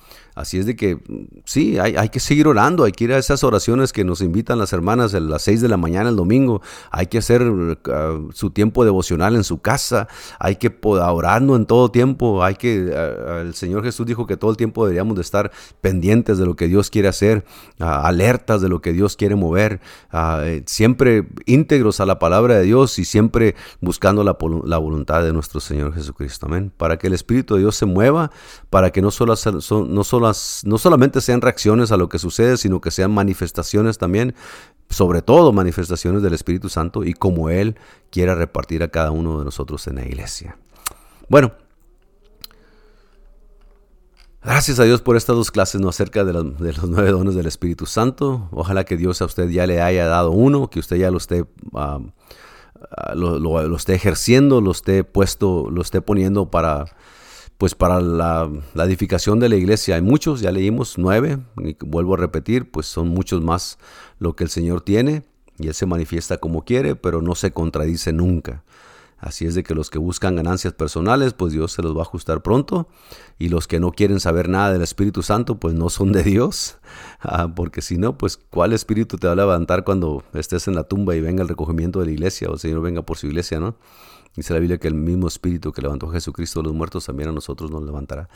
Así 0.41 0.57
es 0.57 0.65
de 0.65 0.75
que 0.75 0.99
sí, 1.45 1.79
hay, 1.79 1.97
hay, 1.97 2.09
que 2.09 2.19
seguir 2.19 2.49
orando, 2.49 2.85
hay 2.85 2.93
que 2.93 3.05
ir 3.05 3.13
a 3.13 3.19
esas 3.19 3.45
oraciones 3.45 3.93
que 3.93 4.05
nos 4.05 4.23
invitan 4.23 4.59
las 4.59 4.73
hermanas 4.73 5.13
a 5.13 5.21
las 5.21 5.43
6 5.43 5.61
de 5.61 5.69
la 5.69 5.77
mañana 5.77 6.09
el 6.09 6.17
domingo, 6.17 6.63
hay 6.91 7.09
que 7.09 7.19
hacer 7.19 7.43
uh, 7.43 7.77
su 8.33 8.49
tiempo 8.49 8.87
devocional 8.87 9.37
en 9.37 9.45
su 9.45 9.61
casa, 9.61 10.09
hay 10.39 10.57
que 10.57 10.75
orando 10.83 11.57
en 11.57 11.67
todo 11.67 11.91
tiempo, 11.91 12.43
hay 12.43 12.55
que, 12.55 12.85
uh, 12.85 13.41
el 13.41 13.55
Señor 13.55 13.85
Jesús 13.85 14.07
dijo 14.07 14.27
que 14.27 14.39
todo 14.39 14.51
el 14.51 14.57
tiempo 14.57 14.87
deberíamos 14.87 15.15
de 15.17 15.21
estar 15.21 15.53
pendientes 15.83 16.39
de 16.39 16.47
lo 16.47 16.57
que 16.57 16.69
Dios 16.69 16.89
quiere 16.89 17.09
hacer, 17.09 17.45
uh, 17.79 17.85
alertas 17.85 18.63
de 18.63 18.71
lo 18.71 18.81
que 18.81 18.95
Dios 18.95 19.17
quiere 19.17 19.35
mover, 19.35 19.81
siempre 20.65 21.29
íntegros 21.45 22.01
a 22.01 22.07
la 22.07 22.19
palabra 22.19 22.57
de 22.57 22.63
Dios 22.65 22.99
y 22.99 23.05
siempre 23.05 23.57
buscando 23.83 24.25
la, 24.25 24.39
la, 24.65 24.79
voluntad 24.79 25.23
de 25.23 25.35
nuestro 25.35 25.61
Señor 25.61 25.93
Jesucristo, 25.93 26.47
amén, 26.47 26.73
para 26.75 26.97
que 26.97 27.09
el 27.09 27.13
Espíritu 27.13 27.57
de 27.57 27.61
Dios 27.61 27.77
se 27.77 27.85
mueva, 27.85 28.31
para 28.71 28.91
que 28.91 29.03
no 29.03 29.11
solo, 29.11 29.35
no 29.87 30.05
solo 30.05 30.30
no 30.65 30.79
solamente 30.79 31.21
sean 31.21 31.41
reacciones 31.41 31.93
a 31.93 31.97
lo 31.97 32.09
que 32.09 32.19
sucede, 32.19 32.57
sino 32.57 32.81
que 32.81 32.91
sean 32.91 33.13
manifestaciones 33.13 33.99
también, 33.99 34.35
sobre 34.89 35.23
todo 35.23 35.53
manifestaciones 35.53 36.23
del 36.23 36.35
Espíritu 36.35 36.69
Santo 36.69 37.05
y 37.05 37.15
como 37.15 37.51
Él 37.51 37.77
quiera 38.11 38.35
repartir 38.35 38.83
a 38.83 38.89
cada 38.89 39.11
uno 39.11 39.39
de 39.39 39.45
nosotros 39.45 39.87
en 39.87 39.97
la 39.97 40.05
iglesia. 40.07 40.57
Bueno, 41.29 41.53
Gracias 44.43 44.81
a 44.81 44.85
Dios 44.85 45.03
por 45.03 45.19
estas 45.19 45.37
dos 45.37 45.51
clases, 45.51 45.83
¿no? 45.83 45.91
Acerca 45.91 46.25
de, 46.25 46.33
los 46.33 46.89
nueve 46.89 47.11
dones 47.11 47.35
del 47.35 47.45
Espíritu 47.45 47.85
Santo. 47.85 48.49
Ojalá 48.53 48.85
que 48.85 48.97
Dios 48.97 49.21
a 49.21 49.27
usted 49.27 49.51
ya 49.51 49.67
le 49.67 49.83
haya 49.83 50.07
dado 50.07 50.31
uno, 50.31 50.71
que 50.71 50.81
usted 50.81 50.97
ya 50.97 51.11
lo 51.11 51.19
esté, 51.19 51.45
ah, 51.75 52.01
ah, 52.97 53.15
lo, 53.15 53.77
esté 53.77 53.95
ejerciendo, 53.95 54.63
lo 54.63 54.71
esté 54.71 55.05
puesto, 55.05 55.69
lo 55.71 55.83
esté 55.83 56.01
poniendo 56.01 56.51
para 56.51 56.87
pues 57.61 57.75
para 57.75 58.01
la, 58.01 58.51
edificación 58.75 59.39
de 59.39 59.51
la 59.51 59.57
iglesia 59.57 59.97
hay 59.97 60.01
muchos, 60.01 60.41
ya 60.41 60.51
leímos 60.51 60.97
nueve, 60.97 61.41
y 61.59 61.77
vuelvo 61.85 62.15
a 62.15 62.17
repetir, 62.17 62.71
pues 62.71 62.87
son 62.87 63.09
muchos 63.09 63.43
más 63.43 63.79
lo 64.19 64.35
que 64.35 64.45
el 64.45 64.49
Señor 64.49 64.81
tiene 64.81 65.25
y 65.59 65.69
Él 65.69 65.75
se 65.75 65.85
manifiesta 65.85 66.39
como 66.39 66.65
quiere, 66.65 66.97
pero 66.97 67.21
no 67.21 67.35
se 67.35 67.53
contradice 67.53 68.15
nunca. 68.15 68.65
Así 69.19 69.45
es 69.45 69.55
de 69.55 69.63
que 69.63 69.75
los 69.75 69.91
que 69.91 69.99
buscan 69.99 70.37
ganancias 70.37 70.73
personales, 70.73 71.35
pues 71.35 71.53
Dios 71.53 71.73
se 71.73 71.83
los 71.83 71.95
va 71.95 71.99
a 71.99 72.05
ajustar 72.05 72.43
pronto. 72.43 72.89
Y 73.39 73.51
los 73.51 73.69
que 73.69 73.79
no 73.79 73.93
quieren 73.93 74.21
saber 74.21 74.49
nada 74.49 74.73
del 74.73 74.81
Espíritu 74.81 75.23
Santo, 75.23 75.61
pues 75.61 75.75
no 75.75 75.91
son 75.91 76.13
de 76.13 76.23
Dios. 76.23 76.79
Ah, 77.23 77.53
porque 77.55 77.83
si 77.83 77.99
no, 77.99 78.17
pues 78.17 78.39
¿cuál 78.39 78.73
espíritu 78.73 79.19
te 79.19 79.27
va 79.27 79.35
a 79.35 79.37
levantar 79.37 79.85
cuando 79.85 80.25
estés 80.33 80.67
en 80.69 80.75
la 80.75 80.85
tumba 80.85 81.15
y 81.15 81.21
venga 81.21 81.43
el 81.43 81.49
recogimiento 81.49 82.01
de 82.01 82.07
la 82.07 82.13
iglesia 82.13 82.49
o 82.49 82.55
el 82.55 82.59
Señor 82.59 82.81
venga 82.81 83.03
por 83.03 83.19
su 83.19 83.27
iglesia, 83.27 83.61
no? 83.61 83.77
Dice 84.37 84.53
la 84.55 84.61
Biblia 84.61 84.79
que 84.79 84.89
el 84.89 84.95
mismo 84.95 85.29
espíritu 85.29 85.73
que 85.73 85.83
levantó 85.83 86.09
a 86.09 86.13
Jesucristo 86.13 86.61
de 86.61 86.69
los 86.69 86.75
muertos 86.75 87.07
también 87.07 87.31
a 87.31 87.33
nosotros 87.33 87.71
nos 87.71 87.83
levantará. 87.83 88.29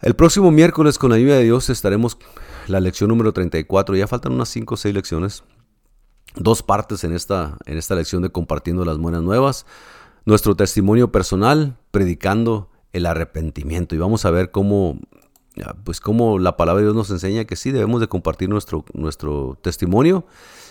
El 0.00 0.14
próximo 0.14 0.50
miércoles, 0.50 0.98
con 0.98 1.10
la 1.10 1.16
ayuda 1.16 1.36
de 1.36 1.44
Dios, 1.44 1.70
estaremos 1.70 2.18
la 2.68 2.78
lección 2.78 3.08
número 3.08 3.32
34. 3.32 3.96
Ya 3.96 4.06
faltan 4.06 4.32
unas 4.32 4.48
5 4.48 4.74
o 4.74 4.76
6 4.76 4.94
lecciones. 4.94 5.44
Dos 6.36 6.62
partes 6.62 7.02
en 7.02 7.12
esta, 7.12 7.56
en 7.66 7.78
esta 7.78 7.94
lección 7.96 8.22
de 8.22 8.30
compartiendo 8.30 8.84
las 8.84 8.98
buenas 8.98 9.22
nuevas. 9.22 9.66
Nuestro 10.24 10.54
testimonio 10.54 11.10
personal, 11.10 11.76
predicando 11.90 12.70
el 12.92 13.06
arrepentimiento. 13.06 13.94
Y 13.94 13.98
vamos 13.98 14.24
a 14.24 14.30
ver 14.30 14.52
cómo, 14.52 15.00
pues 15.82 16.00
cómo 16.00 16.38
la 16.38 16.56
palabra 16.56 16.80
de 16.80 16.86
Dios 16.86 16.96
nos 16.96 17.10
enseña 17.10 17.44
que 17.44 17.56
sí 17.56 17.72
debemos 17.72 18.00
de 18.00 18.08
compartir 18.08 18.48
nuestro, 18.48 18.84
nuestro 18.92 19.58
testimonio 19.62 20.26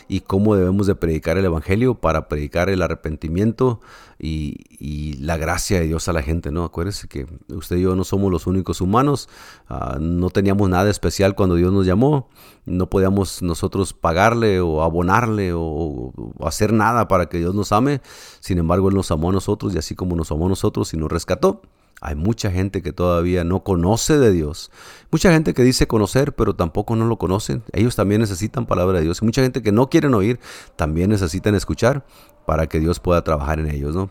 y 0.07 0.21
cómo 0.21 0.55
debemos 0.55 0.87
de 0.87 0.95
predicar 0.95 1.37
el 1.37 1.45
Evangelio 1.45 1.95
para 1.95 2.27
predicar 2.27 2.69
el 2.69 2.81
arrepentimiento 2.81 3.81
y, 4.19 5.15
la 5.19 5.37
gracia 5.37 5.79
de 5.79 5.87
Dios 5.87 6.07
a 6.07 6.13
la 6.13 6.21
gente, 6.21 6.51
¿no? 6.51 6.63
Acuérdense 6.63 7.07
que 7.07 7.27
usted 7.49 7.77
y 7.77 7.81
yo 7.81 7.95
no 7.95 8.03
somos 8.03 8.31
los 8.31 8.47
únicos 8.47 8.81
humanos, 8.81 9.29
ah, 9.67 9.97
no 9.99 10.29
teníamos 10.29 10.69
nada 10.69 10.89
especial 10.89 11.35
cuando 11.35 11.55
Dios 11.55 11.73
nos 11.73 11.85
llamó, 11.85 12.29
no 12.65 12.89
podíamos 12.89 13.41
nosotros 13.41 13.93
pagarle 13.93 14.61
o 14.61 14.83
abonarle 14.83 15.51
o, 15.53 16.13
hacer 16.45 16.71
nada 16.73 17.07
para 17.07 17.27
que 17.27 17.39
Dios 17.39 17.53
nos 17.53 17.71
ame, 17.71 18.01
sin 18.39 18.57
embargo 18.57 18.89
Él 18.89 18.95
nos 18.95 19.11
amó 19.11 19.29
a 19.29 19.33
nosotros 19.33 19.73
y 19.75 19.77
así 19.77 19.95
como 19.95 20.15
nos 20.15 20.31
amó 20.31 20.45
a 20.45 20.49
nosotros 20.49 20.93
y 20.93 20.97
nos 20.97 21.11
rescató, 21.11 21.61
hay 21.99 22.15
mucha 22.15 22.51
gente 22.51 22.81
que 22.81 22.93
todavía 22.93 23.43
no 23.43 23.63
conoce 23.63 24.17
de 24.19 24.31
Dios. 24.31 24.71
Mucha 25.11 25.31
gente 25.31 25.53
que 25.53 25.63
dice 25.63 25.87
conocer, 25.87 26.33
pero 26.33 26.55
tampoco 26.55 26.95
no 26.95 27.05
lo 27.05 27.17
conocen. 27.17 27.63
Ellos 27.73 27.95
también 27.95 28.21
necesitan 28.21 28.67
palabra 28.67 28.99
de 28.99 29.05
Dios. 29.05 29.23
mucha 29.23 29.41
gente 29.41 29.61
que 29.63 29.71
no 29.71 29.89
quieren 29.89 30.13
oír, 30.13 30.39
también 30.75 31.09
necesitan 31.09 31.55
escuchar 31.55 32.05
para 32.47 32.67
que 32.67 32.79
Dios 32.79 33.01
pueda 33.01 33.25
trabajar 33.25 33.59
en 33.59 33.69
ellos. 33.69 33.93
¿no? 33.93 34.09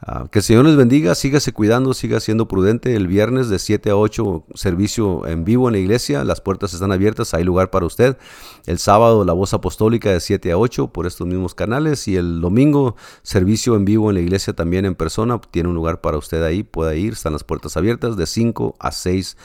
Ah, 0.00 0.26
que 0.28 0.40
el 0.40 0.42
Señor 0.42 0.64
les 0.64 0.74
bendiga, 0.74 1.14
sígase 1.14 1.52
cuidando, 1.52 1.94
siga 1.94 2.18
siendo 2.18 2.48
prudente. 2.48 2.96
El 2.96 3.06
viernes 3.06 3.48
de 3.48 3.60
7 3.60 3.90
a 3.90 3.96
8, 3.96 4.46
servicio 4.54 5.24
en 5.28 5.44
vivo 5.44 5.68
en 5.68 5.74
la 5.74 5.78
iglesia. 5.78 6.24
Las 6.24 6.40
puertas 6.40 6.74
están 6.74 6.90
abiertas, 6.90 7.32
hay 7.32 7.44
lugar 7.44 7.70
para 7.70 7.86
usted. 7.86 8.18
El 8.66 8.80
sábado, 8.80 9.24
la 9.24 9.34
voz 9.34 9.54
apostólica 9.54 10.10
de 10.10 10.18
7 10.18 10.50
a 10.50 10.58
8 10.58 10.88
por 10.88 11.06
estos 11.06 11.28
mismos 11.28 11.54
canales. 11.54 12.08
Y 12.08 12.16
el 12.16 12.40
domingo, 12.40 12.96
servicio 13.22 13.76
en 13.76 13.84
vivo 13.84 14.10
en 14.10 14.16
la 14.16 14.20
iglesia 14.20 14.52
también 14.52 14.84
en 14.84 14.96
persona. 14.96 15.40
Tiene 15.52 15.68
un 15.68 15.76
lugar 15.76 16.00
para 16.00 16.18
usted 16.18 16.42
ahí, 16.42 16.64
pueda 16.64 16.96
ir. 16.96 17.12
Están 17.12 17.34
las 17.34 17.44
puertas 17.44 17.76
abiertas 17.76 18.16
de 18.16 18.26
5 18.26 18.74
a 18.80 18.90
6 18.90 19.36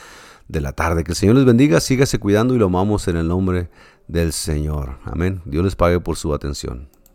de 0.48 0.60
la 0.60 0.72
tarde. 0.72 1.04
Que 1.04 1.12
el 1.12 1.16
Señor 1.16 1.36
les 1.36 1.44
bendiga, 1.44 1.78
sígase 1.78 2.18
cuidando 2.18 2.56
y 2.56 2.58
lo 2.58 2.66
amamos 2.66 3.06
en 3.06 3.18
el 3.18 3.28
nombre 3.28 3.70
del 4.08 4.32
Señor. 4.32 4.98
Amén. 5.04 5.42
Dios 5.44 5.64
les 5.64 5.76
pague 5.76 6.00
por 6.00 6.16
su 6.16 6.34
atención. 6.34 6.88